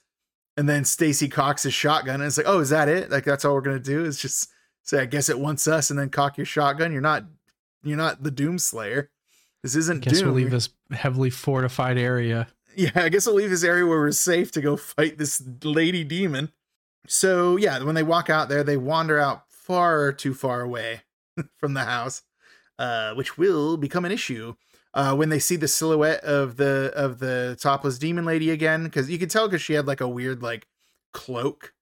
[0.56, 3.10] and then Stacy cocks his shotgun, and it's like, "Oh, is that it?
[3.10, 4.06] Like that's all we're gonna do?
[4.06, 4.50] Is just
[4.84, 6.92] say, I guess it wants us, and then cock your shotgun?
[6.92, 7.26] You're not,
[7.84, 9.10] you're not the Doom Slayer.
[9.64, 10.28] This isn't guess Doom.
[10.28, 12.48] we'll leave this heavily fortified area.
[12.78, 16.04] Yeah, I guess we'll leave this area where we're safe to go fight this lady
[16.04, 16.52] demon.
[17.08, 21.02] So yeah, when they walk out there, they wander out far too far away
[21.58, 22.22] from the house,
[22.80, 24.56] uh, which will become an issue
[24.94, 29.10] uh, when they see the silhouette of the of the topless demon lady again, because
[29.10, 30.68] you can tell because she had like a weird like
[31.14, 31.74] cloak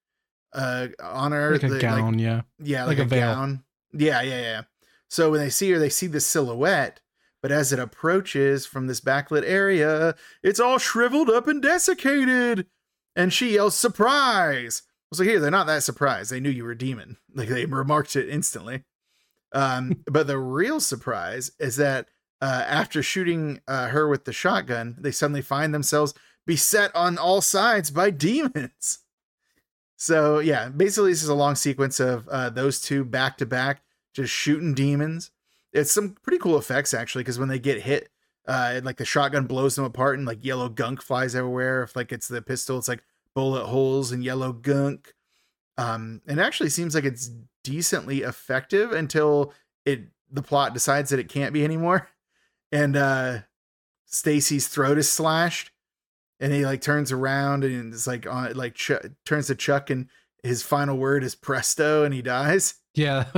[0.53, 2.41] uh on her, Like a the- gown, yeah.
[2.59, 3.63] yeah, Like like, a a, gown.
[3.91, 4.61] Yeah, yeah, yeah.
[5.09, 6.99] So when they see her, they see the silhouette,
[7.41, 12.67] but as it approaches from this backlit area, it's all shriveled up and desiccated.
[13.15, 14.81] And she yells, "Surprise!"
[15.13, 16.31] Was like, "Here, they're not that surprised.
[16.31, 17.17] They knew you were a demon.
[17.35, 18.83] Like they remarked it instantly."
[19.51, 22.07] Um, but the real surprise is that
[22.41, 26.13] uh, after shooting uh, her with the shotgun, they suddenly find themselves
[26.45, 28.99] beset on all sides by demons.
[29.95, 33.81] So yeah, basically this is a long sequence of uh, those two back to back
[34.13, 35.31] just shooting demons.
[35.71, 38.09] It's some pretty cool effects actually because when they get hit,
[38.47, 41.83] uh, like the shotgun blows them apart and like yellow gunk flies everywhere.
[41.83, 43.03] If like it's the pistol, it's like
[43.35, 45.13] bullet holes and yellow gunk.
[45.77, 47.31] Um, and it actually seems like it's
[47.63, 49.53] decently effective until
[49.85, 50.01] it
[50.31, 52.09] the plot decides that it can't be anymore,
[52.71, 53.39] and uh,
[54.05, 55.71] Stacy's throat is slashed
[56.39, 58.91] and he like turns around and it's like on like Ch-
[59.25, 60.07] turns to Chuck and
[60.43, 62.75] his final word is presto and he dies.
[62.93, 63.25] Yeah.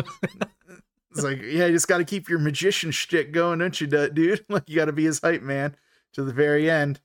[1.12, 4.46] It's like yeah, you just got to keep your magician shtick going, don't you, dude?
[4.50, 5.78] Like you got to be his hype man
[6.12, 7.00] to the very end.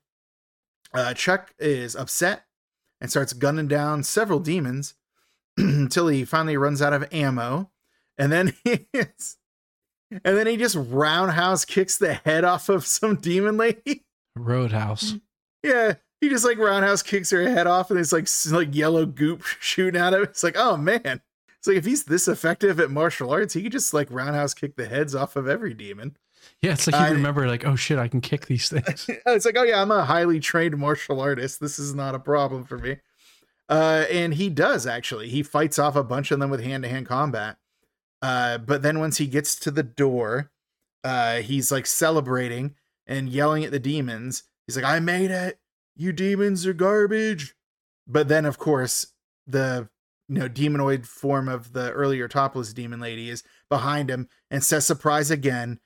[0.92, 2.42] Uh, Chuck is upset
[3.00, 4.94] and starts gunning down several demons
[5.56, 7.70] until he finally runs out of ammo,
[8.18, 9.36] and then he is,
[10.10, 14.04] and then he just roundhouse kicks the head off of some demon lady.
[14.36, 15.16] Roadhouse.
[15.62, 19.42] Yeah, he just like roundhouse kicks her head off, and it's like like yellow goop
[19.60, 20.30] shooting out of it.
[20.30, 21.20] It's like, oh man,
[21.58, 24.76] it's like if he's this effective at martial arts, he could just like roundhouse kick
[24.76, 26.16] the heads off of every demon.
[26.62, 29.06] Yeah, it's like you I- remember, like, oh shit, I can kick these things.
[29.26, 31.60] it's like, oh yeah, I'm a highly trained martial artist.
[31.60, 32.96] This is not a problem for me.
[33.68, 35.28] Uh, and he does actually.
[35.28, 37.56] He fights off a bunch of them with hand to hand combat.
[38.20, 40.50] Uh, but then once he gets to the door,
[41.04, 42.74] uh, he's like celebrating
[43.06, 44.42] and yelling at the demons.
[44.66, 45.58] He's like, I made it.
[45.96, 47.54] You demons are garbage.
[48.06, 49.06] But then, of course,
[49.46, 49.88] the
[50.28, 54.86] you know demonoid form of the earlier topless demon lady is behind him and says
[54.86, 55.78] surprise again.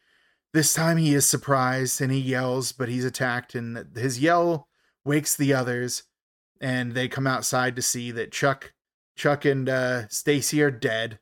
[0.55, 4.69] This time he is surprised and he yells, but he's attacked, and his yell
[5.05, 6.05] wakes the others,
[6.61, 8.73] and they come outside to see that Chuck,
[9.17, 11.19] Chuck and uh, Stacy are dead,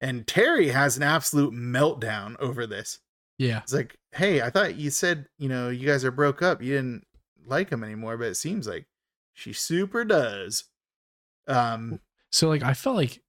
[0.00, 2.98] and Terry has an absolute meltdown over this.
[3.38, 3.58] Yeah.
[3.58, 6.62] It's like, hey, I thought you said, you know, you guys are broke up.
[6.62, 7.04] You didn't
[7.46, 8.86] like him anymore, but it seems like
[9.34, 10.64] she super does.
[11.46, 12.00] Um,
[12.30, 13.20] So like I felt like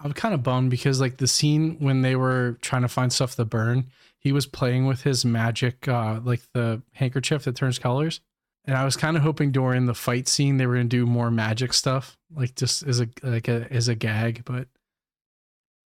[0.00, 3.36] I'm kind of bummed because like the scene when they were trying to find stuff
[3.36, 3.86] to burn,
[4.24, 8.20] he was playing with his magic uh like the handkerchief that turns colors.
[8.66, 11.30] And I was kind of hoping during the fight scene they were gonna do more
[11.30, 14.68] magic stuff, like just as a like a as a gag, but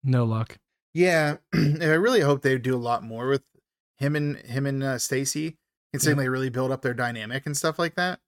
[0.04, 0.58] no luck.
[0.94, 3.44] yeah, and I really hope they do a lot more with
[3.98, 5.58] him and him and uh, Stacy,
[5.94, 8.20] considering they really build up their dynamic and stuff like that.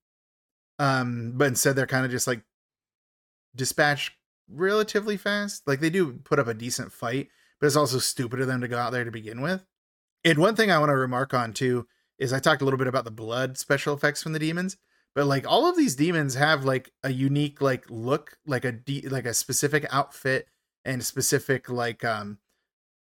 [0.79, 2.41] Um, but instead they're kind of just like
[3.55, 4.13] dispatched
[4.49, 5.67] relatively fast.
[5.67, 7.27] Like they do put up a decent fight,
[7.59, 9.65] but it's also stupid of them to go out there to begin with.
[10.29, 11.87] And one thing I want to remark on too
[12.19, 14.77] is I talked a little bit about the blood special effects from the demons,
[15.15, 19.07] but like all of these demons have like a unique like look, like a de-
[19.07, 20.47] like a specific outfit
[20.85, 22.39] and specific like um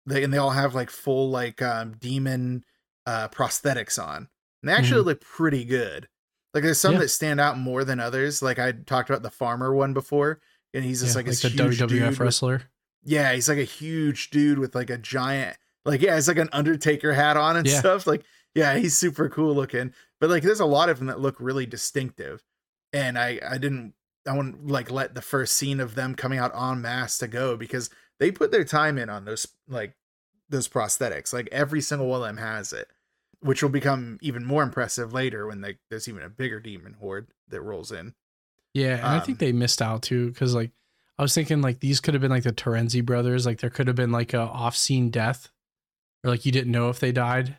[0.05, 2.63] they and they all have like full like um demon
[3.05, 4.27] uh prosthetics on.
[4.61, 6.07] And they actually look pretty good.
[6.53, 6.99] Like there's some Yeah.
[6.99, 8.41] that stand out more than others.
[8.41, 10.39] Like I talked about the farmer one before,
[10.73, 12.63] and he's just Yeah, like, the huge WWF with- wrestler.
[13.03, 16.49] yeah, he's like a huge dude with like a giant, like yeah, it's like an
[16.53, 17.79] Undertaker hat on and Yeah.
[17.79, 18.07] stuff.
[18.07, 18.23] Like
[18.55, 19.93] yeah, he's super cool looking.
[20.21, 22.43] But like, there's a lot of them that look really distinctive,
[22.93, 23.93] and I I didn't
[24.27, 27.57] I wouldn't like let the first scene of them coming out en masse to go
[27.57, 27.89] because
[28.19, 29.95] they put their time in on those like
[30.49, 31.33] those prosthetics.
[31.33, 32.87] Like every single one of them has it,
[33.41, 37.27] which will become even more impressive later when they, there's even a bigger demon horde
[37.49, 38.13] that rolls in.
[38.73, 40.71] Yeah, and I think Um, they missed out too because like
[41.17, 43.45] I was thinking like these could have been like the Terenzi brothers.
[43.45, 45.49] Like there could have been like a off-scene death,
[46.23, 47.57] or like you didn't know if they died.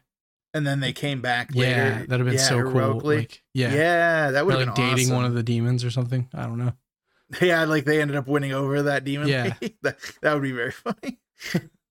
[0.52, 2.06] And then they came back Yeah, later.
[2.06, 3.00] that'd have been yeah, so cool.
[3.00, 5.16] Like, yeah, Yeah, that would have like been dating awesome.
[5.16, 6.28] one of the demons or something.
[6.34, 6.72] I don't know.
[7.40, 9.26] Yeah, like they ended up winning over that demon.
[9.26, 9.54] Yeah.
[9.82, 11.18] that, that would be very funny.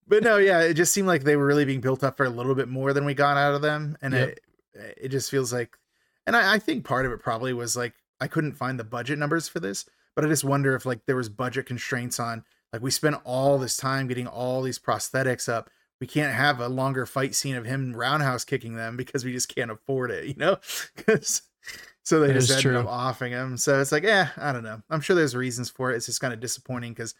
[0.07, 2.29] but no, yeah, it just seemed like they were really being built up for a
[2.29, 4.29] little bit more than we got out of them, and Yep.
[4.29, 4.39] it
[5.01, 5.77] it just feels like,
[6.25, 9.19] and I, I think part of it probably was like I couldn't find the budget
[9.19, 9.85] numbers for this,
[10.15, 13.57] but I just wonder if like there was budget constraints on like we spent all
[13.57, 15.69] this time getting all these prosthetics up.
[16.03, 19.47] We can't have a longer fight scene of him roundhouse kicking them because we just
[19.47, 20.57] can't afford it, you know?
[20.97, 21.43] 'Cause-
[22.03, 22.77] so they That just ended true.
[22.79, 23.55] up offing him.
[23.55, 24.81] So it's like, yeah, I don't know.
[24.89, 25.95] I'm sure there's reasons for it.
[25.95, 27.15] It's just kind of disappointing because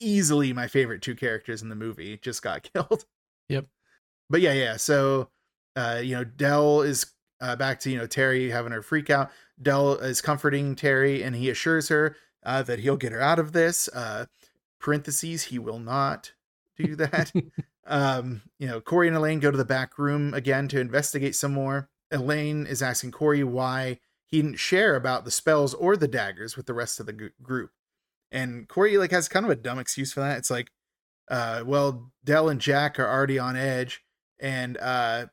[0.00, 3.04] easily my favorite two characters in the movie just got killed.
[3.50, 3.66] Yep.
[4.30, 4.76] But yeah, yeah.
[4.78, 5.28] So,
[5.76, 7.12] uh, you know, Dell is
[7.42, 9.30] uh, back to you know Terry having her freak out.
[9.60, 13.52] Dell is comforting Terry, and he assures her uh, that he'll get her out of
[13.52, 13.86] this.
[13.88, 14.24] Uh,
[14.80, 16.32] parentheses, he will not
[16.78, 17.30] do that.
[17.88, 21.52] um, you know, Corey and Elaine go to the back room again to investigate some
[21.52, 21.88] more.
[22.10, 26.66] Elaine is asking Corey why he didn't share about the spells or the daggers with
[26.66, 27.70] the rest of the gr- group.
[28.30, 30.38] And Corey like has kind of a dumb excuse for that.
[30.38, 30.70] It's like,
[31.30, 34.02] uh, well, Dell and Jack are already on edge,
[34.38, 35.26] and uh,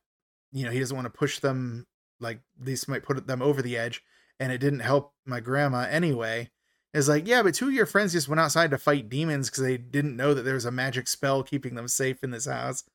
[0.52, 1.88] you know he doesn't want to push them.
[2.20, 4.02] Like these might put them over the edge,
[4.40, 6.52] and it didn't help my grandma anyway.
[6.96, 9.64] It's like, yeah, but two of your friends just went outside to fight demons because
[9.64, 12.86] they didn't know that there was a magic spell keeping them safe in this house.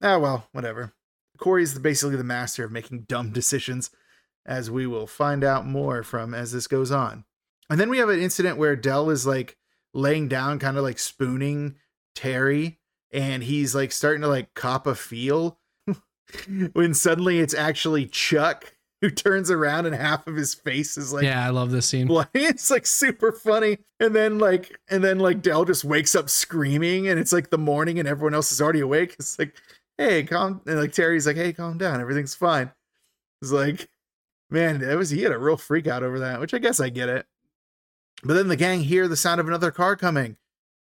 [0.00, 0.92] Ah, well, whatever.
[1.38, 3.90] Corey's basically the master of making dumb decisions,
[4.46, 7.24] as we will find out more from as this goes on.
[7.68, 9.56] And then we have an incident where Dell is like
[9.92, 11.74] laying down, kind of like spooning
[12.14, 12.78] Terry,
[13.12, 15.58] and he's like starting to like cop a feel
[16.74, 21.22] when suddenly it's actually Chuck who turns around and half of his face is like
[21.22, 22.08] yeah, I love this scene.
[22.34, 23.78] it's like super funny.
[24.00, 27.58] And then like and then like dell just wakes up screaming and it's like the
[27.58, 29.14] morning and everyone else is already awake.
[29.18, 29.54] It's like
[29.96, 32.72] hey calm and like terry's like hey calm down everything's fine.
[33.40, 33.88] It's like
[34.50, 36.88] man that was he had a real freak out over that which i guess i
[36.88, 37.26] get it.
[38.24, 40.36] But then the gang hear the sound of another car coming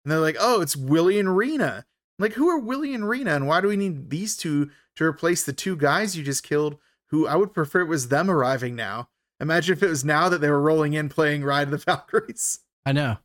[0.03, 1.85] and they're like oh it's willie and rena.
[2.17, 5.03] I'm like who are willie and rena and why do we need these two to
[5.03, 6.77] replace the two guys you just killed
[7.15, 9.07] who i would prefer it was them arriving now
[9.39, 12.59] Imagine if it was now that they were rolling in playing Ride of the Valkyries.
[12.85, 13.17] I know.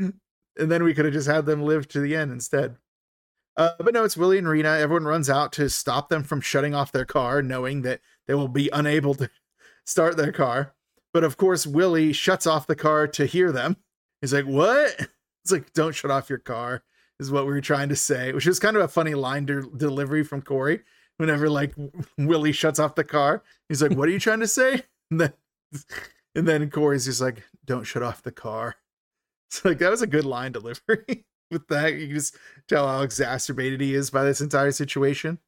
[0.60, 2.78] And then we could have just had them live to the end instead.
[3.56, 4.70] Uh, but no, it's Willie and Rena.
[4.70, 8.48] Everyone runs out to stop them from shutting off their car, knowing that they will
[8.48, 9.30] be unable to
[9.86, 10.74] start their car.
[11.14, 13.76] But of course, Willie shuts off the car to hear them.
[14.20, 14.96] He's like, What?
[15.44, 16.82] It's like, Don't shut off your car,
[17.20, 19.70] is what we were trying to say, which is kind of a funny line de-
[19.76, 20.80] delivery from Corey.
[21.18, 21.74] Whenever like
[22.16, 24.82] Willie shuts off the car, he's like, What are you trying to say?
[25.10, 25.32] And then,
[26.34, 28.76] and then Corey's just like, Don't shut off the car.
[29.50, 31.94] So like that was a good line delivery with that.
[31.94, 32.36] You just
[32.68, 35.38] tell how exacerbated he is by this entire situation.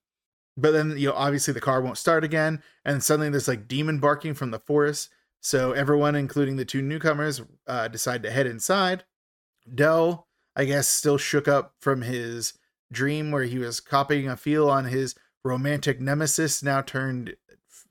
[0.57, 3.99] But then you know, obviously the car won't start again, and suddenly there's like demon
[3.99, 5.11] barking from the forest.
[5.43, 9.05] So everyone, including the two newcomers, uh, decide to head inside.
[9.75, 12.55] Dell, I guess, still shook up from his
[12.93, 15.15] dream where he was copying a feel on his
[15.45, 17.37] romantic nemesis now turned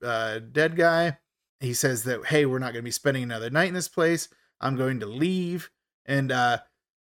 [0.04, 1.18] uh, dead guy.
[1.60, 4.30] He says that hey, we're not going to be spending another night in this place.
[4.62, 5.70] I'm going to leave,
[6.06, 6.60] and uh,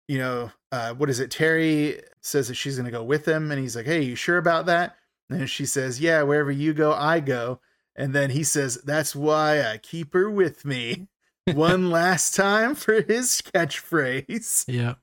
[0.08, 1.30] you know, uh, what is it?
[1.30, 4.38] Terry says that she's going to go with him, and he's like, hey, you sure
[4.38, 4.96] about that?
[5.30, 7.60] And she says, yeah, wherever you go, I go.
[7.96, 11.08] And then he says, that's why I keep her with me.
[11.52, 14.64] One last time for his catchphrase.
[14.68, 14.94] Yeah.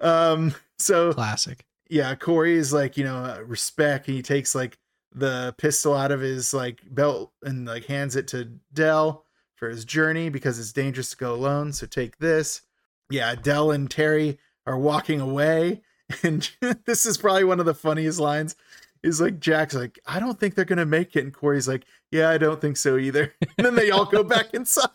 [0.00, 0.54] Um.
[0.78, 1.64] So Classic.
[1.92, 4.08] Yeah, Corey is like, you know, uh, respect.
[4.08, 4.78] And he takes like
[5.14, 9.84] the pistol out of his like belt and like hands it to Dell for his
[9.84, 11.70] journey because it's dangerous to go alone.
[11.74, 12.62] So take this.
[13.10, 15.82] Yeah, Dell and Terry are walking away.
[16.22, 16.46] And
[16.84, 18.54] this is probably one of the funniest lines.
[19.02, 21.24] Is like Jack's like, I don't think they're gonna make it.
[21.24, 23.32] And Corey's like, Yeah, I don't think so either.
[23.56, 24.90] And then they all go back inside.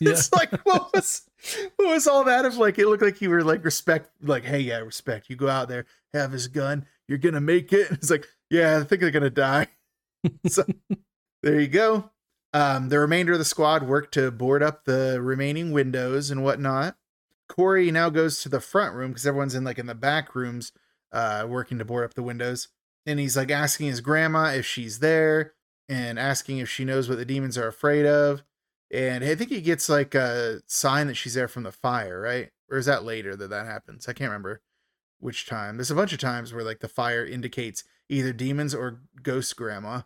[0.00, 0.12] Yeah.
[0.12, 1.28] It's like, what was
[1.76, 4.58] what was all that of like it looked like you were like respect like hey
[4.58, 5.86] yeah respect you go out there
[6.16, 6.86] have his gun.
[7.08, 7.90] You're gonna make it.
[7.92, 9.68] It's like yeah i think they're gonna die.
[10.48, 10.64] So
[11.42, 12.10] there you go.
[12.52, 16.96] Um the remainder of the squad worked to board up the remaining windows and whatnot.
[17.48, 20.72] Corey now goes to the front room because everyone's in like in the back rooms
[21.12, 22.68] uh working to board up the windows.
[23.06, 25.54] And he's like asking his grandma if she's there
[25.88, 28.42] and asking if she knows what the demons are afraid of.
[28.90, 32.50] And I think he gets like a sign that she's there from the fire, right?
[32.70, 34.08] Or is that later that that happens?
[34.08, 34.62] I can't remember
[35.26, 35.76] which time.
[35.76, 40.02] There's a bunch of times where like the fire indicates either demons or ghost grandma.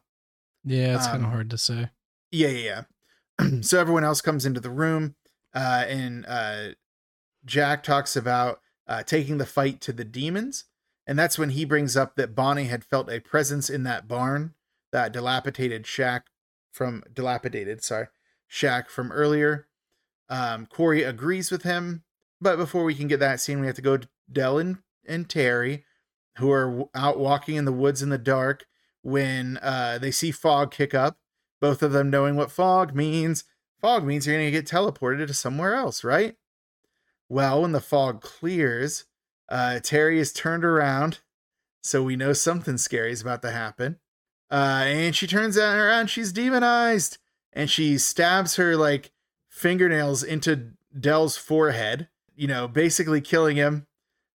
[0.64, 1.90] Yeah, it's kind Um, of hard to say.
[2.32, 2.84] Yeah, yeah,
[3.38, 3.60] yeah.
[3.60, 5.14] so everyone else comes into the room,
[5.54, 6.68] uh, and uh,
[7.44, 10.64] Jack talks about uh, taking the fight to the demons,
[11.06, 14.54] and that's when he brings up that Bonnie had felt a presence in that barn,
[14.92, 16.26] that dilapidated shack
[16.72, 18.08] from dilapidated, sorry,
[18.46, 19.66] shack from earlier.
[20.28, 22.04] Um, Corey agrees with him,
[22.40, 25.28] but before we can get that scene, we have to go to Dell and, and
[25.28, 25.84] Terry,
[26.36, 28.66] who are out walking in the woods in the dark
[29.02, 31.18] when uh, they see fog kick up.
[31.60, 33.44] Both of them knowing what fog means.
[33.80, 36.36] Fog means you're going to get teleported to somewhere else, right?
[37.28, 39.04] Well, when the fog clears,
[39.48, 41.20] uh, Terry is turned around,
[41.82, 43.98] so we know something scary is about to happen.
[44.50, 47.18] Uh, and she turns around, she's demonized,
[47.52, 49.12] and she stabs her like
[49.48, 53.86] fingernails into Dell's forehead, you know, basically killing him.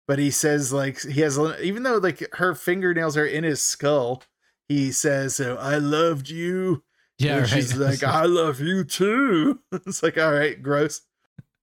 [0.06, 4.22] But he says, like, he has, even though like her fingernails are in his skull,
[4.68, 6.82] he says, so I loved you.
[7.18, 7.48] Yeah, right.
[7.48, 9.60] she's like, I love you too.
[9.72, 11.02] it's like, all right, gross.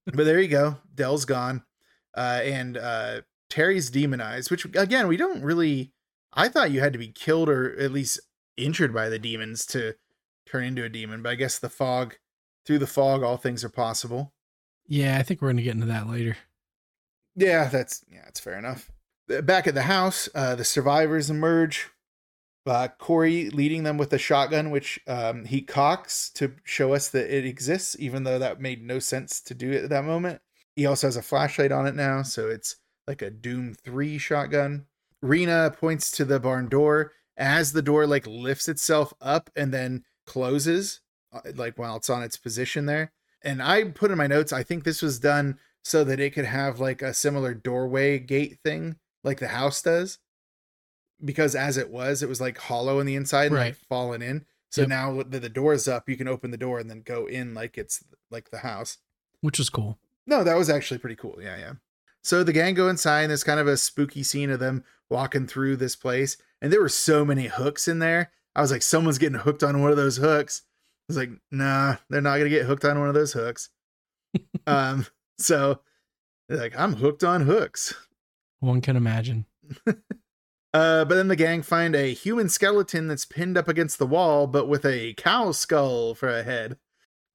[0.05, 0.77] But there you go.
[0.95, 1.63] Dell's gone.
[2.15, 5.93] Uh, and uh, Terry's demonized, which again, we don't really.
[6.33, 8.19] I thought you had to be killed or at least
[8.57, 9.95] injured by the demons to
[10.45, 12.15] turn into a demon, but I guess the fog,
[12.65, 14.33] through the fog, all things are possible.
[14.87, 16.37] yeah, I think we're gonna get into that later.
[17.35, 18.91] Yeah, that's yeah, that's fair enough.
[19.27, 21.89] Back at the house, uh, the survivors emerge.
[22.65, 27.35] Uh, Corey leading them with a shotgun, which um, he cocks to show us that
[27.35, 30.41] it exists, even though that made no sense to do it at that moment.
[30.75, 32.75] He also has a flashlight on it now, so it's
[33.07, 34.85] like a Doom 3 shotgun.
[35.23, 40.03] Rena points to the barn door as the door like lifts itself up and then
[40.27, 41.01] closes,
[41.33, 43.11] uh, like while it's on its position there.
[43.43, 46.45] And I put in my notes, I think this was done so that it could
[46.45, 50.19] have like a similar doorway gate thing like the house does.
[51.23, 53.75] Because as it was it was like hollow on the inside and like Right.
[53.89, 54.45] fallen in.
[54.71, 54.89] So Yep.
[54.89, 57.77] now that the door's up you can open the door and then go in like
[57.77, 58.97] it's like the house.
[59.41, 59.97] Which is cool.
[60.27, 61.37] no that was actually pretty cool.
[61.41, 61.73] Yeah yeah.
[62.23, 65.45] So the gang go inside and there's kind of a spooky scene of them walking
[65.47, 68.31] through this place and there were so many hooks in there.
[68.55, 70.63] I was like someone's getting hooked on one of those hooks.
[70.63, 73.69] I was like nah they're not gonna get hooked on one of those hooks.
[74.67, 75.05] Um
[75.41, 75.79] so
[76.49, 77.93] like i'm hooked on hooks
[78.59, 79.45] One can imagine.
[80.73, 84.47] Uh, but then the gang find a human skeleton that's pinned up against the wall,
[84.47, 86.77] but with a cow skull for a head.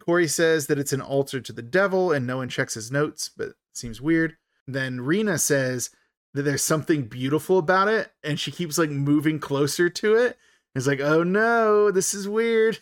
[0.00, 3.28] Corey says that it's an altar to the devil, and no one checks his notes,
[3.28, 4.36] but it seems weird.
[4.66, 5.90] Then Rena says
[6.32, 10.38] that there's something beautiful about it, and she keeps like moving closer to it.
[10.74, 12.78] It's like, oh no, this is weird.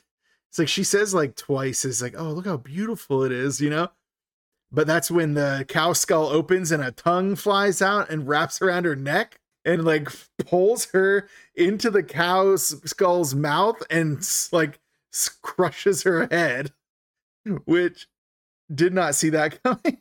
[0.50, 3.70] It's like she says like twice, it's like, oh, look how beautiful it is, you
[3.70, 3.88] know?
[4.74, 8.84] But that's when the cow skull opens and a tongue flies out and wraps around
[8.86, 14.80] her neck and like pulls her into the cow's skull's mouth and like
[15.42, 16.72] crushes her head,
[17.64, 18.08] which
[18.74, 20.00] did not see that coming.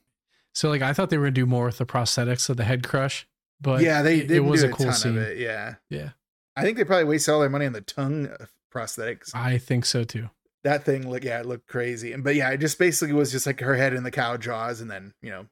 [0.55, 2.87] So like I thought they were gonna do more with the prosthetics of the head
[2.87, 3.27] crush,
[3.61, 5.17] but yeah, they it, it was a a cool ton scene.
[5.17, 5.37] of it.
[5.37, 6.09] Yeah, Yeah,
[6.55, 9.35] I think they probably wasted all their money on the tongue uh, prosthetics.
[9.35, 10.29] I think so too.
[10.63, 12.13] That thing, look yeah, it looked crazy.
[12.13, 14.79] And but yeah, it just basically was just like her head in the cow jaws,
[14.81, 15.45] and then you know,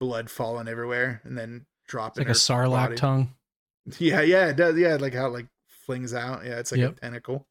[0.00, 2.96] blood falling everywhere, and then It's dropping like a sarlacc body.
[2.96, 3.34] tongue.
[3.98, 4.76] Yeah, yeah, it does.
[4.76, 5.46] Yeah, like how it, like
[5.86, 6.44] flings out.
[6.44, 6.96] Yeah, it's like Yep.
[6.98, 7.46] a tentacle.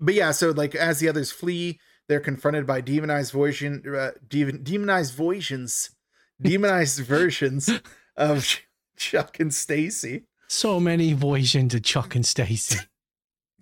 [0.00, 1.78] But yeah, so like as the others flee,
[2.08, 5.90] they're confronted by demonized version, uh, demon, demonized versions,
[6.42, 7.68] demonized versions
[8.16, 8.60] of
[8.96, 10.24] Chuck and Stacy.
[10.48, 12.78] So many versions of Chuck and Stacy.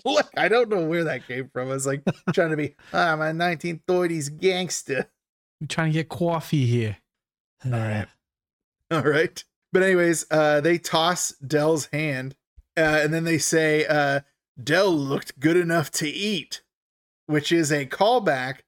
[0.05, 1.69] Look, I don't know where that came from.
[1.69, 2.03] I was like
[2.33, 5.09] trying to be, ah, I'm a 1930s gangster.
[5.61, 6.99] We're trying to get coffee here.
[7.65, 8.07] All right.
[8.91, 9.43] All right.
[9.73, 12.35] But anyways, uh, they toss Dell's hand,
[12.77, 14.21] uh, and then they say, uh,
[14.63, 16.63] "Dell looked good enough to eat,"
[17.27, 18.61] which is a callback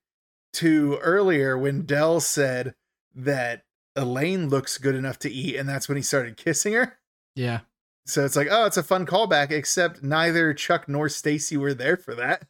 [0.55, 2.75] to earlier when Dell said
[3.15, 3.65] that
[3.97, 6.99] Elaine looks good enough to eat, and that's when he started kissing her.
[7.35, 7.61] Yeah.
[8.07, 11.97] So it's like, oh, it's a fun callback, except neither Chuck nor Stacy were there
[11.97, 12.47] for that.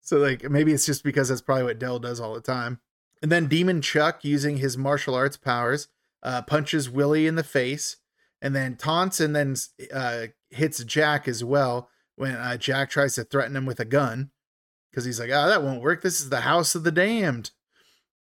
[0.00, 2.80] So like maybe it's just because that's probably what Dell does all the time.
[3.22, 5.86] And then Demon Chuck, using his martial arts powers,
[6.24, 7.96] uh, punches Willie in the face,
[8.40, 9.54] and then taunts and then
[9.94, 14.32] uh, hits Jack as well when uh, Jack tries to threaten him with a gun
[14.90, 16.02] because he's like, "Oh, that won't work.
[16.02, 17.52] This is the house of the damned."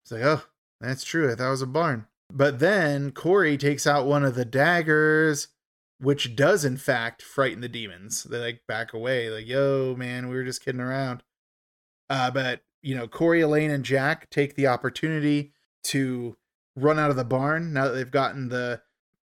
[0.03, 0.43] It's like, "Oh,
[0.79, 1.31] that's true.
[1.31, 5.47] I thought it was a barn." But then Corey takes out one of the daggers,
[6.01, 8.23] which does in fact frighten the demons.
[8.23, 11.23] They like back away, like, "Yo, man, we were just kidding around."
[12.09, 15.53] Uh, but you know, Corey, Elaine, and Jack take the opportunity
[15.83, 16.35] to
[16.75, 18.81] run out of the barn now that they've gotten the,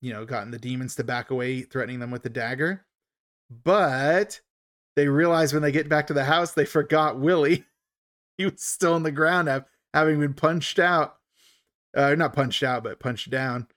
[0.02, 2.86] you know, gotten the demons to back away, threatening them with the dagger.
[3.50, 4.42] But
[4.96, 7.66] they realize when they get back to the house, they forgot Willie.
[8.38, 9.50] he was still on the ground,
[9.94, 11.16] having been punched out.
[11.96, 13.68] Uh, not punched out, but punched down.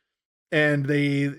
[0.50, 1.30] And they,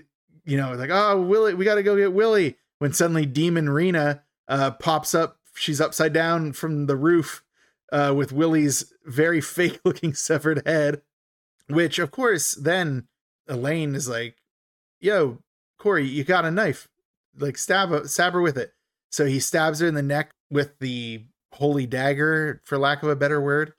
[0.44, 2.56] you know, like, oh, Willie, we got to go get Willie.
[2.78, 7.44] When suddenly Demon Rena uh, pops up, she's upside down from the roof
[7.92, 11.02] uh, with Willie's very fake looking severed head.
[11.68, 13.06] Which, of course, then
[13.46, 14.36] Elaine is like,
[15.00, 15.38] yo,
[15.78, 16.88] Corey, you got a knife.
[17.38, 18.72] Like, stab, stab her with it.
[19.10, 23.16] So he stabs her in the neck with the holy dagger, for lack of a
[23.16, 23.74] better word.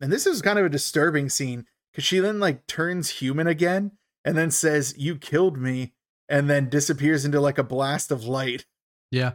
[0.00, 3.92] And this is kind of a disturbing scene because she then like turns human again
[4.24, 5.92] and then says, You killed me,
[6.30, 8.64] and then disappears into like a blast of light.
[9.10, 9.32] Yeah.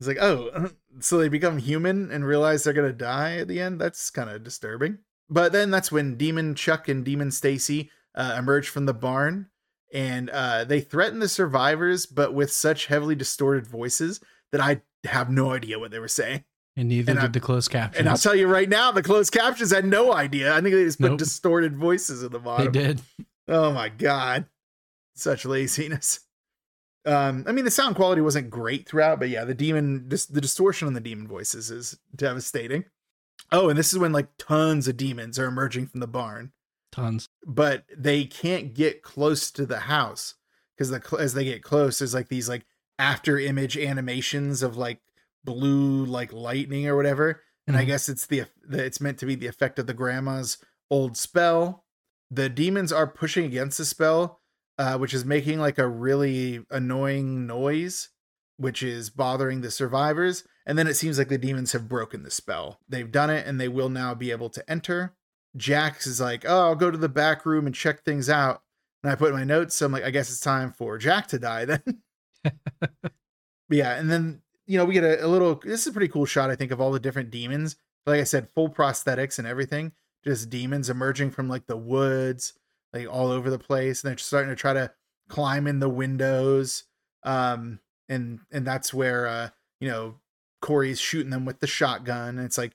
[0.00, 0.70] It's like, oh,
[1.00, 3.78] so they become human and realize they're gonna die at the end.
[3.80, 4.98] That's kind of disturbing.
[5.28, 9.48] But then that's when Demon Chuck and Demon Stacy uh, emerge from the barn,
[9.92, 14.20] and uh, they threaten the survivors, but with such heavily distorted voices
[14.52, 16.44] that I have no idea what they were saying.
[16.76, 17.98] And neither And did I- the closed captions.
[18.00, 20.52] And I'll tell you right now, the closed captions had no idea.
[20.54, 21.18] I think they just put Nope.
[21.18, 22.70] distorted voices in the bottom.
[22.72, 23.00] they did.
[23.48, 24.46] Oh my god.
[25.14, 26.20] Such laziness.
[27.04, 30.40] Um, I mean the sound quality wasn't great throughout, but yeah, the demon dis- the
[30.40, 32.84] distortion on the demon voices is devastating.
[33.50, 36.52] Oh, and this is when like tons of demons are emerging from the barn,
[36.92, 37.28] Tons.
[37.44, 40.34] but they can't get close to the house
[40.76, 42.64] because the cl- as they get close, there's like these like
[43.00, 45.00] after image animations of like
[45.44, 47.42] blue like lightning or whatever.
[47.66, 47.86] And I Mhm.
[47.88, 50.58] guess it's the, the it's meant to be the effect of the grandma's
[50.88, 51.84] old spell.
[52.30, 54.40] The demons are pushing against the spell,
[54.78, 58.10] uh, which is making like a really annoying noise,
[58.56, 60.44] which is bothering the survivors.
[60.66, 62.78] And then it seems like the demons have broken the spell.
[62.88, 65.14] They've done it, and they will now be able to enter.
[65.56, 68.62] Jax is like, "Oh, I'll go to the back room and check things out."
[69.02, 71.38] And I put my notes, so I'm like, "I guess it's time for Jack to
[71.38, 72.02] die then."
[73.72, 75.56] Yeah, and then you know we get a, a little.
[75.56, 77.76] This is a pretty cool shot, I think, of all the different demons.
[78.06, 79.92] Like I said, full prosthetics and everything.
[80.24, 82.52] Just demons emerging from like the woods,
[82.92, 84.92] like all over the place, and they're starting to try to
[85.28, 86.84] climb in the windows.
[87.22, 89.48] Um, and and that's where uh,
[89.80, 90.16] you know
[90.60, 92.72] Corey's shooting them with the shotgun, and it's like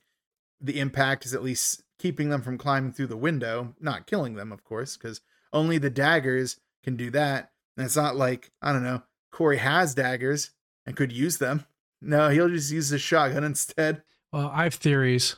[0.60, 4.52] the impact is at least keeping them from climbing through the window, not killing them,
[4.52, 5.20] of course, because
[5.52, 7.50] only the daggers can do that.
[7.76, 10.50] And it's not like I don't know Corey has daggers
[10.86, 11.64] and could use them.
[12.00, 14.02] No, he'll just use the shotgun instead.
[14.32, 15.36] Well, I have theories.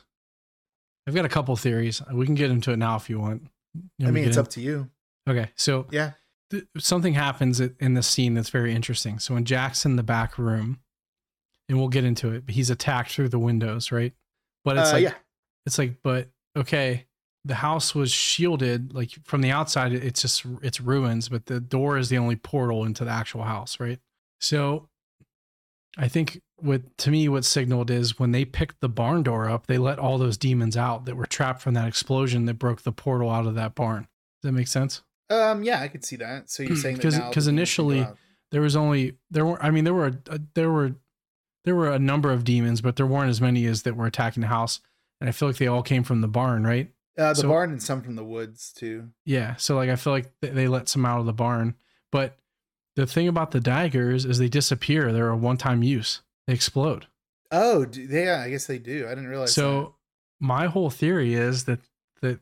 [1.07, 2.01] I've got a couple theories.
[2.13, 3.47] We can get into it now if you want.
[4.05, 4.89] I mean, it's get up to you.
[5.29, 6.13] Okay, so Yeah.
[6.49, 9.19] th- something happens in this scene that's very interesting.
[9.19, 10.79] So when Jack's in the back room,
[11.69, 14.13] and we'll get into it, but he's attacked through the windows, right?
[14.65, 15.15] But it's Uh, like yeah.
[15.65, 17.07] it's like, but okay,
[17.45, 21.97] the house was shielded, like from the outside, it's just it's ruins, but the door
[21.97, 23.99] is the only portal into the actual house, right?
[24.41, 24.89] So
[25.97, 29.67] I think what to me what signaled is when they picked the barn door up,
[29.67, 32.91] they let all those demons out that were trapped from that explosion that broke the
[32.91, 34.07] portal out of that barn.
[34.41, 35.01] Does that make sense?
[35.29, 36.49] Um, yeah, I could see that.
[36.49, 38.17] So you're saying that 'Cause- now 'cause the demons can go initially-
[38.51, 40.95] There was only there were I mean there were a, there were
[41.63, 44.41] there were a number of demons, but there weren't as many as that were attacking
[44.41, 44.81] the house.
[45.21, 46.91] And I feel like they all came from the barn, right?
[47.17, 49.09] uh, the so- barn and some from the woods too.
[49.25, 49.55] Yeah.
[49.57, 51.75] So like I feel like th- they let some out of the barn,
[52.11, 52.37] but
[52.95, 55.13] the thing about the daggers is they disappear.
[55.13, 56.21] They're a one-time use.
[56.47, 57.07] They explode.
[57.51, 59.05] Oh, do, yeah, I guess they do.
[59.05, 59.53] I didn't realize.
[59.53, 59.95] So
[60.39, 61.79] my whole theory is that
[62.21, 62.39] that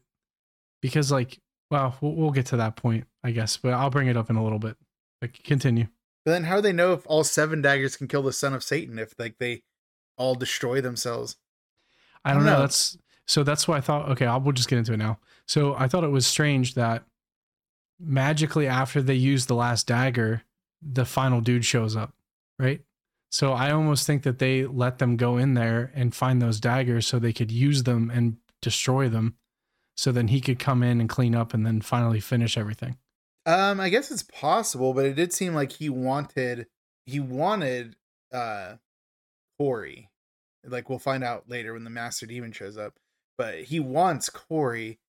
[0.82, 1.40] because like
[1.70, 4.36] well we'll, we'll get to that point I guess, but I'll bring it up in
[4.36, 4.78] a little bit.
[5.22, 5.88] Like continue.
[6.26, 8.64] But then how do they know if all seven daggers can kill the son of
[8.64, 9.64] Satan if like they
[10.18, 11.36] all destroy themselves?
[12.24, 12.60] I don't know.
[12.60, 12.98] That's
[13.28, 15.20] so that's why I thought okay, I'll we'll just get into it now.
[15.48, 17.04] So I thought it was strange that
[18.00, 20.44] magically after they use the last dagger,
[20.82, 22.14] the final dude shows up,
[22.58, 22.82] right?
[23.32, 27.06] So I almost think that they let them go in there and find those daggers
[27.06, 29.36] so they could use them and destroy them.
[29.96, 32.98] So then he could come in and clean up and then finally finish everything.
[33.46, 36.68] Um, I guess it's possible, but it did seem like he wanted
[37.06, 37.96] he wanted
[38.32, 38.76] uh
[39.58, 40.10] Corey.
[40.64, 43.00] Like we'll find out later when the Master Demon shows up.
[43.38, 45.00] But he wants Corey,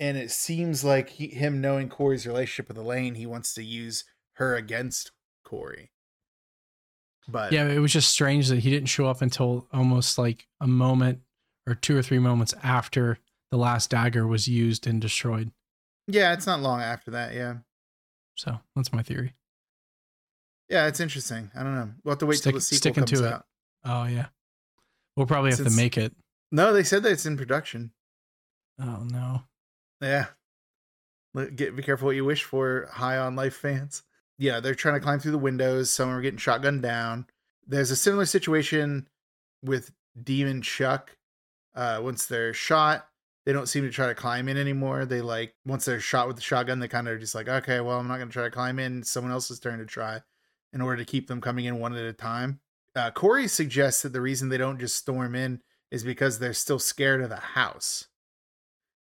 [0.00, 4.04] and it seems like he, him knowing Corey's relationship with Elaine, he wants to use
[4.34, 5.12] her against
[5.44, 5.90] Corey.
[7.28, 10.66] But yeah, it was just strange that he didn't show up until almost like a
[10.66, 11.20] moment
[11.66, 13.18] or two or three moments after
[13.50, 15.50] the last dagger was used and destroyed.
[16.06, 17.32] Yeah, it's not long after that.
[17.34, 17.54] Yeah.
[18.36, 19.32] So that's my theory.
[20.68, 21.50] Yeah, it's interesting.
[21.54, 21.90] I don't know.
[22.04, 23.40] We'll have to wait Stick, till the sequel comes to out.
[23.40, 23.46] it.
[23.86, 24.26] Oh yeah,
[25.16, 26.12] we'll probably have Since- to make it.
[26.52, 27.90] No, they said that it's in production.
[28.80, 29.42] Oh no.
[30.00, 30.26] Yeah.
[31.56, 34.02] Get be careful what you wish for, high on life fans.
[34.38, 35.90] Yeah, they're trying to climb through the windows.
[35.90, 37.26] Some are getting shotgunned down.
[37.66, 39.08] There's a similar situation
[39.62, 41.16] with Demon Chuck.
[41.74, 43.08] Uh, once they're shot,
[43.46, 45.04] they don't seem to try to climb in anymore.
[45.06, 47.98] They like once they're shot with the shotgun, they kind of just like, okay, well,
[47.98, 49.02] I'm not gonna try to climb in.
[49.02, 50.20] Someone else's turn to try,
[50.72, 52.60] in order to keep them coming in one at a time.
[52.96, 56.78] Uh, Corey suggests that the reason they don't just storm in is because they're still
[56.78, 58.08] scared of the house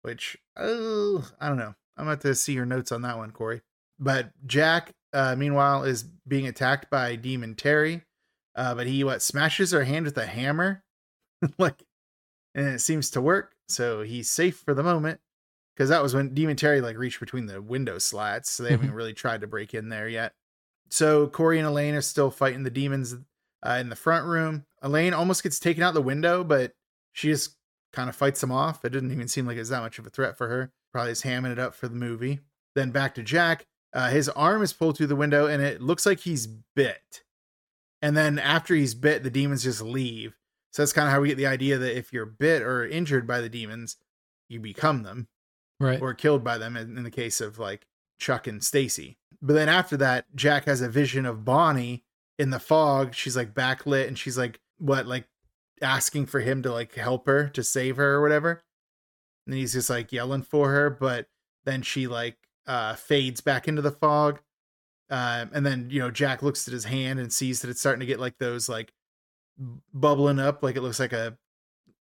[0.02, 3.60] which oh i don't know i'm about to see your notes on that one corey
[3.98, 8.02] but jack uh meanwhile is being attacked by demon terry
[8.56, 10.82] uh but he what smashes her hand with a hammer
[11.58, 11.82] like
[12.54, 15.20] and it seems to work so he's safe for the moment
[15.74, 18.92] because that was when demon terry like reached between the window slats so they haven't
[18.92, 20.32] really tried to break in there yet
[20.90, 23.16] so corey and elaine are still fighting the demons
[23.62, 26.72] uh, in the front room elaine almost gets taken out the window but
[27.12, 27.56] she just
[27.92, 28.84] kind of fights them off.
[28.84, 30.72] It didn't even seem like it was that much of a threat for her.
[30.92, 32.40] Probably is hamming it up for the movie.
[32.74, 33.66] Then back to Jack.
[33.92, 37.22] Uh, his arm is pulled through the window and it looks like he's bit.
[38.02, 40.36] And then after he's bit, the demons just leave.
[40.72, 43.26] So that's kind of how we get the idea that if you're bit or injured
[43.26, 43.96] by the demons,
[44.48, 45.28] you become them
[45.80, 46.00] Right.
[46.00, 47.86] or killed by them in, in the case of like
[48.18, 49.18] Chuck and Stacy.
[49.42, 52.04] But then after that, Jack has a vision of Bonnie
[52.38, 53.14] in the fog.
[53.14, 55.26] She's like backlit and she's like, what, like
[55.82, 58.62] asking for him to like help her to save her or whatever.
[59.46, 61.26] And he's just like yelling for her, but
[61.64, 64.40] then she like uh fades back into the fog.
[65.10, 68.00] Um, and then you know Jack looks at his hand and sees that it's starting
[68.00, 68.92] to get like those like
[69.92, 71.36] bubbling up, like it looks like a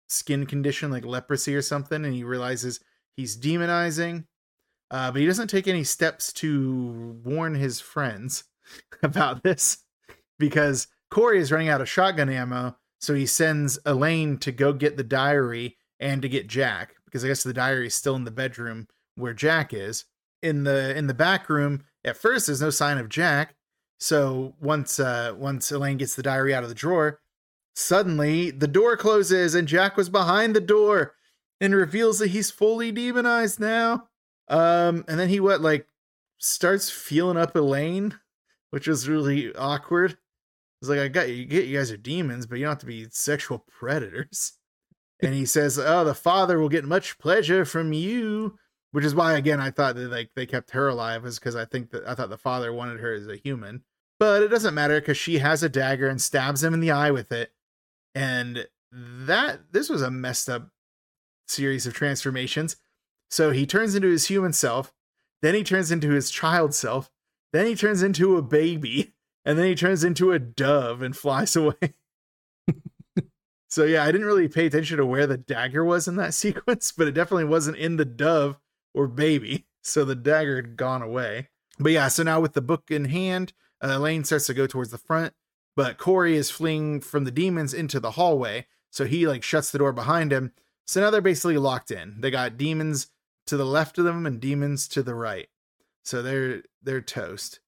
[0.09, 2.81] skin condition, like leprosy or something, and he realizes
[3.17, 4.25] he's demonizing.
[4.91, 8.45] Uh, but he doesn't take any steps to warn his friends
[9.03, 9.79] about this
[10.39, 12.77] because Corey is running out of shotgun ammo.
[13.01, 17.29] So he sends Elaine to go get the diary and to get Jack because I
[17.29, 20.05] guess the diary is still in the bedroom where Jack is.
[20.43, 23.55] In the in the back room, at first there's no sign of Jack.
[24.01, 27.21] So once uh once Elaine gets the diary out of the drawer,
[27.75, 31.15] suddenly the door closes and Jack was behind the door
[31.61, 34.09] and reveals that he's fully demonized now.
[34.49, 35.87] Um and then he what like
[36.39, 38.19] starts feeling up Elaine,
[38.71, 40.19] which was really awkward.
[40.81, 42.87] It's like I got you, get you guys are demons, but you don't have to
[42.87, 44.55] be sexual predators.
[45.23, 48.59] And he says, "Oh, the father will get much pleasure from you,"
[48.93, 51.65] which is why again I thought that like they kept her alive is because I
[51.65, 53.83] think that I thought the father wanted her as a human,
[54.21, 57.11] but it doesn't matter because she has a dagger and stabs him in the eye
[57.11, 57.53] with it,
[58.15, 60.69] and that this was a messed up
[61.49, 62.77] series of transformations.
[63.31, 64.93] So he turns into his human self,
[65.41, 67.11] then he turns into his child self,
[67.53, 69.15] then he turns into a baby
[69.45, 71.95] and then he turns into a dove and flies away.
[73.69, 76.93] so yeah, I didn't really pay attention to where the dagger was in that sequence,
[76.93, 78.59] but it definitely wasn't in the dove
[78.95, 79.67] or baby.
[79.85, 81.49] So the dagger had gone away.
[81.77, 84.93] But yeah, so now with the book in hand, uh, Elaine starts to go towards
[84.93, 85.35] the front,
[85.75, 88.67] but Corey is fleeing from the demons into the hallway.
[88.93, 90.53] So he like shuts the door behind him.
[90.87, 92.21] So now they're basically locked in.
[92.21, 93.09] They got demons
[93.49, 95.49] to the left of them and demons to the right.
[96.05, 97.59] So they're they're toast.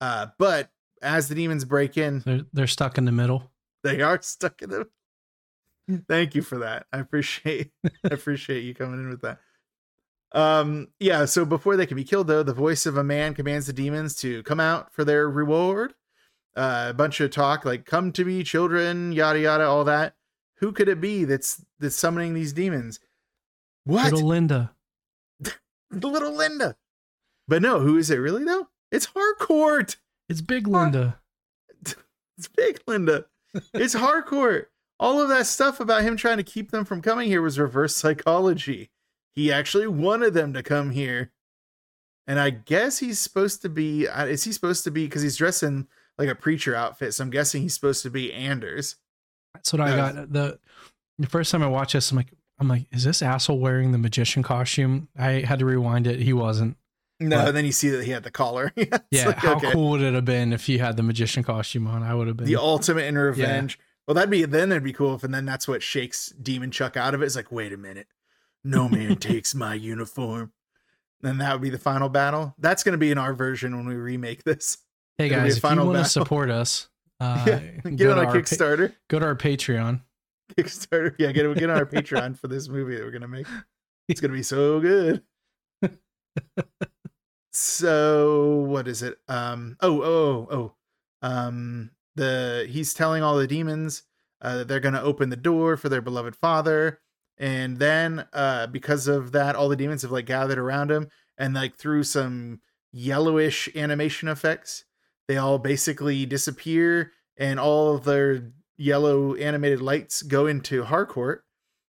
[0.00, 3.52] Uh, but as the demons break in, They're they're stuck in the middle.
[3.84, 4.88] they are stuck in the.
[6.08, 6.86] Thank you for that.
[6.92, 9.38] I appreciate I appreciate you coming in with that.
[10.34, 13.66] Um yeah, so before they can be killed though, the voice of a man commands
[13.66, 15.94] the demons to come out for their reward.
[16.56, 20.14] uh, a bunch of talk like "Come to me, children," yada yada, all that.
[20.56, 22.98] Who could it be that's that's summoning these demons?
[23.84, 24.12] What?
[24.12, 24.72] Little Linda.
[25.40, 25.52] the
[26.08, 26.76] little Linda.
[27.48, 28.68] But no, who is it really though?
[28.90, 29.96] It's Harcourt.
[30.28, 31.18] It's Big Linda.
[32.38, 33.26] It's big Linda.
[33.74, 34.70] It's Harcourt.
[34.98, 37.94] All of that stuff about him trying to keep them from coming here was reverse
[37.94, 38.90] psychology.
[39.34, 41.30] He actually wanted them to come here.
[42.26, 45.36] And I guess he's supposed to be uh, is he supposed to be cuz he's
[45.36, 45.88] dressed in
[46.18, 48.96] like a preacher outfit, so I'm guessing he's supposed to be Anders.
[49.54, 50.32] That's what I got.
[50.32, 50.58] The
[51.18, 53.98] the first time I watched this, I'm like, I'm like, is this asshole wearing the
[53.98, 55.08] magician costume?
[55.18, 56.20] I had to rewind it.
[56.20, 56.76] He wasn't.
[57.20, 57.48] No, What?
[57.48, 58.72] and then you see that he had the collar.
[58.76, 59.26] It's Yeah.
[59.28, 59.72] like, how okay.
[59.72, 62.02] cool would it have been if he had the magician costume on?
[62.02, 62.46] I would have been.
[62.46, 63.78] the ultimate in revenge.
[64.06, 66.96] Well, that'd be then it'd be cool if and then that's what shakes Demon Chuck
[66.96, 67.26] out of it.
[67.26, 68.06] It's like, wait a minute,
[68.64, 70.52] no man takes my uniform.
[71.20, 72.54] Then that would be the final battle.
[72.58, 74.78] That's going to be in our version when we remake this.
[75.18, 76.88] hey it'll guys, if you want to support us,
[77.20, 78.94] uh, yeah, go, get on to our our pa- Kickstarter.
[79.08, 80.00] go to our Patreon.
[80.56, 81.14] Kickstarter.
[81.18, 83.46] Yeah, get get on our Patreon for this movie that we're gonna make.
[84.08, 85.22] It's gonna be so good.
[87.52, 89.18] so what is it?
[89.28, 89.76] Um.
[89.80, 90.02] Oh.
[90.02, 90.48] Oh.
[90.50, 90.74] Oh.
[91.26, 91.90] Um.
[92.16, 94.02] The he's telling all the demons
[94.42, 97.00] uh, that they're gonna open the door for their beloved father,
[97.42, 101.54] and then uh, because of that, all the demons have like gathered around him, and
[101.54, 102.60] like through some
[102.92, 104.84] yellowish animation effects,
[105.26, 111.44] they all basically disappear, and all of their yellow animated lights go into Harcourt,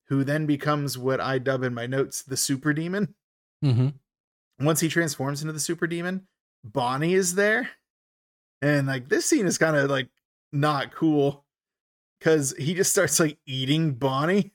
[0.09, 3.15] who then becomes what I dub in my notes the super demon.
[3.61, 3.89] hmm
[4.59, 6.27] Once he transforms into the super demon,
[6.65, 7.69] Bonnie is there.
[8.61, 10.09] And like this scene is kind of like
[10.51, 11.45] not cool
[12.19, 14.51] because he just starts like eating Bonnie,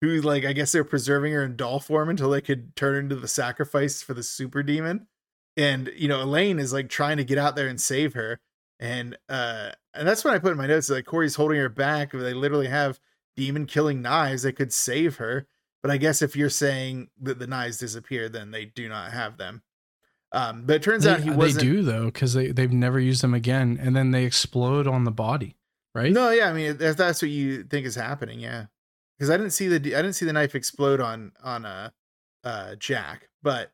[0.00, 3.00] who like I guess they're preserving her in doll form until they could turn her
[3.00, 5.06] into the sacrifice for the super demon.
[5.56, 8.40] And you know, Elaine is like trying to get out there and save her.
[8.78, 10.88] And uh and that's what I put in my notes.
[10.88, 12.12] Like Corey's holding her back.
[12.12, 13.00] They literally have
[13.36, 15.46] demon killing knives that could save her.
[15.82, 19.38] But I guess if you're saying that the knives disappear, then they do not have
[19.38, 19.62] them.
[20.32, 21.64] Um, but it turns They, out he wasn't.
[21.64, 25.04] They do though, because they they've never used them again, and then they explode on
[25.04, 25.56] the body,
[25.94, 26.12] right?
[26.12, 28.66] No, yeah, I mean if that's what you think is happening, yeah.
[29.20, 31.90] Because I didn't see the I didn't see the knife explode on on uh
[32.42, 33.70] uh Jack, but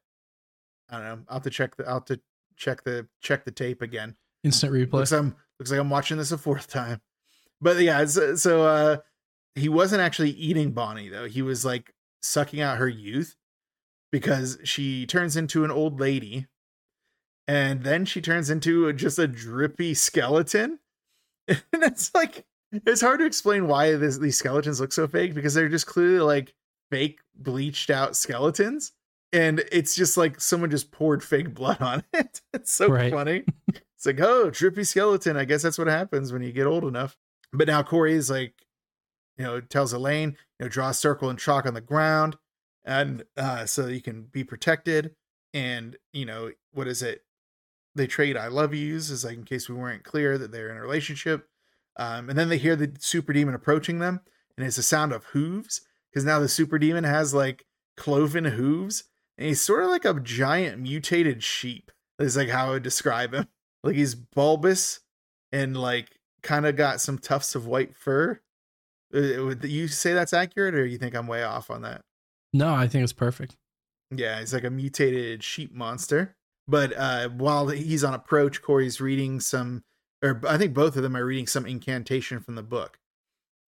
[0.91, 1.19] I don't know.
[1.29, 2.21] I'll have to check the I'll have to
[2.57, 4.17] check the check the tape again.
[4.43, 4.93] Instant replay.
[4.95, 7.01] Looks I'm looks like I'm watching this a fourth time.
[7.61, 8.97] But yeah, so, so uh
[9.55, 11.27] he wasn't actually eating Bonnie though.
[11.27, 13.37] He was like sucking out her youth
[14.11, 16.49] because she turns into an old lady
[17.47, 20.81] and then she turns into a, just a drippy skeleton.
[21.49, 22.45] And it's like
[22.87, 26.19] it's hard to explain why this, these skeletons look so fake because they're just clearly
[26.21, 26.55] like
[26.91, 28.93] fake bleached out skeletons
[29.33, 32.41] and it's just like someone just poured fake blood on it.
[32.53, 33.13] It's so Right.
[33.13, 33.45] funny.
[33.97, 35.39] It's like, oh, trippy skeleton.
[35.39, 37.17] I guess that's what happens when you get old enough.
[37.51, 38.53] But now Corey is like,
[39.39, 42.37] you know, tells Elaine, you know, draw a circle and chalk on the ground,
[42.85, 45.15] and uh, so you can be protected.
[45.55, 47.25] And you know, what is it?
[47.95, 50.77] They trade "I love yous" is like in case we weren't clear that they're in
[50.77, 51.49] a relationship.
[51.99, 54.21] Um, and then they hear the super demon approaching them,
[54.57, 57.65] and it's the sound of hooves because now the super demon has like
[57.97, 59.05] cloven hooves,
[59.39, 61.91] and he's sort of like a giant mutated sheep.
[62.19, 63.49] Is like how I would describe him.
[63.85, 64.99] Like he's bulbous
[65.53, 68.41] and like kind of got some tufts of white fur.
[69.15, 72.03] Uh, Would you say that's accurate, or you think I'm way off on that?
[72.53, 73.55] no, I think it's perfect.
[74.11, 76.35] Yeah, he's like a mutated sheep monster.
[76.67, 79.85] But uh, while he's on approach, Corey's reading some,
[80.23, 82.99] or I think both of them are reading some incantation from the book.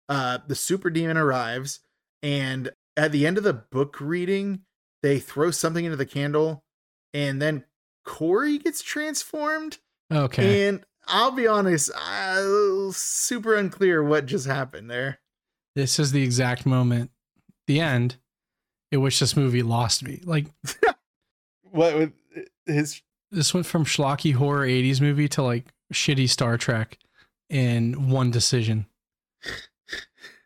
[0.08, 1.80] Uh, the super demon arrives,
[2.22, 4.60] and at the end of the book reading,
[5.02, 6.64] they throw something into the candle,
[7.12, 7.64] and then
[8.04, 9.78] Corey gets transformed.
[10.12, 10.68] Okay.
[10.68, 15.18] And I'll be honest, uh, super unclear what just happened there.
[15.74, 17.10] this is the exact moment,
[17.66, 18.16] the end,
[18.92, 20.20] in which this movie lost me.
[20.24, 20.46] Like
[21.70, 22.12] What with
[22.64, 26.98] his this went from schlocky horror 80s movie to like shitty Star Trek
[27.50, 28.86] in one decision.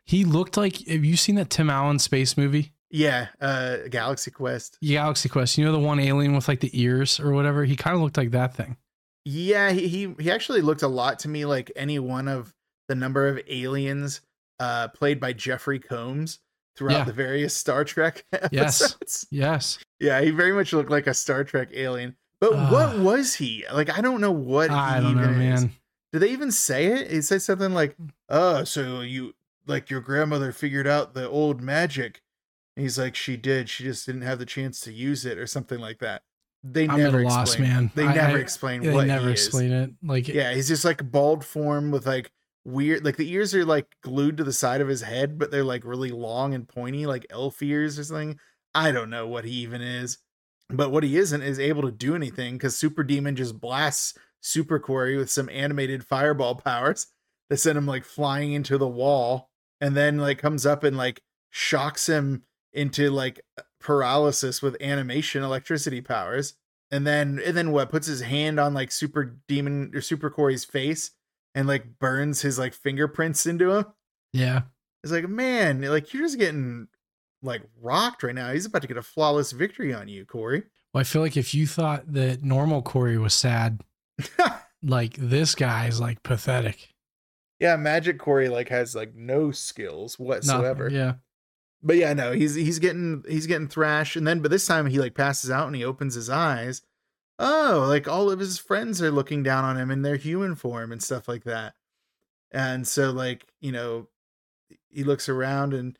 [0.05, 2.73] He looked like have you seen that Tim Allen space movie?
[2.93, 4.77] yeah, uh, Galaxy Quest.
[4.83, 5.57] Galaxy Quest.
[5.57, 7.63] You know the one alien with like the ears or whatever?
[7.63, 8.75] He kind of looked like that thing.
[9.23, 12.53] Yeah, he, he he actually looked a lot to me like any one of
[12.89, 14.21] the number of aliens
[14.59, 16.39] uh played by Jeffrey Combs
[16.75, 17.03] throughout Yeah.
[17.05, 18.97] the various Star Trek Yes.
[19.31, 19.79] Yes.
[19.99, 22.15] Yeah, he very much looked like a Star Trek alien.
[22.41, 22.71] But Ah.
[22.71, 23.63] what was he?
[23.71, 25.37] Like I don't know what I he don't know, is.
[25.37, 25.71] man.
[26.11, 27.09] Did they even say it?
[27.11, 27.95] It said something like,
[28.27, 29.33] "Oh, so you
[29.67, 32.21] like your grandmother figured out the old magic."
[32.75, 33.69] And he's like, "She did.
[33.69, 36.23] She just didn't have the chance to use it, or something like that."
[36.63, 37.91] they I'm never a loss, man.
[37.95, 39.45] They I- never I- explain They never he is.
[39.47, 39.91] explain it.
[40.03, 42.31] Like, Yeah, he's just like bald form with like
[42.65, 45.63] weird, like the ears are like glued to the side of his head, but they're
[45.63, 48.37] like really long and pointy, like elf ears or something.
[48.75, 50.19] I don't know what he even is,
[50.75, 54.79] but what he isn't is able to do anything because Super Demon just blasts Super
[54.79, 57.07] Corey with some animated fireball powers
[57.49, 59.49] that send him like flying into the wall,
[59.79, 62.43] and then like comes up and like shocks him
[62.73, 63.41] into like
[63.79, 66.53] paralysis with animation electricity powers
[66.91, 70.63] and then and then what puts his hand on like super demon or super corey's
[70.63, 71.11] face
[71.55, 73.85] and like burns his like fingerprints into him
[74.33, 74.61] yeah.
[75.03, 76.87] it's like man like you're just getting
[77.43, 80.63] like rocked right now he's about to get a flawless victory on you corey
[80.93, 83.81] Well, I feel like if you thought that normal Corey was sad,
[84.83, 86.89] like this guy is like pathetic.
[87.59, 90.25] yeah magic corey like has like no skills Nothing.
[90.27, 91.13] whatsoever Yeah.
[91.83, 94.99] but yeah no he's he's getting he's getting thrashed and then but this time he
[94.99, 96.81] like passes out and he opens his eyes
[97.39, 100.91] oh like all of his friends are looking down on him in their human form
[100.91, 101.73] and stuff like that
[102.51, 104.07] and so like you know
[104.89, 105.97] he looks around and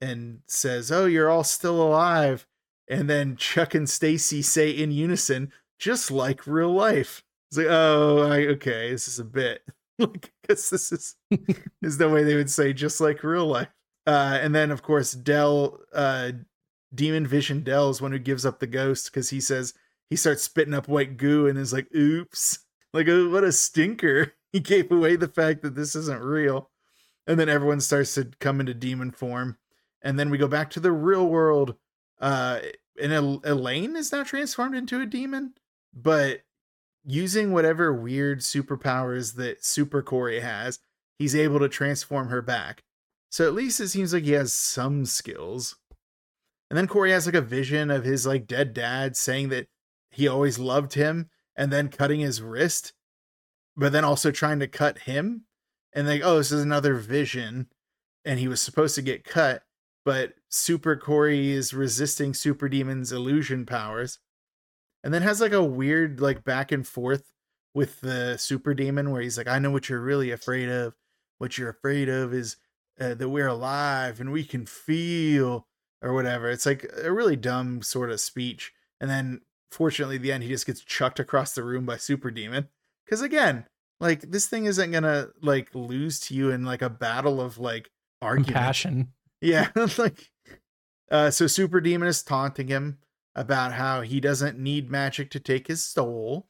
[0.00, 2.46] and says oh you're all still alive.
[2.88, 7.22] And then chuck and stacy say in unison just like real life.
[7.50, 9.62] It's like oh I, okay this is a bit.
[9.98, 11.16] Like because this is
[11.82, 13.68] is the way they would say just like real life.
[14.06, 16.32] Uh and then of course dell uh
[16.94, 19.74] demon vision dell is one who gives up the ghost because he says
[20.08, 22.60] he starts spitting up white goo and is like oops.
[22.92, 24.32] Like oh, what a stinker.
[24.52, 26.70] He gave away the fact that this isn't real.
[27.24, 29.58] And then everyone starts to come into demon form
[30.02, 31.74] and then we go back to the real world
[32.20, 32.60] uh
[33.00, 35.54] and El- elaine is now transformed into a demon
[35.94, 36.42] but
[37.04, 40.78] using whatever weird superpowers that super corey has
[41.20, 42.82] he's able to transform her back.
[43.28, 45.76] So at least it seems like he has some skills.
[46.70, 49.68] And then corey has like a vision of his like dead dad saying that
[50.10, 52.94] he always loved him and then cutting his wrist
[53.76, 55.44] but then also trying to cut him.
[55.92, 57.68] And like oh this is another vision
[58.24, 59.62] and he was supposed to get cut
[60.04, 64.18] but super corey is resisting super demon's illusion powers
[65.04, 67.32] and then has like a weird like back and forth
[67.74, 70.94] with the super demon where he's like i know what you're really afraid of.
[71.38, 72.56] What you're afraid of is
[73.00, 75.66] uh, that we're alive and we can feel
[76.02, 76.50] or whatever.
[76.50, 79.40] It's like a really dumb sort of speech and then
[79.70, 82.68] fortunately at the end he just gets chucked across the room by super demon
[83.04, 83.64] because again
[84.00, 87.90] like this thing isn't gonna like lose to you in like a battle of like
[88.20, 88.48] argument.
[88.48, 89.12] Compassion.
[89.40, 89.68] Yeah,
[89.98, 90.30] like
[91.10, 92.98] uh so Super Demon is taunting him
[93.34, 96.48] about how he doesn't need magic to take his soul.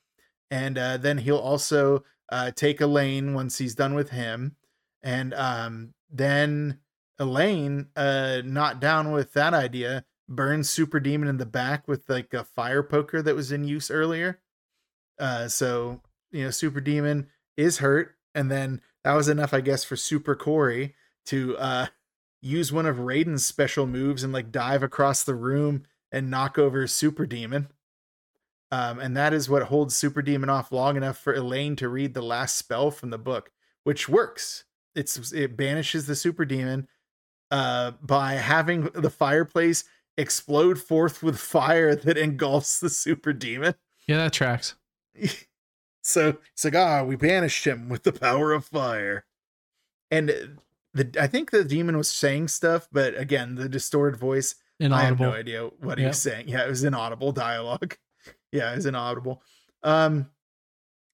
[0.51, 4.57] And uh then he'll also uh take Elaine once he's done with him.
[5.03, 6.79] And um then
[7.19, 12.35] Elaine, uh not down with that idea, burns Super Demon in the back with like
[12.35, 14.41] a fire poker that was in use earlier.
[15.19, 16.01] Uh so
[16.33, 20.35] you know, Super Demon is hurt, and then that was enough, I guess, for Super
[20.37, 20.95] Corey
[21.27, 21.87] to uh
[22.43, 26.87] use one of Raiden's special moves and like dive across the room and knock over
[26.87, 27.69] Super Demon.
[28.73, 32.15] Um, and that is what holds Super Demon off long enough for Elaine to read
[32.15, 33.51] the last spell from the book,
[33.85, 34.65] which works.
[34.95, 36.89] It's it banishes the Super Demon
[37.51, 39.85] uh, by having the fireplace
[40.17, 43.75] explode forth with fire that engulfs the Super Demon.
[44.07, 44.75] Yeah, that tracks.
[46.03, 49.25] so it's like, ah, we banished him with the power of fire.
[50.11, 50.59] And
[50.95, 55.21] the I think the demon was saying stuff, but again, the distorted voice, I have
[55.21, 56.11] no idea what he Yep.
[56.11, 56.49] was saying.
[56.49, 57.97] Yeah, it was inaudible dialogue.
[58.53, 59.43] yeah, it was inaudible.
[59.83, 60.31] Um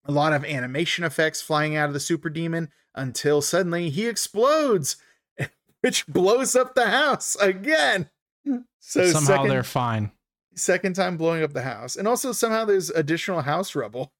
[0.04, 4.96] a lot of animation effects flying out of the super demon until suddenly he explodes,
[5.80, 8.08] which blows up the house again.
[8.78, 10.12] So Somehow second, they're fine.
[10.54, 11.96] second time blowing up the house.
[11.96, 14.12] And also somehow there's additional house rubble.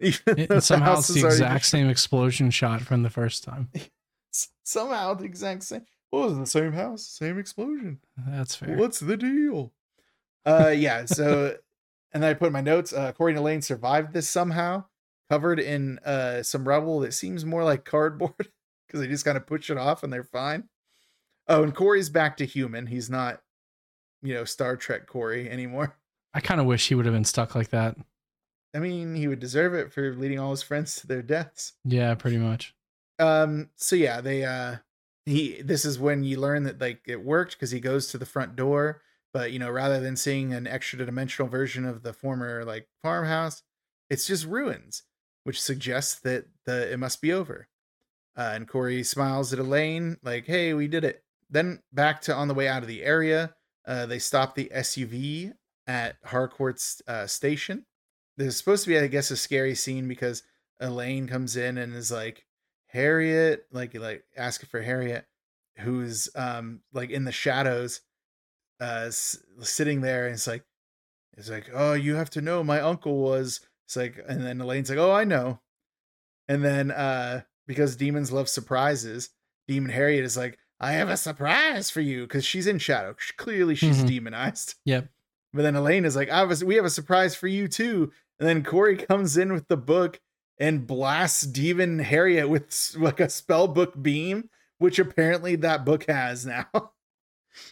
[0.00, 3.70] Even It- somehow it's the exact same explosion shot from the first time.
[4.62, 5.86] Somehow the exact same.
[6.10, 7.98] What was the same house, same explosion?
[8.16, 8.76] That's fair.
[8.76, 9.72] What's the deal?
[10.46, 11.06] Uh, yeah.
[11.06, 11.56] So,
[12.12, 12.92] and then I put in my notes.
[12.92, 14.84] Uh, Corey and Elaine survived this somehow,
[15.28, 18.34] covered in uh some rubble that seems more like cardboard
[18.86, 20.68] because they just kind of push it off and they're fine.
[21.48, 22.86] Oh, and Corey's back to human.
[22.86, 23.42] He's not,
[24.22, 25.96] you know, Star Trek Corey anymore.
[26.32, 27.96] I kind of wish he would have been stuck like that.
[28.74, 31.74] I mean, he would deserve it for leading all his friends to their deaths.
[31.84, 32.74] Yeah, pretty much.
[33.18, 34.76] Um so yeah they uh
[35.26, 38.26] he this is when you learn that like it worked because he goes to the
[38.26, 39.00] front door
[39.32, 43.62] but you know rather than seeing an extra dimensional version of the former like farmhouse
[44.10, 45.02] it's just ruins
[45.44, 47.68] which suggests that the it must be over
[48.36, 52.48] uh, and corey smiles at elaine like hey we did it then back to on
[52.48, 53.54] the way out of the area
[53.86, 55.52] uh they stop the suv
[55.86, 57.84] at Harcourt's uh, station.
[58.36, 60.42] There's supposed to be, I guess, a scary scene because
[60.80, 62.43] Elaine comes in and is like,
[62.94, 65.26] Harriet, like like asking for Harriet,
[65.78, 68.00] who's um like in the shadows,
[68.80, 70.64] uh s- sitting there, and it's like,
[71.36, 73.60] it's like, oh, you have to know, my uncle was.
[73.86, 75.60] It's like, and then Elaine's like, oh, I know,
[76.48, 79.30] and then uh because demons love surprises,
[79.68, 83.14] Demon Harriet is like, I have a surprise for you because she's in shadow.
[83.18, 84.08] Sh- Clearly, she's Mhm.
[84.08, 84.74] demonized.
[84.84, 85.08] Yep.
[85.52, 88.12] But then Elaine is like, I was, we have a surprise for you too.
[88.38, 90.20] And then Corey comes in with the book
[90.58, 96.46] and blasts Demon Harriet with like a spell book beam, which apparently that book has
[96.46, 96.66] now.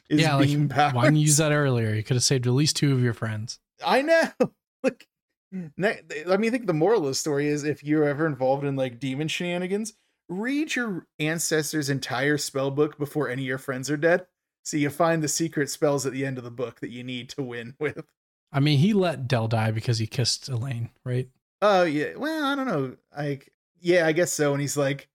[0.09, 0.95] is yeah, like beam powers.
[0.95, 1.95] why didn't you use that earlier?
[1.95, 3.59] You could have saved at least two of your friends.
[3.85, 4.29] I know.
[4.85, 5.07] Like,
[5.53, 8.75] I mean, I think the moral of the story is if you're ever involved in
[8.75, 9.93] like demon shenanigans,
[10.29, 14.27] read your ancestors' entire spell book before any of your friends are dead.
[14.65, 17.29] So you find the secret spells at the end of the book that you need
[17.31, 18.05] to win with.
[18.53, 21.29] I mean, he let Dell die because he kissed Elaine, right?
[21.63, 22.17] Oh yeah.
[22.17, 22.97] Well, I don't know.
[23.17, 24.53] Like, yeah, I guess so.
[24.53, 25.09] And he's like,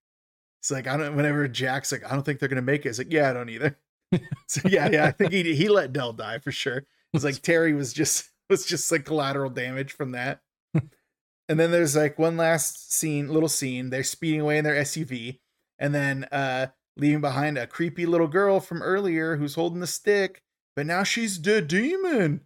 [0.61, 1.15] it's like I don't.
[1.15, 2.89] Whenever Jack's like, I don't think they're gonna make it.
[2.89, 3.77] It's like, yeah, I don't either.
[4.47, 5.05] so yeah, yeah.
[5.05, 6.83] I think he he let Dell die for sure.
[7.13, 10.41] It's like Terry was just was just like collateral damage from that.
[10.73, 13.89] and then there's like one last scene, little scene.
[13.89, 15.39] They're speeding away in their SUV,
[15.77, 20.41] and then uh leaving behind a creepy little girl from earlier who's holding the stick,
[20.75, 22.41] but now she's the demon.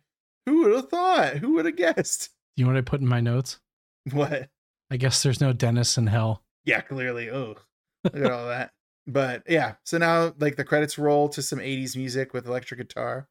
[0.48, 1.38] Who would have thought?
[1.38, 2.30] Who would have guessed?
[2.58, 3.60] you know what I put in my notes?
[4.12, 4.50] What?
[4.90, 6.44] I guess there's no Dennis in hell.
[6.66, 7.30] Yeah, clearly.
[7.30, 7.56] Oh,
[8.04, 8.72] look at all that.
[9.08, 13.28] But yeah, so now like the credits roll to some 80s music with electric guitar.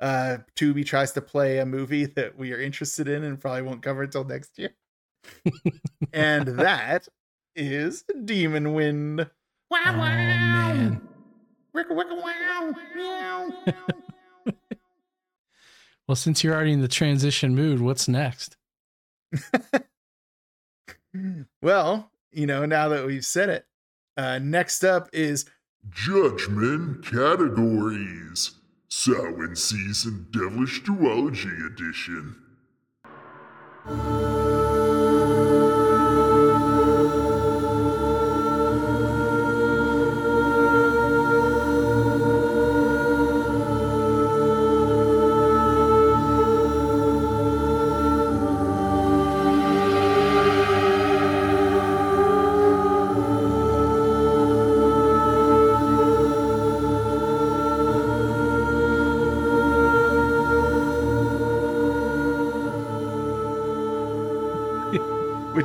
[0.00, 3.82] Uh Tubi tries to play a movie that we are interested in and probably won't
[3.82, 4.70] cover until next year.
[6.12, 7.08] and that
[7.56, 9.28] is Demon Wind.
[9.70, 11.08] Wow, Oh man.
[11.76, 12.74] Wicka, wicka, wow.
[12.94, 13.50] Meow.
[16.06, 18.56] Well, since you're already in the transition mood, what's next?
[21.62, 23.66] Well, you know, now that we've said it,
[24.16, 25.44] uh next up is
[25.90, 28.52] Judgment Categories
[28.88, 32.36] Samhain Season Devilish Duology Edition.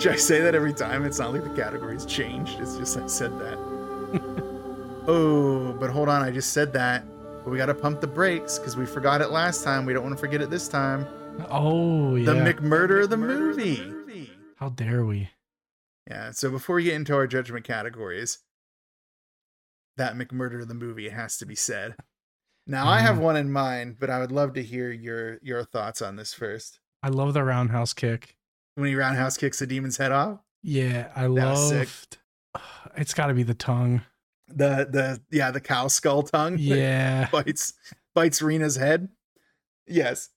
[0.04, 1.06] Which I say that every time.
[1.06, 2.60] It's not like the categories changed.
[2.60, 3.58] It's just I said that.
[5.08, 7.06] oh, but hold on, I just said that.
[7.44, 9.86] But we gotta pump the brakes because we forgot it last time.
[9.86, 11.08] We don't want to forget it this time.
[11.50, 12.26] Oh yeah.
[12.26, 13.82] The McMurder of the movie.
[14.58, 15.30] How dare we?
[16.10, 16.32] Yeah.
[16.32, 18.40] So before we get into our judgment categories,
[19.96, 21.96] that McMurder of the movie has to be said.
[22.68, 23.22] Now I have Mhm.
[23.22, 26.82] one in mind, but I would love to hear your your thoughts on this first.
[27.02, 28.36] I love the roundhouse kick.
[28.76, 32.18] When he roundhouse kicks the demon's head off, Yeah, I loved.
[32.96, 34.02] It's got to be the tongue.
[34.48, 36.58] the the yeah the cow skull tongue.
[36.60, 37.30] Yeah.
[37.32, 37.74] bites
[38.16, 39.10] bites Rena's head.
[39.88, 40.30] Yes.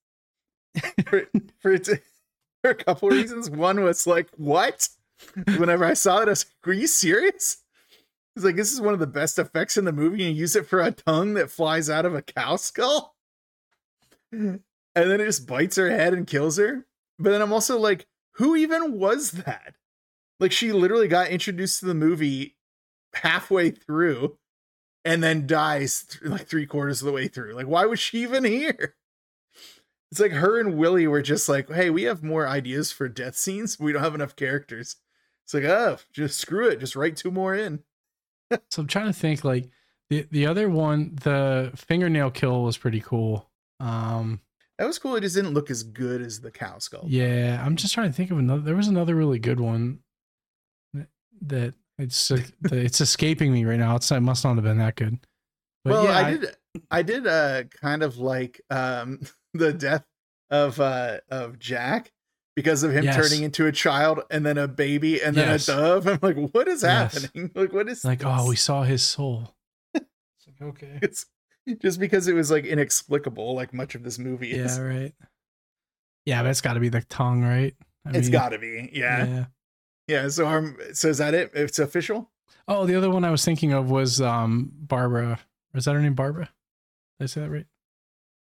[1.08, 1.26] for
[1.60, 3.48] for, for a couple reasons.
[3.50, 4.88] One was like, what?
[5.56, 7.58] Whenever I saw it, I was like, are you serious?
[8.34, 10.56] It's like this is one of the best effects in the movie, and you use
[10.56, 13.14] it for a tongue that flies out of a cow skull.
[14.30, 14.60] And
[14.94, 16.84] then it just bites her head and kills her.
[17.18, 18.06] But then I'm also like,
[18.36, 19.74] who even was that?
[20.38, 22.56] Like she literally got introduced to the movie
[23.14, 24.38] halfway through
[25.04, 27.54] and then dies th- like three quarters of the way through.
[27.54, 28.96] Like, why was she even here?
[30.10, 33.36] It's like her and Willie were just like, hey, we have more ideas for death
[33.36, 33.78] scenes.
[33.78, 34.96] We don't have enough characters.
[35.44, 36.80] It's like, oh, just screw it.
[36.80, 37.82] Just write two more in.
[38.70, 39.68] So I'm trying to think like
[40.08, 43.50] the the other one, the fingernail kill was pretty cool.
[43.80, 44.40] Um
[44.78, 45.16] That was cool.
[45.16, 47.04] It just didn't look as good as the cow skull.
[47.06, 50.00] yeah, I'm just trying to think of another there was another really good one
[51.42, 52.30] that- it's
[52.64, 53.96] it's escaping me right now.
[53.96, 55.18] It's it must not have been that good.
[55.82, 56.56] But well, yeah, I did
[56.90, 59.20] I did uh kind of like um
[59.54, 60.04] the death
[60.50, 62.12] of uh of Jack
[62.54, 63.16] because of him Yes.
[63.16, 65.68] turning into a child and then a baby and then Yes.
[65.70, 66.06] a dove.
[66.06, 67.14] I'm like, what is Yes.
[67.22, 67.50] happening?
[67.54, 69.54] Like, what is like oh, we saw his soul.
[69.94, 70.04] It's
[70.46, 70.98] like okay.
[71.00, 71.24] it's
[71.80, 74.76] just because it was like inexplicable, like much of this movie is.
[74.78, 75.14] Yeah, right.
[76.24, 77.74] Yeah, but it's got to be the tongue, right?
[78.04, 79.26] I It's got to be, yeah.
[79.26, 79.44] yeah,
[80.08, 80.28] yeah.
[80.28, 81.50] So, um, so is that it?
[81.54, 82.30] It's official.
[82.68, 85.38] Oh, the other one I was thinking of was um Barbara.
[85.74, 86.48] Is that her name, Barbara?
[87.18, 87.66] Did I say that right?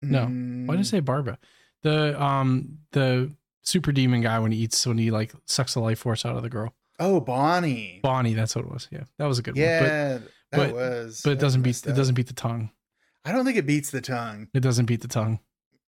[0.01, 0.21] No.
[0.21, 0.27] Why
[0.75, 1.37] did I Mm, say Barbara?
[1.83, 3.31] The um the
[3.61, 6.43] super demon guy when he eats when he like sucks the life force out of
[6.43, 6.73] the girl.
[6.99, 7.99] Oh, Bonnie.
[8.03, 8.87] Bonnie, that's what it was.
[8.91, 9.61] Yeah, that was a good one.
[9.63, 10.21] Yeah, that
[10.51, 11.21] but- was.
[11.23, 12.69] But, but it doesn't beat messed it doesn't beat the tongue.
[13.25, 14.47] I don't think it beats the tongue.
[14.53, 15.39] It doesn't beat the tongue.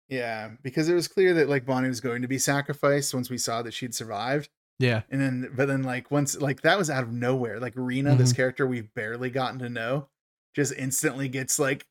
[0.09, 3.37] Yeah, because it was clear that like Bonnie was going to be sacrificed once we
[3.37, 4.49] saw that she'd survived.
[4.79, 5.01] Yeah.
[5.11, 7.59] And then, but then, like, once, like, that was out of nowhere.
[7.59, 8.35] Like, Rena, this Mhm.
[8.37, 10.07] character we've barely gotten to know,
[10.55, 11.85] just instantly gets, like,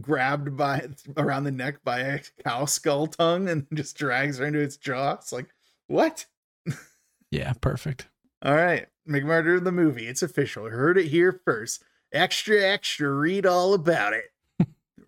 [0.00, 4.58] grabbed by around the neck by a cow skull tongue and just drags her into
[4.58, 5.12] its jaw.
[5.12, 5.46] It's like,
[5.86, 6.26] what?
[7.30, 8.08] Yeah, perfect.
[8.42, 8.88] All right.
[9.08, 10.08] McMurder the movie.
[10.08, 10.68] It's official.
[10.68, 11.84] Heard it here first.
[12.12, 14.32] Extra, extra, read all about it.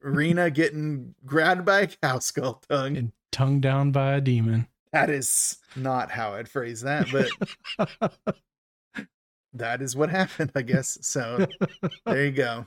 [0.02, 2.96] Rena getting grabbed by a cow skull tongue.
[2.96, 4.66] And tongue down by a demon.
[4.92, 7.96] That is not how I'd phrase that, but
[9.52, 10.98] that is what happened, I guess.
[11.02, 11.46] So
[12.06, 12.66] there you go.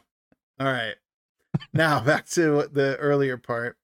[0.60, 0.96] All right.
[1.74, 3.78] Now back to the earlier part.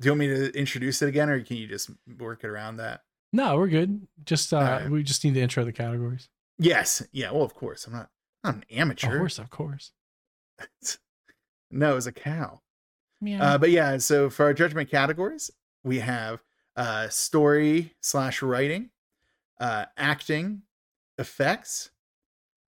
[0.00, 2.76] Do you want me to introduce it again, or can you just work it around
[2.76, 3.02] that?
[3.32, 4.06] no, we're good.
[4.24, 4.90] Just uh Alright.
[4.90, 6.28] we just need to intro the categories.
[6.58, 7.02] Yes.
[7.12, 7.30] Yeah.
[7.30, 7.86] Well, of course.
[7.86, 8.10] I'm not.
[8.44, 9.12] I'm not an amateur.
[9.12, 9.92] Of course, of course.
[11.70, 12.60] no, it was a cow.
[13.20, 13.40] Meow.
[13.40, 15.50] Uh, but yeah, so for our judgment categories,
[15.84, 16.42] we have
[16.76, 18.90] uh, story slash writing,
[19.60, 20.62] uh, acting,
[21.18, 21.90] effects,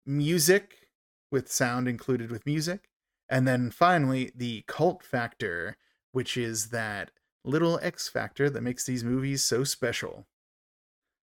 [0.05, 0.87] music
[1.31, 2.89] with sound included with music,
[3.29, 5.77] and then finally the cult factor,
[6.11, 7.11] which is that
[7.43, 10.27] little X factor that makes these movies so special.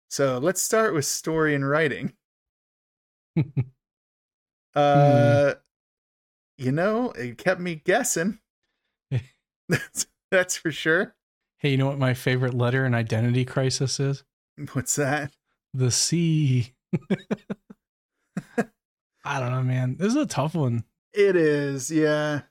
[0.08, 2.12] So let's start with story and writing.
[4.74, 5.54] Uh,
[6.58, 8.38] you know, it kept me guessing.
[9.68, 11.14] that's that's for sure.
[11.58, 14.24] hey, you know what my favorite letter in Identity Crisis is?
[14.72, 15.34] What's that?
[15.74, 16.72] The C.
[19.24, 19.96] I don't know, man.
[19.98, 20.84] This is a tough one.
[21.12, 22.42] It is, yeah.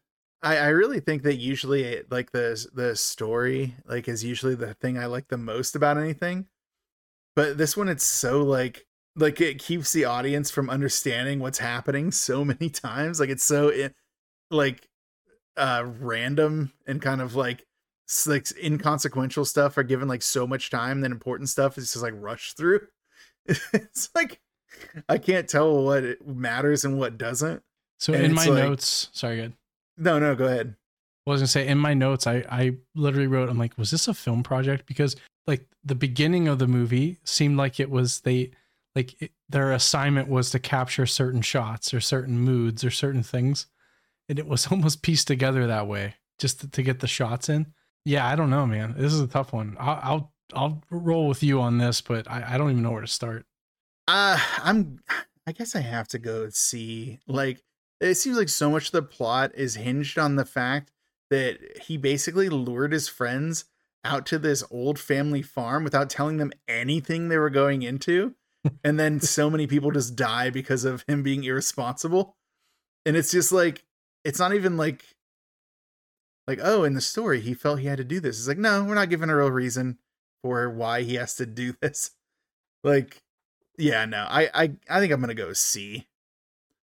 [0.42, 4.74] I I really think that usually it- like the the story like is usually the
[4.76, 6.48] thing I like the most about anything.
[7.36, 12.12] But this one it's so like like it keeps the audience from understanding what's happening
[12.12, 13.20] so many times.
[13.20, 13.72] Like it's so
[14.52, 14.88] like
[15.58, 17.66] uh random and kind of like
[18.28, 22.14] like inconsequential stuff are given like so much time then important stuff is just like
[22.18, 22.82] rushed through.
[23.48, 24.40] it's like
[25.08, 27.64] I can't tell what it matters and what doesn't.
[28.00, 29.54] So And in my like- notes, sorry, good.
[29.98, 30.76] No, no, go ahead.
[31.26, 34.08] I was gonna say in my notes, I I literally wrote, I'm like, was this
[34.08, 34.86] a film project?
[34.86, 35.16] Because
[35.48, 38.52] like the beginning of the movie seemed like it was they
[38.96, 43.68] like it, their assignment was to capture certain shots or certain moods or certain things,
[44.30, 47.74] and it was almost pieced together that way just to, to get the shots in.
[48.06, 48.96] Yeah, I don't know, man.
[48.98, 49.78] This is a tough one.
[49.80, 53.02] I'll I'll, I'll roll with you on this, but I, I don't even know where
[53.02, 53.46] to start.
[54.08, 55.00] Uh I'm
[55.48, 57.64] I guess I have to go see like
[58.00, 60.92] it seems like so much of the plot is hinged on the fact
[61.30, 63.66] that he basically lured his friends
[64.04, 68.36] out to this old family farm without telling them anything they were going into.
[68.84, 72.36] And then so many people just die because of him being irresponsible.
[73.06, 73.84] And it's just like
[74.24, 75.04] it's not even like
[76.48, 78.40] like oh in the story he felt he had to do this.
[78.40, 80.00] It's like no, we're not giving a real reason
[80.42, 82.12] for why he has to do this.
[82.84, 83.22] Like
[83.78, 86.08] yeah, no, I I I think I'm gonna go C.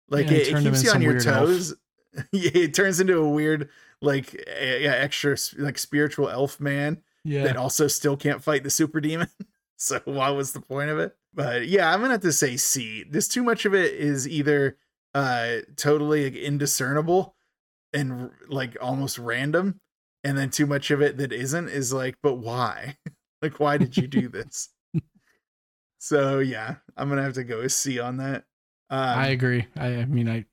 [0.08, 1.74] Like Yeah, it, it keeps you on your toes.
[2.32, 3.68] yeah, it turns into a weird
[4.00, 9.00] like yeah extra like spiritual elf man Yeah, that also still can't fight the super
[9.00, 9.28] demon.
[9.78, 11.16] so what was the point of it?
[11.34, 13.04] But yeah, I'm gonna have to say C.
[13.08, 14.78] There's too much of it is either
[15.14, 17.36] uh totally like, indiscernible
[17.92, 19.80] and like almost random,
[20.24, 22.96] and then too much of it that isn't is like, but why?
[23.42, 24.70] like why did you do this?
[25.98, 28.44] so yeah, I'm gonna have to go with C on that.
[28.88, 29.66] Um, I agree.
[29.76, 30.44] I, I mean, I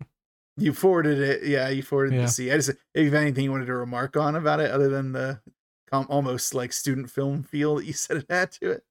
[0.58, 1.70] you forwarded it, yeah.
[1.70, 2.22] You forwarded Yeah.
[2.24, 2.52] the C.
[2.52, 5.40] I just if anything you wanted to remark on about it, other than the
[5.92, 8.84] almost like student film feel that you said it had to it.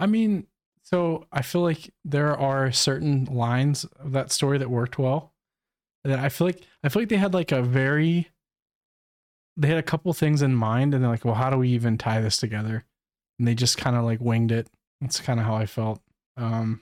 [0.00, 0.46] I mean,
[0.82, 5.32] so I feel like there are certain lines of that story that worked well.
[6.04, 8.28] That I feel like I feel like they had like a very
[9.56, 11.98] they had a couple things in mind and they're like, well, how do we even
[11.98, 12.84] tie this together?
[13.38, 14.70] And they just kind of like winged it.
[15.00, 16.00] That's kind of how I felt.
[16.36, 16.80] Um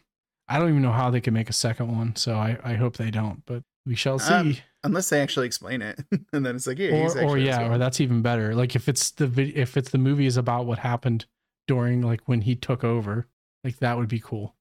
[0.49, 2.97] I don't even know how they could make a second one, so I, I hope
[2.97, 4.33] they don't, but we shall see.
[4.33, 5.99] Um, Unless they actually explain it,
[6.33, 8.55] and then it's like, yeah, he's or, or yeah, or that's even better.
[8.55, 9.27] Like if it's the
[9.57, 11.27] if it's the movie is about what happened
[11.67, 13.29] during like when he took over,
[13.65, 14.57] like that would be cool.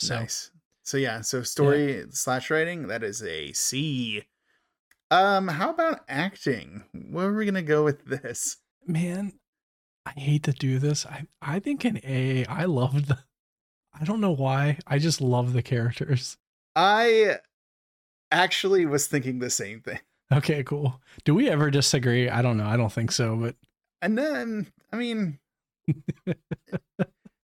[0.00, 0.50] So nice.
[0.82, 4.24] So yeah, so story slash writing that is a C.
[5.10, 6.84] Um, how about acting?
[6.92, 8.58] Where are we gonna go with this?
[8.86, 9.32] man,
[10.06, 11.06] I hate to do this.
[11.06, 12.44] I I think an A.
[12.46, 13.18] I loved the.
[13.98, 14.78] I don't know why.
[14.86, 16.36] I just love the characters.
[16.74, 17.38] I
[18.30, 20.00] actually was thinking the same thing.
[20.32, 21.00] Okay, cool.
[21.24, 22.28] Do we ever disagree?
[22.28, 22.66] I don't know.
[22.66, 23.56] I don't think so, but
[24.02, 25.38] And then I mean,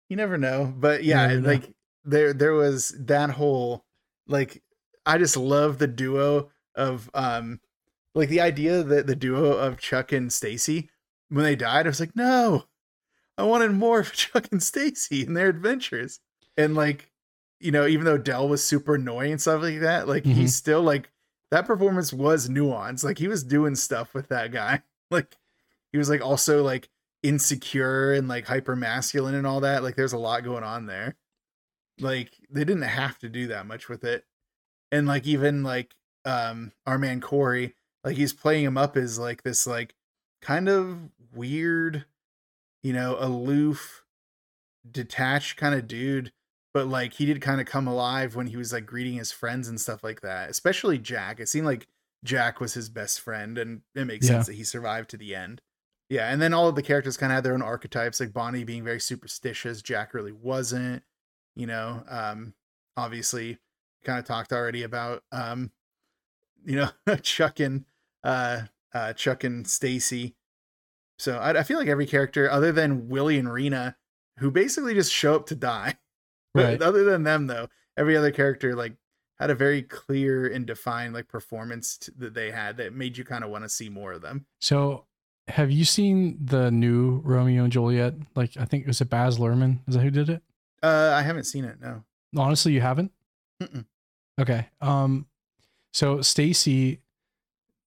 [0.09, 1.47] you never know, but yeah, never know.
[1.49, 3.85] like there there was that whole
[4.27, 4.61] like
[5.05, 7.59] I just love the duo of um
[8.15, 10.89] like the idea that the duo of Chuck and Stacy
[11.29, 12.65] when they died, I was like, no,
[13.37, 16.19] I wanted more of Chuck and Stacy and their adventures.
[16.57, 17.11] And like,
[17.59, 20.33] you know, even though Dell was super annoying and stuff like that, like Mhm.
[20.33, 21.11] he's still like
[21.51, 23.03] that performance was nuanced.
[23.03, 24.81] Like he was doing stuff with that guy.
[25.11, 25.35] Like
[25.91, 26.87] he was like also like
[27.23, 29.83] insecure and like hyper masculine and all that.
[29.83, 31.15] Like there's a lot going on there.
[31.99, 34.25] Like they didn't have to do that much with it.
[34.91, 39.43] And like even like um our man Corey, like he's playing him up as like
[39.43, 39.95] this like
[40.41, 40.97] kind of
[41.33, 42.05] weird,
[42.83, 44.05] you know, aloof,
[44.89, 46.31] detached kind of dude.
[46.73, 49.67] But like he did kind of come alive when he was like greeting his friends
[49.67, 50.49] and stuff like that.
[50.49, 51.39] Especially Jack.
[51.39, 51.87] It seemed like
[52.23, 54.35] Jack was his best friend, and it makes Yeah.
[54.35, 55.61] sense that he survived to the end.
[56.09, 58.63] Yeah, and then all of the characters kind of had their own archetypes, like Bonnie
[58.63, 61.03] being very superstitious, Jack really wasn't.
[61.55, 62.53] You know, um,
[62.97, 63.59] obviously,
[64.03, 65.71] kind of talked already about, um,
[66.65, 67.85] you know, Chuck and
[68.23, 68.61] uh,
[68.93, 70.35] uh, Chuck and Stacy.
[71.19, 73.97] So I, I feel like every character, other than Willie and Rena,
[74.39, 75.97] who basically just show up to die.
[76.55, 76.81] But Right.
[76.81, 78.93] other than them, though, every other character like
[79.37, 83.23] had a very clear and defined like performance t- that they had that made you
[83.23, 84.47] kind of want to see more of them.
[84.59, 85.05] So,
[85.49, 88.15] have you seen the new Romeo and Juliet?
[88.35, 89.79] Like, I think was it Baz Luhrmann?
[89.87, 90.43] Is that who did it?
[90.81, 91.77] Uh, I haven't seen it.
[91.81, 92.03] No.
[92.37, 93.11] Honestly, you haven't.
[93.61, 93.85] Mm-mm.
[94.39, 94.67] Okay.
[94.81, 95.27] Um,
[95.91, 97.01] so Stacy,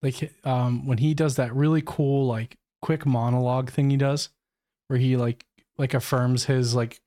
[0.02, 4.28] like, um, when he does that really cool, like, quick monologue thing he does,
[4.88, 5.46] where he like
[5.78, 7.00] like affirms his like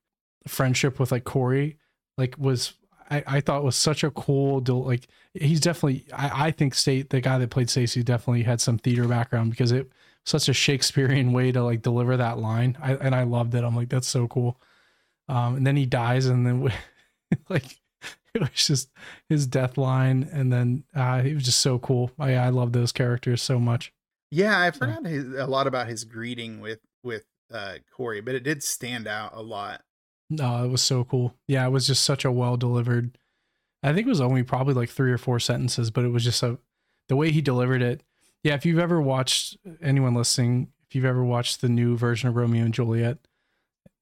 [0.47, 1.77] friendship with like Corey,
[2.17, 2.73] like was
[3.11, 7.11] I, I thought was such a cool del- like he's definitely I, I think state
[7.11, 9.91] the guy that played Stacy definitely had some theater background because it
[10.25, 12.77] such a Shakespearean way to like deliver that line.
[12.81, 13.63] I and I loved it.
[13.63, 14.59] I'm like, that's so cool.
[15.27, 16.71] Um, and then he dies, and then
[17.49, 17.79] like
[18.33, 18.89] it was just
[19.29, 22.11] his death line, and then uh, it was just so cool.
[22.19, 23.93] I I love those characters so much.
[24.31, 28.43] Yeah, I forgot his, a lot about his greeting with with uh Corey, but it
[28.43, 29.81] did stand out a lot.
[30.29, 31.35] No, it was so cool.
[31.47, 33.17] Yeah, it was just such a well delivered.
[33.83, 36.41] I think it was only probably like three or four sentences, but it was just
[36.41, 36.57] a
[37.07, 38.01] the way he delivered it.
[38.45, 42.35] Yeah, if you've ever watched anyone listening, if you've ever watched the new version of
[42.35, 43.17] Romeo and Juliet,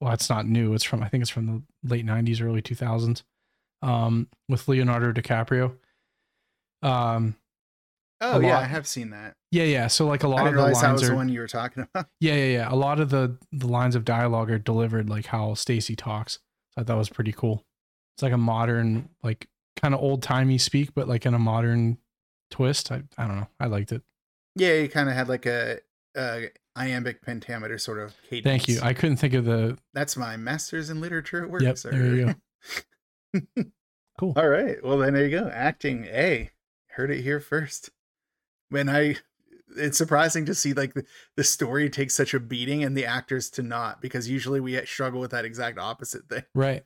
[0.00, 0.74] well, it's not new.
[0.74, 1.46] It's from I think it's from
[1.82, 3.22] the late '90s, early 2000s,
[3.80, 5.76] um, with Leonardo DiCaprio.
[6.82, 7.36] Um,
[8.20, 8.62] Oh yeah, lot.
[8.62, 9.34] I have seen that.
[9.50, 9.86] yeah, yeah.
[9.86, 11.86] So like a lot of the realize that was are the one you were talking
[11.94, 12.06] about.
[12.20, 12.68] yeah, yeah, yeah.
[12.72, 16.34] A lot of the the lines of dialogue are delivered like how Stacy talks.
[16.34, 16.40] So
[16.76, 17.64] I thought that was pretty cool.
[18.16, 21.96] It's like a modern, like kind of old timey speak, but like in a modern
[22.50, 22.92] twist.
[22.92, 23.48] I I don't know.
[23.58, 24.02] I liked it.
[24.54, 25.78] Yeah, he kind of had like a,
[26.16, 28.44] a iambic pentameter sort of cadence.
[28.44, 28.80] Thank you.
[28.82, 29.78] I couldn't think of the.
[29.92, 31.62] That's my master's in literature at work.
[31.62, 31.90] Yep, sir.
[31.90, 32.34] there you
[33.56, 33.64] go.
[34.18, 34.32] Cool.
[34.36, 34.76] All right.
[34.84, 35.50] Well, then there you go.
[35.52, 36.50] Acting A.
[36.88, 37.90] Heard it here first.
[38.68, 39.16] When I,
[39.76, 41.04] it's surprising to see like the,
[41.36, 45.20] the story takes such a beating and the actors to not, because usually we struggle
[45.20, 46.44] with that exact opposite thing.
[46.54, 46.84] Right.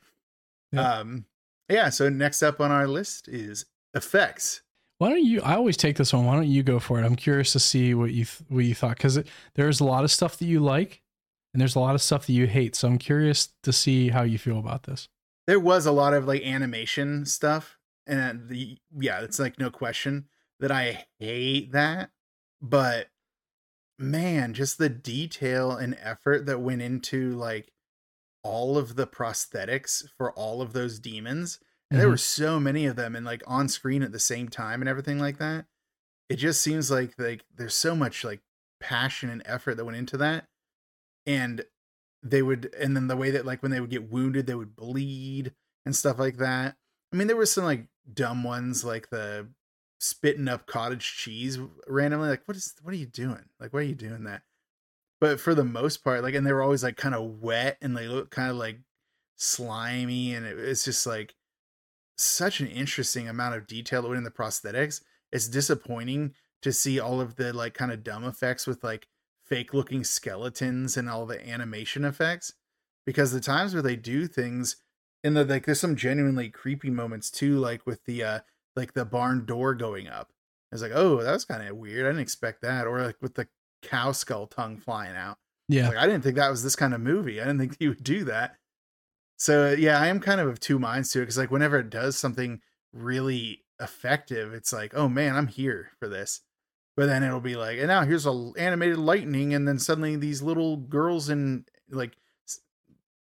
[0.73, 0.85] Yep.
[0.85, 1.25] Um,
[1.69, 1.91] yeah.
[1.91, 4.63] So next up on our list is effects.
[4.99, 5.41] Why don't you?
[5.43, 6.25] I always take this one.
[6.25, 7.05] Why don't you go for it?
[7.05, 9.19] I'm curious to see what you th- what you thought because
[9.55, 11.03] there's a lot of stuff that you like,
[11.55, 12.75] and there's a lot of stuff that you hate.
[12.75, 15.09] So I'm curious to see how you feel about this.
[15.47, 20.27] There was a lot of like animation stuff, and the yeah, it's like no question
[20.61, 22.11] that I hate that,
[22.61, 23.09] but
[23.99, 27.73] man, just the detail and effort that went into like
[28.43, 31.61] all of the prosthetics for all of those demons.
[31.91, 32.13] And there mm-hmm.
[32.13, 35.19] were so many of them and like on screen at the same time and everything
[35.19, 35.67] like that.
[36.29, 38.41] It just seems like like there's so much like
[38.81, 40.47] passion and effort that went into that.
[41.27, 41.65] And
[42.23, 44.77] they would and then the way that like when they would get wounded, they would
[44.77, 45.53] bleed
[45.87, 46.77] and stuff like that.
[47.13, 49.49] I mean, there was some like dumb ones like the
[49.99, 52.29] spitting up cottage cheese randomly.
[52.29, 53.45] Like, what is what are you doing?
[53.59, 54.43] Like, why are you doing that?
[55.21, 57.97] But for the most part, like, and they were always like kind of wet and
[57.97, 58.79] they look kind of like
[59.37, 61.35] slimy, and it, it's just like
[62.19, 65.03] such an interesting amount of detail that went in the prosthetics.
[65.33, 69.07] It's disappointing to see all of the like kind of dumb effects with like
[69.47, 72.53] fake looking skeletons and all the animation effects.
[73.07, 74.77] Because the times where they do things
[75.25, 78.41] and the like there's some genuinely creepy moments too like with the uh
[78.77, 80.33] like the barn door going up.
[80.73, 82.07] It's like oh that was kind of weird.
[82.07, 82.87] I didn't expect that.
[82.87, 83.49] Or like with the
[83.83, 85.39] cow skull tongue flying out.
[85.71, 85.89] Yeah.
[85.89, 87.41] like i didn't think that was this kind of movie.
[87.41, 88.57] I didn't think he would do that
[89.39, 91.89] so yeah i am kind of of two minds to it because like whenever it
[91.91, 92.61] does something
[92.93, 96.41] really effective it's like oh man i'm here for this
[96.97, 100.43] But then it'll be like, and now here's a animated lightning, and then suddenly these
[100.43, 102.17] little girls in like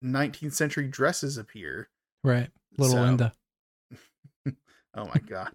[0.02, 1.90] 19th century dresses appear.
[2.24, 2.50] Right.
[2.78, 3.34] Little So- Linda.
[4.98, 5.52] Oh my god.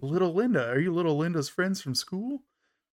[0.00, 2.42] little Linda, are you little Linda's friends from school?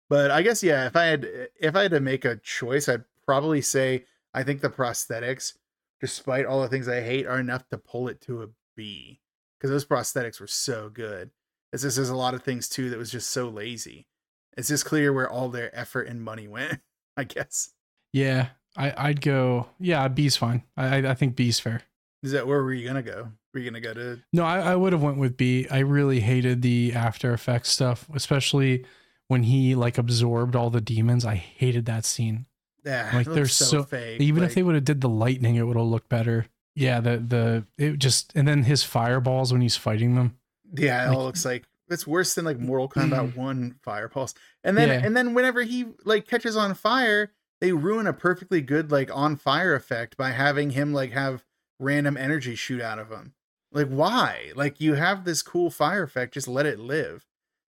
[0.09, 2.89] But I guess yeah, if I had eh, if I had to make a choice,
[2.89, 4.03] I'd probably say
[4.33, 5.53] I think the prosthetics,
[6.01, 9.19] despite all the things I hate, are enough to pull it to a B.
[9.59, 11.31] Because those prosthetics were so good.
[11.73, 14.07] It's just there's a lot of things too that was just so lazy.
[14.55, 16.79] It's just clear where all their effort and money went,
[17.17, 17.71] I guess.
[18.13, 18.49] Yeah.
[18.75, 20.63] I, I'd go, yeah, B's fine.
[20.75, 21.81] I, I- think B's fair.
[22.23, 23.29] Is that where were you gonna go?
[23.53, 25.67] Were you gonna go to No, I, I would have went with B.
[25.69, 28.85] I really hated the After Effects stuff, especially
[29.27, 31.25] when he like absorbed all the demons.
[31.25, 32.46] I hated that scene.
[32.87, 34.21] Yeah, Like, they're looks so- fake.
[34.21, 36.47] Even like- if they would have did the lightning, it would have looked better.
[36.75, 40.37] Yeah, the the it just and then his fireballs when he's fighting them.
[40.73, 43.35] Yeah, it Like- all looks like it's worse than like Mortal Kombat mm.
[43.35, 44.33] One fire pulse.
[44.63, 45.05] And then Yeah.
[45.05, 47.31] and then whenever he like catches on fire,
[47.61, 51.45] they ruin a perfectly good like on fire effect by having him like have
[51.79, 53.33] random energy shoot out of him.
[53.71, 54.51] Like why?
[54.55, 57.25] Like you have this cool fire effect, just let it live.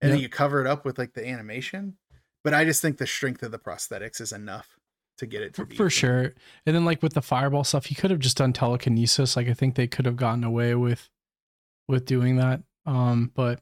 [0.01, 1.97] And then you cover it up with like the animation.
[2.43, 4.78] But I just think the strength of the prosthetics is enough
[5.19, 6.33] to get it to For, be for sure.
[6.65, 9.35] And then like with the fireball stuff, he could have just done telekinesis.
[9.35, 11.09] Like I think they could have gotten away with
[11.87, 12.63] with doing that.
[12.85, 13.61] Um, but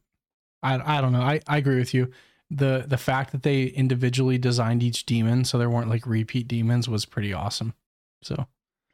[0.63, 1.21] I I don't know.
[1.21, 2.11] I, I agree with you.
[2.49, 6.87] The the fact that they individually designed each demon so there weren't like repeat demons
[6.87, 7.73] was pretty awesome.
[8.23, 8.47] So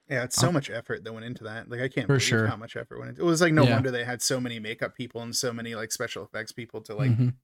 [0.09, 1.69] Yeah, it's so Um, much effort that went into that.
[1.69, 2.47] Like I can't For believe sure.
[2.47, 3.21] how much effort went into.
[3.21, 3.75] It was like no Yeah.
[3.75, 6.95] wonder they had so many makeup people and so many like special effects people to
[6.95, 7.35] like mhm.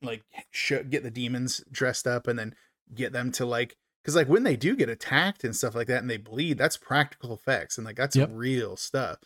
[0.00, 2.54] like show, get the demons dressed up and then
[2.94, 6.00] get them to like because like when they do get attacked and stuff like that
[6.02, 8.30] and they bleed, that's practical effects and like that's Yep.
[8.32, 9.18] real stuff.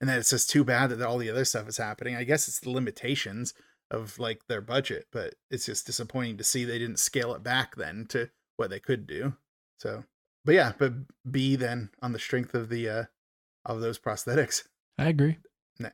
[0.00, 2.16] And then it's just too bad that all the other stuff is happening.
[2.16, 3.54] I guess it's the limitations
[3.90, 7.76] of like their budget, but it's just disappointing to see they didn't scale it back
[7.76, 9.34] then to what they could do.
[9.78, 10.04] So,
[10.44, 10.92] but yeah, but
[11.30, 13.04] B then on the strength of the uh
[13.64, 14.64] of those prosthetics.
[14.98, 15.38] I agree.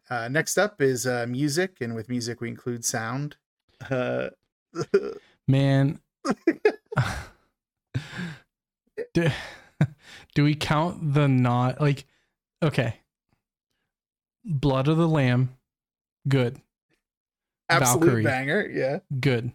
[0.08, 3.36] Uh, next up is uh, music, and with music we include sound.
[3.90, 4.28] Uh,
[5.48, 6.00] Man.
[9.14, 9.28] do,
[10.34, 12.04] do we count the not like
[12.62, 12.96] okay.
[14.44, 15.50] Blood of the Lamb,
[16.28, 16.60] good.
[17.68, 18.24] absolute Valkyrie.
[18.24, 19.52] banger, yeah, Good.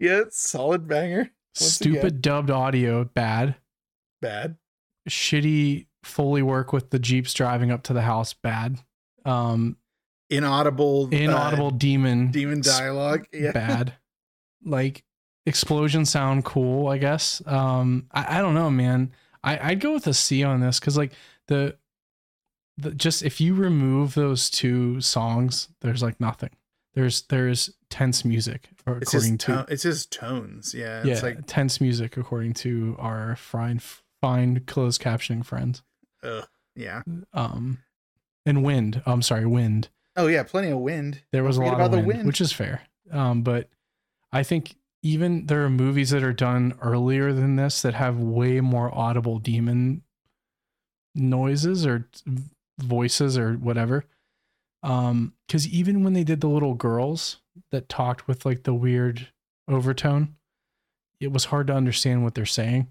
[0.00, 1.30] yeah, it's solid banger.
[1.60, 3.54] Once Stupid again, dubbed audio, bad.
[4.20, 4.56] bad.
[5.08, 8.80] Shitty Foley work with the Jeeps driving up to the house, bad.
[9.24, 9.76] Um
[10.30, 13.94] Inaudible, uh, inaudible demon demon dialogue, yeah, bad.
[14.66, 15.04] Like
[15.46, 17.42] explosion sound cool, I guess.
[17.46, 19.12] Um I, I don't know, man.
[19.42, 21.12] I, I'd go with a C on this because like
[21.48, 21.76] the
[22.78, 26.50] the just if you remove those two songs, there's like nothing.
[26.94, 31.02] There's there's tense music or It's according to to- it's just tones, yeah.
[31.04, 33.80] yeah, It's like, tense music according to our fine
[34.20, 35.82] fine closed captioning friends.
[36.22, 37.02] ugh, yeah.
[37.32, 37.78] Um
[38.46, 39.02] and wind.
[39.06, 39.88] I'm sorry, wind.
[40.16, 41.22] Oh yeah, plenty of wind.
[41.32, 42.26] There Don't was a lot of wind, wind.
[42.26, 42.82] which is fair.
[43.10, 43.68] Um, but
[44.32, 48.60] I think even there are movies that are done earlier than this that have way
[48.60, 50.02] more audible demon
[51.14, 52.08] noises or
[52.78, 54.04] voices or whatever.
[54.82, 57.36] Um, because even when they did the little girls
[57.70, 59.28] that talked with like the weird
[59.68, 60.36] overtone,
[61.20, 62.88] it was hard to understand what they're saying.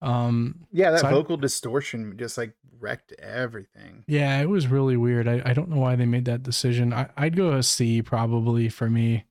[0.00, 4.04] Um, Yeah, that So I- vocal distortion just like wrecked everything.
[4.06, 5.26] Yeah, it was really weird.
[5.26, 6.92] I, I don't know why they made that decision.
[6.92, 9.24] I, I'd go a C probably for me.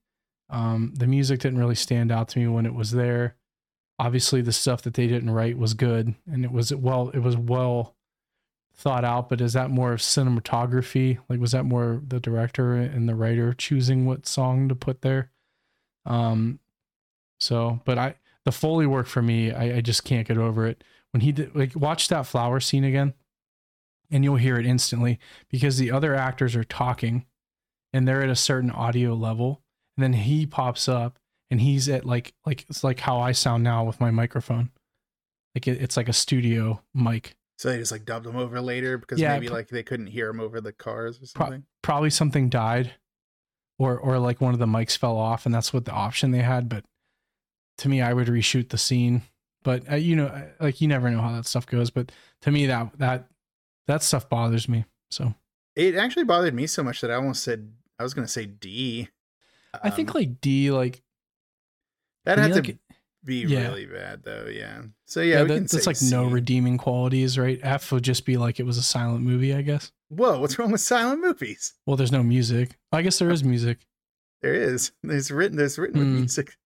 [0.49, 3.35] Um, the music didn't really stand out to me when it was there.
[3.99, 7.35] Obviously, the stuff that they didn't write was good, and it was well, it was
[7.35, 7.95] well
[8.75, 9.27] thought out.
[9.29, 11.17] But is that more of cinematography?
[11.27, 15.31] Like, was that more the director and the writer choosing what song to put there?
[16.05, 16.59] Um,
[17.39, 18.15] so, but I
[18.47, 20.81] the foley work for me, I, I just can't get over it.
[21.11, 23.13] When he did, like, watch that flower scene again
[24.09, 25.19] and you'll hear it instantly
[25.49, 27.25] because the other actors are talking
[27.91, 29.63] and they're at a certain audio level
[29.97, 31.17] and then he pops up
[31.51, 34.69] and he's at like like it's like how I sound now with my microphone
[35.55, 38.97] like it, it's like a studio mic So they just like dubbed them over later
[38.97, 41.63] because Yeah, maybe pro- like they couldn't hear him over the cars or Pro- something.
[41.81, 42.93] probably something died
[43.79, 46.41] or or like one of the mics fell off and that's what the option they
[46.43, 46.83] had but
[47.79, 49.23] to me I would reshoot the scene
[49.63, 52.11] but uh, you know uh, like you never know how that stuff goes but
[52.41, 53.27] to me that that
[53.87, 55.33] that stuff bothers me so
[55.75, 59.09] It actually bothered me so much that I almost said I was gonna say D.
[59.83, 61.01] I think Um, like D like
[62.25, 62.77] that had to like,
[63.23, 63.67] be yeah.
[63.67, 64.45] really bad though.
[64.51, 64.83] Yeah.
[65.05, 67.59] So yeah, yeah, we that- can that's like no redeeming qualities, right?
[67.63, 69.91] F would just be like it was a silent movie, I guess.
[70.09, 71.73] Whoa, what's wrong with silent movies?
[71.85, 72.77] Well, there's no music.
[72.91, 73.79] I guess there is music.
[74.41, 74.91] There is.
[75.03, 75.57] There's written.
[75.57, 76.15] There's written with Hmm.
[76.19, 76.57] music.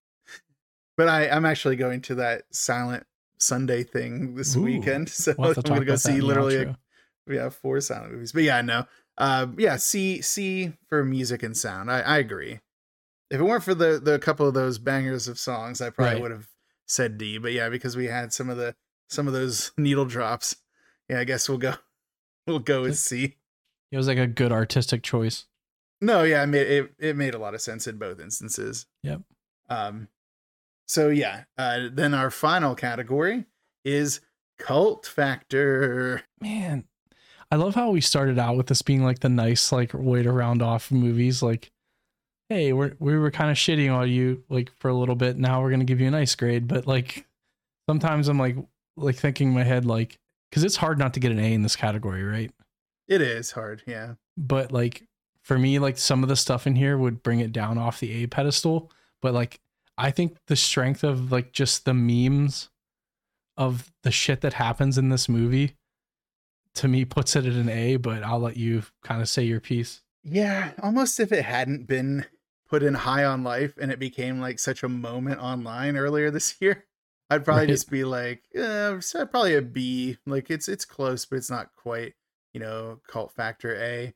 [0.96, 3.06] But I, I'm actually going to that silent
[3.38, 5.08] Sunday thing this Ooh, weekend.
[5.10, 6.74] So We'll I'm gonna go about that in see literally
[7.26, 8.32] we have four silent movies.
[8.32, 8.84] But yeah, no.
[9.18, 11.90] Uh, yeah, C C for music and sound.
[11.90, 12.60] I, I agree.
[13.32, 16.22] If it weren't for the the couple of those bangers of songs, I probably Right.
[16.22, 16.48] would have
[16.86, 17.38] said D.
[17.38, 18.76] But yeah, because we had some of the
[19.08, 20.54] some of those needle drops.
[21.08, 21.74] Yeah, I guess we'll go
[22.46, 23.36] we'll go with C.
[23.90, 25.46] It was like a good artistic choice.
[26.00, 28.86] No, yeah, it made it, it made a lot of sense in both instances.
[29.02, 29.22] Yep.
[29.70, 30.08] Um
[30.86, 33.46] so yeah, uh then our final category
[33.84, 34.20] is
[34.58, 36.22] cult factor.
[36.40, 36.84] Man,
[37.50, 40.32] I love how we started out with this being like the nice like way to
[40.32, 41.42] round off movies.
[41.42, 41.70] Like,
[42.52, 45.38] hey, we're we were kind of shitting on you like for a little bit.
[45.38, 46.68] Now we're gonna give you a nice grade.
[46.68, 47.26] But like,
[47.88, 48.56] sometimes I'm like
[48.96, 50.18] like thinking in my head like
[50.50, 52.52] because it's hard not to get an A in this category, right?
[53.08, 54.14] It is hard, yeah.
[54.36, 55.04] But like
[55.42, 58.22] for me, like some of the stuff in here would bring it down off the
[58.22, 58.90] A pedestal.
[59.20, 59.60] But like
[59.96, 62.68] I think the strength of like just the memes
[63.56, 65.76] of the shit that happens in this movie
[66.74, 69.60] to me puts it at an A, but I'll let you kind of say your
[69.60, 70.02] piece.
[70.24, 72.26] Yeah, almost if it hadn't been
[72.72, 76.56] put in high on life and it became like such a moment online earlier this
[76.62, 76.86] year,
[77.30, 77.68] I'd probably Right.
[77.68, 80.18] just be like, so probably a B.
[80.26, 82.14] Like it's it's close, but it's not quite,
[82.54, 84.14] you know, cult factor A.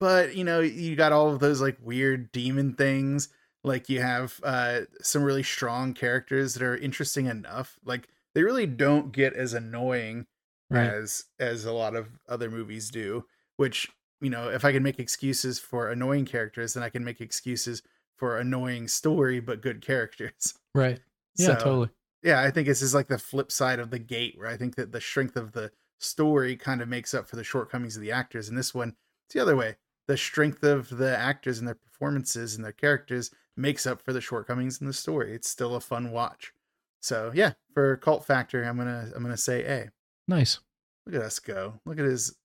[0.00, 3.28] But you know, you got all of those like weird demon things.
[3.64, 7.78] Like you have uh some really strong characters that are interesting enough.
[7.84, 10.26] Like they really don't get as annoying
[10.70, 10.94] Right.
[10.94, 13.24] as as a lot of other movies do
[13.56, 13.88] which
[14.20, 17.82] you know if i can make excuses for annoying characters then i can make excuses
[18.18, 20.54] for annoying story but good characters.
[20.74, 21.00] Right.
[21.36, 21.88] Yeah, So, totally.
[22.22, 24.76] yeah i think this is like the flip side of the gate where i think
[24.76, 28.12] that the strength of the story kind of makes up for the shortcomings of the
[28.12, 28.94] actors and this one.
[29.26, 29.76] It's the other way.
[30.06, 34.20] The strength of the actors and their performances and their characters makes up for the
[34.20, 35.32] shortcomings in the story.
[35.34, 36.52] It's still a fun watch.
[37.00, 39.90] So yeah for cult factor i'm gonna i'm gonna say a.
[40.28, 40.60] Nice.
[41.06, 41.80] look at us go.
[41.84, 42.36] Look at his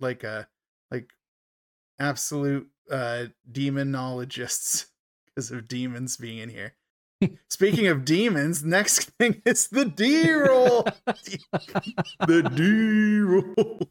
[0.00, 0.42] like uh
[0.90, 1.10] like
[1.98, 4.86] absolute uh demonologists
[5.26, 6.74] because of demons being in here.
[7.50, 10.86] Speaking of demons next thing is the d roll
[12.26, 13.90] the d roll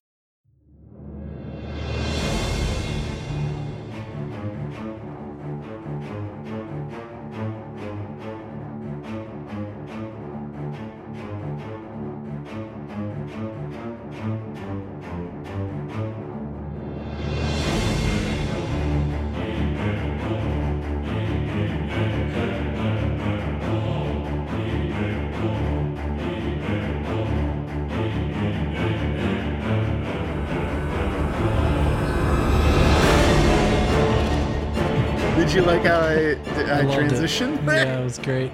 [35.57, 36.37] you like how i, I, it.
[36.37, 37.83] transitioned there?
[37.83, 38.51] Yeah, it was great.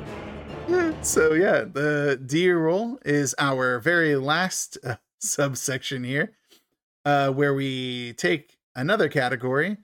[1.02, 6.32] so yeah, the D roll is our very last uh, subsection here,
[7.04, 9.76] uh, where we take another category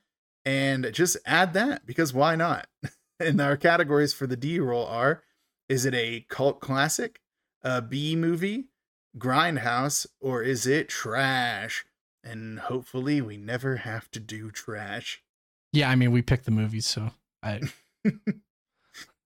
[0.46, 2.68] and just add that because why not?
[3.20, 5.22] and our categories for the D roll are:
[5.68, 7.20] is it a cult classic,
[7.62, 8.70] a B movie,
[9.18, 11.84] grindhouse, or is it trash?
[12.24, 15.22] And hopefully, we never have to do trash.
[15.74, 17.12] Yeah, I mean, we picked the movies, so
[17.44, 17.62] I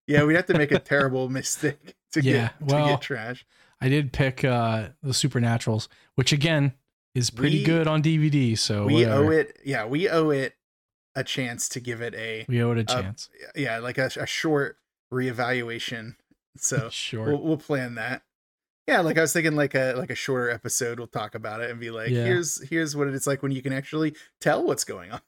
[0.07, 3.45] Yeah, we have to make a terrible mistake to Yeah, get to get trash.
[3.79, 6.73] I did pick uh the Supernaturals, which again
[7.15, 8.57] is pretty We- good on DVD.
[8.57, 9.25] So we whatever.
[9.25, 10.55] owe it yeah we owe it
[11.15, 13.29] a chance to give it a We owe it a chance.
[13.55, 14.77] yeah like a, a short
[15.13, 16.15] reevaluation
[16.57, 17.25] so sure.
[17.27, 18.23] we'll, we'll plan that
[18.87, 21.69] yeah like i was thinking like a like a shorter episode we'll talk about it
[21.69, 22.25] and be like Yeah.
[22.25, 25.21] here's here's what it's like when you can actually tell what's going on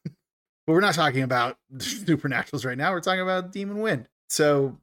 [0.65, 4.77] but we're not talking about supernaturals right now we're talking about demon wind so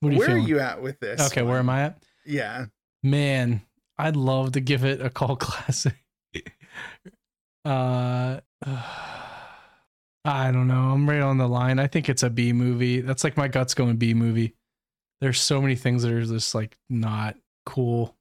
[0.00, 0.44] what are where feeling?
[0.44, 2.02] are you at with this okay, where am I at?
[2.24, 2.66] yeah
[3.02, 3.60] Man,
[3.98, 5.94] I'd love to give it a cult classic.
[7.64, 8.40] uh
[10.26, 10.90] I don't know.
[10.92, 11.78] I'm right on the line.
[11.78, 13.02] I think it's a B movie.
[13.02, 14.54] That's like my guts going B movie.
[15.20, 18.16] There's so many things that are just like not cool.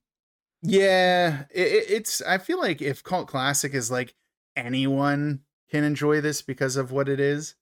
[0.62, 2.22] Yeah, it- it's.
[2.22, 4.16] I feel like if cult classic is like
[4.58, 5.42] anyone
[5.74, 7.56] can enjoy this because of what it is,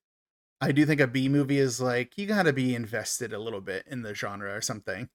[0.59, 3.61] I do think a B movie is like you got to be invested a little
[3.61, 5.09] bit in the genre or something.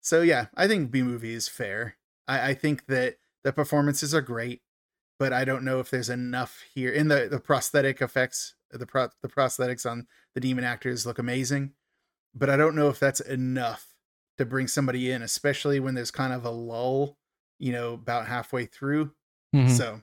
[0.00, 1.96] So yeah, I think B movie is fair.
[2.28, 4.62] I, I think that the performances are great,
[5.18, 8.54] but I don't know if there's enough here in the the prosthetic effects.
[8.70, 11.72] The pro, the prosthetics on the demon actors look amazing,
[12.34, 13.88] but I don't know if that's enough
[14.38, 17.16] to bring somebody in, especially when there's kind of a lull,
[17.58, 19.12] you know, about halfway through.
[19.54, 19.70] Mhm.
[19.70, 20.02] So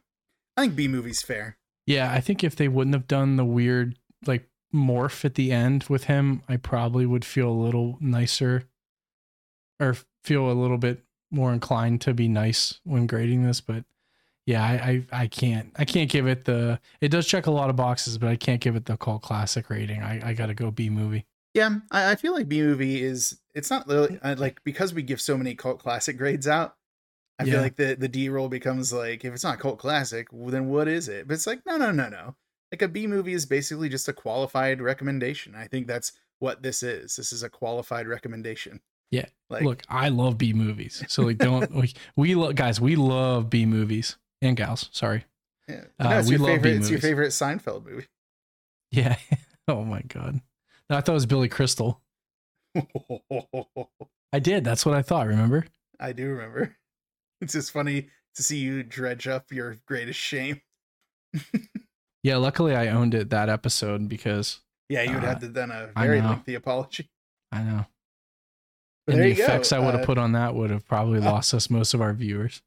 [0.57, 1.57] I think B movie's fair.
[1.85, 5.85] Yeah, I think if they wouldn't have done the weird like morph at the end
[5.89, 8.63] with him, I probably would feel a little nicer
[9.79, 13.83] or feel a little bit more inclined to be nice when grading this, but
[14.45, 17.69] yeah, I, I I can't I can't give it the it does check a lot
[17.69, 20.01] of boxes, but I can't give it the cult classic rating.
[20.01, 21.25] I, I gotta go B movie.
[21.53, 25.01] Yeah, I, I feel like B movie is it's not really uh, like because we
[25.01, 26.75] give so many cult classic grades out.
[27.43, 27.53] I Yeah.
[27.53, 30.67] feel like the the D roll becomes like if it's not cult classic, well, then
[30.69, 31.27] what is it?
[31.27, 32.35] But it's like no, no, no, no.
[32.71, 35.53] Like a B movie is basically just a qualified recommendation.
[35.55, 37.15] I think that's what this is.
[37.15, 38.81] This is a qualified recommendation.
[39.11, 42.95] Yeah, Like Look, I love B movies, so like don't we, we lo- guys we
[42.95, 44.89] love B movies and gals.
[44.91, 45.25] Sorry,
[45.67, 45.83] yeah.
[45.99, 46.77] uh, no, it's we your love B favorite.
[46.81, 48.07] It's your favorite Seinfeld movie.
[48.89, 49.17] yeah.
[49.67, 50.41] oh my god,
[50.89, 52.01] no, I thought it was Billy Crystal.
[54.33, 54.63] I did.
[54.63, 55.27] That's what I thought.
[55.27, 55.65] Remember?
[55.99, 56.75] I do remember.
[57.43, 60.61] It's just funny to see you dredge up your greatest shame.
[62.23, 62.37] Yeah.
[62.37, 65.91] Luckily, I owned it that episode because Yeah, you would Uh, have to done a
[65.97, 67.09] very lengthy apology.
[67.51, 67.85] I know.
[69.05, 69.43] But and the you go.
[69.43, 71.93] effects I would have Uh, put on that would have probably uh, lost us most
[71.93, 72.61] of our viewers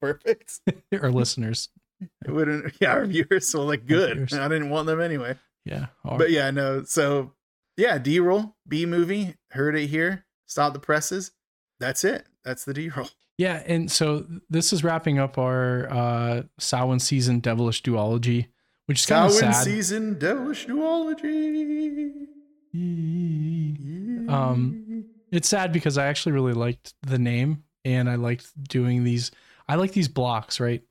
[0.00, 0.60] perfect.
[0.92, 1.68] or listeners.
[2.24, 2.72] It wouldn't.
[2.80, 3.48] Yeah, our viewers.
[3.48, 4.32] So like, good.
[4.32, 5.36] I didn't want them anyway.
[5.66, 5.86] Yeah.
[6.04, 6.84] But yeah, no.
[6.84, 7.32] So
[7.76, 9.34] yeah, D roll, B movie.
[9.50, 10.24] Heard it here.
[10.46, 11.32] Stop the presses.
[11.80, 12.26] That's it.
[12.44, 13.08] That's the D roll.
[13.40, 18.48] Yeah, and so this is wrapping up our uh Samhain season devilish duology,
[18.84, 19.54] which is kind of sad.
[19.54, 22.26] season devilish duology.
[24.30, 29.30] Um, It's sad because I actually really liked the name and I liked doing these.
[29.66, 30.82] I like these blocks, right?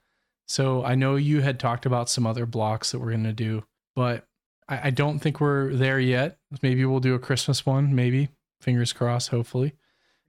[0.48, 3.64] So I know you had talked about some other blocks that we're gonna do,
[3.96, 4.26] but
[4.68, 6.40] I, I don't think we're there yet.
[6.64, 7.94] Maybe we'll do a Christmas one.
[7.94, 8.30] Maybe
[8.60, 9.30] fingers crossed.
[9.30, 9.76] Hopefully.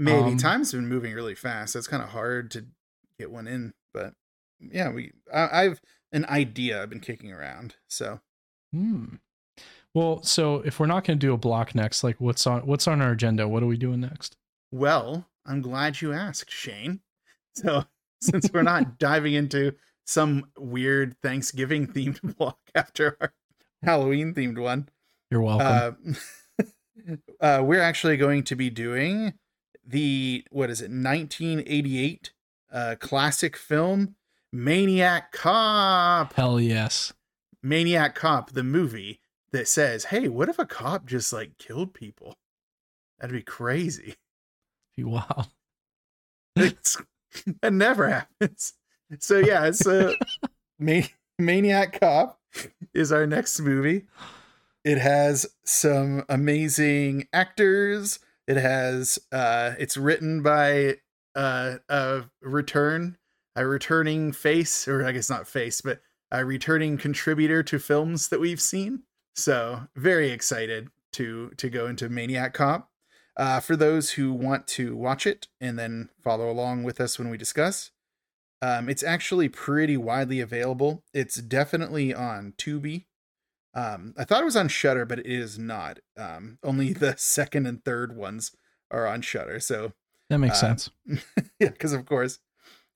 [0.01, 1.77] Maybe um, time's been moving really fast.
[1.77, 2.65] It's kind of hard to
[3.19, 4.15] get one in, but
[4.61, 5.13] yeah, we.
[5.33, 5.81] I, I've
[6.13, 7.77] an idea I've been kicking around.
[7.87, 8.21] So
[8.73, 9.17] Hmm.
[9.95, 12.87] Well, so if we're not going to do a block next, like what's on what's
[12.87, 13.49] on our agenda?
[13.49, 14.37] What are we doing next?
[14.73, 17.01] Well, I'm glad you asked, Shane.
[17.57, 17.85] So,
[18.21, 19.75] since we're not diving into
[20.07, 23.33] some weird Thanksgiving themed block after our
[23.83, 24.89] Halloween themed one,
[25.33, 26.17] You're welcome.
[26.59, 29.35] uh, uh, we're actually going to be doing
[29.91, 32.33] the what is it, 1988
[32.73, 34.15] uh, classic film
[34.53, 36.33] Maniac Cop.
[36.35, 37.13] Hell yes.
[37.63, 39.21] Maniac Cop, the movie
[39.53, 42.37] that says, "Hey, what if a cop just like killed people?
[43.19, 44.17] That'd be crazy."
[44.99, 45.47] Wow.
[46.57, 47.01] It's,
[47.63, 48.75] that never happens.
[49.21, 50.15] So yeah, it's uh,
[50.79, 51.03] Ma-
[51.39, 52.41] Maniac Cop
[52.93, 54.07] is our next movie.
[54.85, 58.19] It has some amazing actors.
[58.51, 60.97] It has uh, it's written by
[61.37, 63.17] uh, a return,
[63.55, 66.01] a returning face, or I guess not face, but
[66.33, 69.05] a returning contributor to films that we've seen.
[69.37, 72.91] So very excited to to go into Maniac Cop.
[73.37, 77.31] Uh, for those who want to watch it and then follow along with us when
[77.31, 77.93] we discuss,
[78.61, 81.05] um, it's actually pretty widely available.
[81.15, 83.05] It's definitely on Tubi.
[83.75, 86.01] Um, I thought it was on Shudder, but it is not.
[86.17, 88.53] Um, only the second and third ones
[88.91, 89.61] are on Shudder.
[89.61, 89.93] So
[90.29, 90.91] That makes Uh, sense.
[91.61, 92.39] yeah, because of course.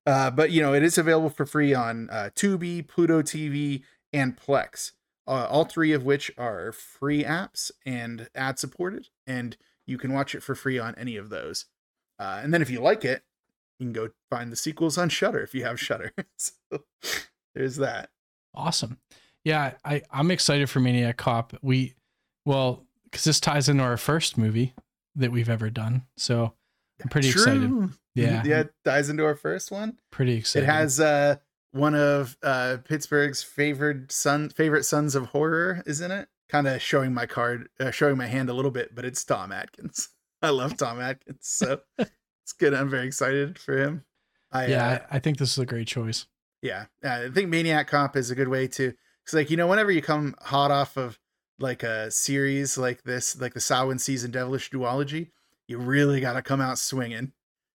[0.06, 4.36] Uh, but you know, it is available for free on uh, Tubi, Pluto TV, and
[4.36, 4.92] Plex.
[5.26, 10.34] Uh, all three of which are free apps and ad supported, and you can watch
[10.34, 11.64] it for free on any of those.
[12.18, 13.22] Uh, and then if you like it,
[13.78, 16.12] you can go find the sequels on Shudder if you have Shudder.
[16.36, 16.52] so
[17.54, 18.10] there's that.
[18.54, 18.98] Awesome.
[19.44, 21.54] Yeah, I I'm excited for Maniac Cop.
[21.62, 21.94] We
[22.44, 24.74] well, because this ties into our first movie
[25.16, 26.02] that we've ever done.
[26.16, 26.54] So
[27.02, 27.90] I'm pretty excited.
[28.14, 28.42] Yeah.
[28.44, 29.98] yeah, it ties into our first one.
[30.10, 30.64] Pretty excited.
[30.64, 31.36] It has uh
[31.72, 36.28] one of uh Pittsburgh's favorite son favorite sons of horror, isn't it?
[36.48, 39.50] Kind of showing my card, uh, showing my hand a little bit, but it's Tom
[39.50, 40.08] Atkins.
[40.42, 42.74] I love Tom Atkins, so it's good.
[42.74, 44.04] I'm very excited for him.
[44.52, 46.26] I, yeah, uh, I, I think this is a great choice.
[46.62, 48.92] yeah, uh, I think Maniac Cop is a good way to,
[49.24, 51.18] because like you know, whenever you come hot off of
[51.58, 55.30] like a series like this, like the Samhain season Devilish Duology,
[55.66, 57.32] you really got to come out swinging,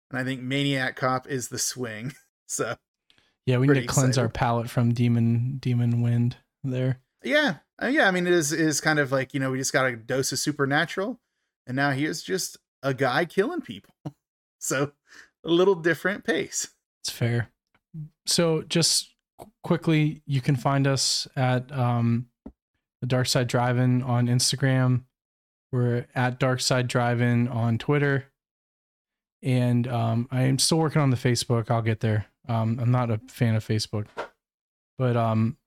[0.09, 2.13] and I think Maniac Cop is the swing.
[2.47, 2.75] So
[3.47, 6.99] Yeah, we need to cleanse our palate from demon demon wind there.
[7.23, 8.07] Yeah, uh, yeah.
[8.07, 10.31] I mean, it is is kind of like you know we just got a dose
[10.31, 11.19] of supernatural,
[11.65, 13.95] and now here's just a guy killing people.
[14.57, 14.93] So
[15.43, 16.69] a little different pace.
[17.03, 17.51] It's fair.
[18.25, 19.14] So just
[19.63, 22.27] quickly, you can find us at um,
[23.01, 25.03] the Dark Side Drive-In on Instagram.
[25.71, 28.25] We're at Dark Side Drive-In on Twitter,
[29.43, 31.69] and um, I am still working on the Facebook.
[31.69, 32.27] I'll get there.
[32.47, 34.07] Um, I'm not a fan of Facebook,
[34.97, 35.57] but um,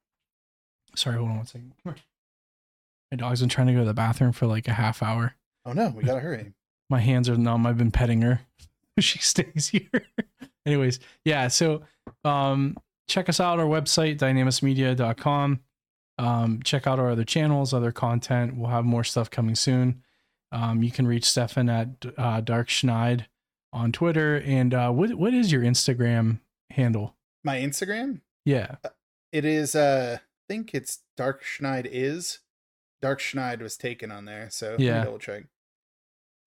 [0.94, 1.72] sorry, hold on one second.
[1.84, 5.34] My dog's been trying to go to the bathroom for like a half hour.
[5.64, 6.52] Oh no, we gotta hurry.
[6.90, 7.66] My hands are numb.
[7.66, 8.40] I've been petting her.
[8.98, 10.06] she stays here.
[10.66, 11.48] Anyways, yeah.
[11.48, 11.82] So
[12.24, 12.76] um,
[13.09, 15.61] check us out our website dynamusmedia.com.
[16.19, 18.57] Um, check out our other channels, other content.
[18.57, 20.03] We'll have more stuff coming soon.
[20.51, 23.27] Um, you can reach Stefan at uh, Dark Schneid
[23.73, 24.41] on Twitter.
[24.41, 27.15] And uh, what what is your Instagram handle?
[27.45, 28.20] My Instagram?
[28.45, 28.77] Yeah.
[29.31, 32.41] It is uh I think it's Dark Schneid is.
[33.03, 35.05] Dark Schneid was taken on there, so Yeah.
[35.05, 35.45] double check.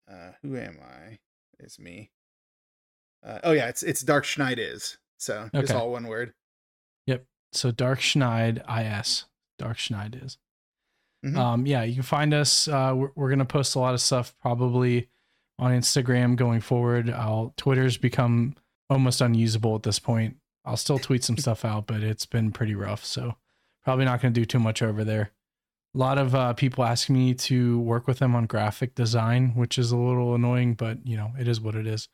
[0.09, 1.19] Uh who am I?
[1.59, 2.09] It's me.
[3.21, 4.97] Uh, oh yeah, it's it's Dark Schneid is.
[5.17, 5.79] So just Okay.
[5.79, 6.33] all one word.
[7.51, 8.61] So Dark Schneid
[8.99, 9.25] is.
[9.57, 10.37] Dark Schneid is.
[11.25, 11.35] Mhm.
[11.35, 12.67] Um, yeah, you can find us.
[12.67, 15.09] Uh, we're, we're gonna post a lot of stuff probably
[15.57, 17.09] on Instagram going forward.
[17.09, 18.55] I'll Twitter's become
[18.87, 20.37] almost unusable at this point.
[20.63, 23.03] I'll still tweet some stuff out, but it's been pretty rough.
[23.03, 23.35] So
[23.83, 25.31] probably not gonna do too much over there.
[25.95, 29.79] A lot of uh, people ask me to work with them on graphic design, which
[29.79, 32.09] is a little annoying, but you know it is what it is.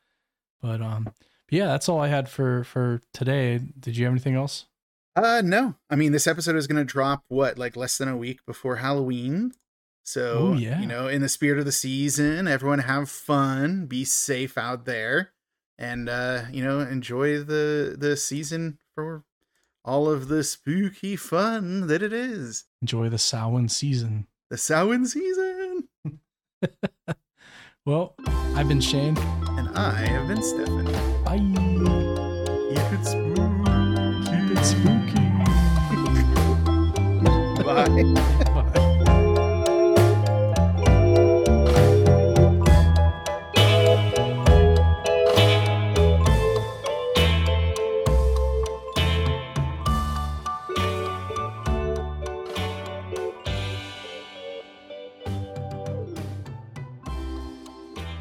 [0.62, 1.14] But um, but
[1.50, 3.60] yeah, that's all I had for for today.
[3.78, 4.68] Did you have anything else?
[5.16, 5.76] Uh no.
[5.90, 9.54] I mean this episode is gonna drop what, like less than a week before Halloween.
[10.04, 10.80] So Oh, yeah.
[10.80, 15.32] you know, in the spirit of the season, everyone have fun, be safe out there,
[15.80, 19.24] and uh, you know, enjoy the the season for
[19.84, 22.66] all of the spooky fun that it is.
[22.82, 24.28] Enjoy the Samhain season.
[24.50, 25.88] The Samhain season.
[27.86, 28.16] Well,
[28.56, 29.16] I've been Shane.
[29.18, 30.86] And I have been Stefan.
[31.24, 32.05] Bye.
[38.04, 38.85] まあ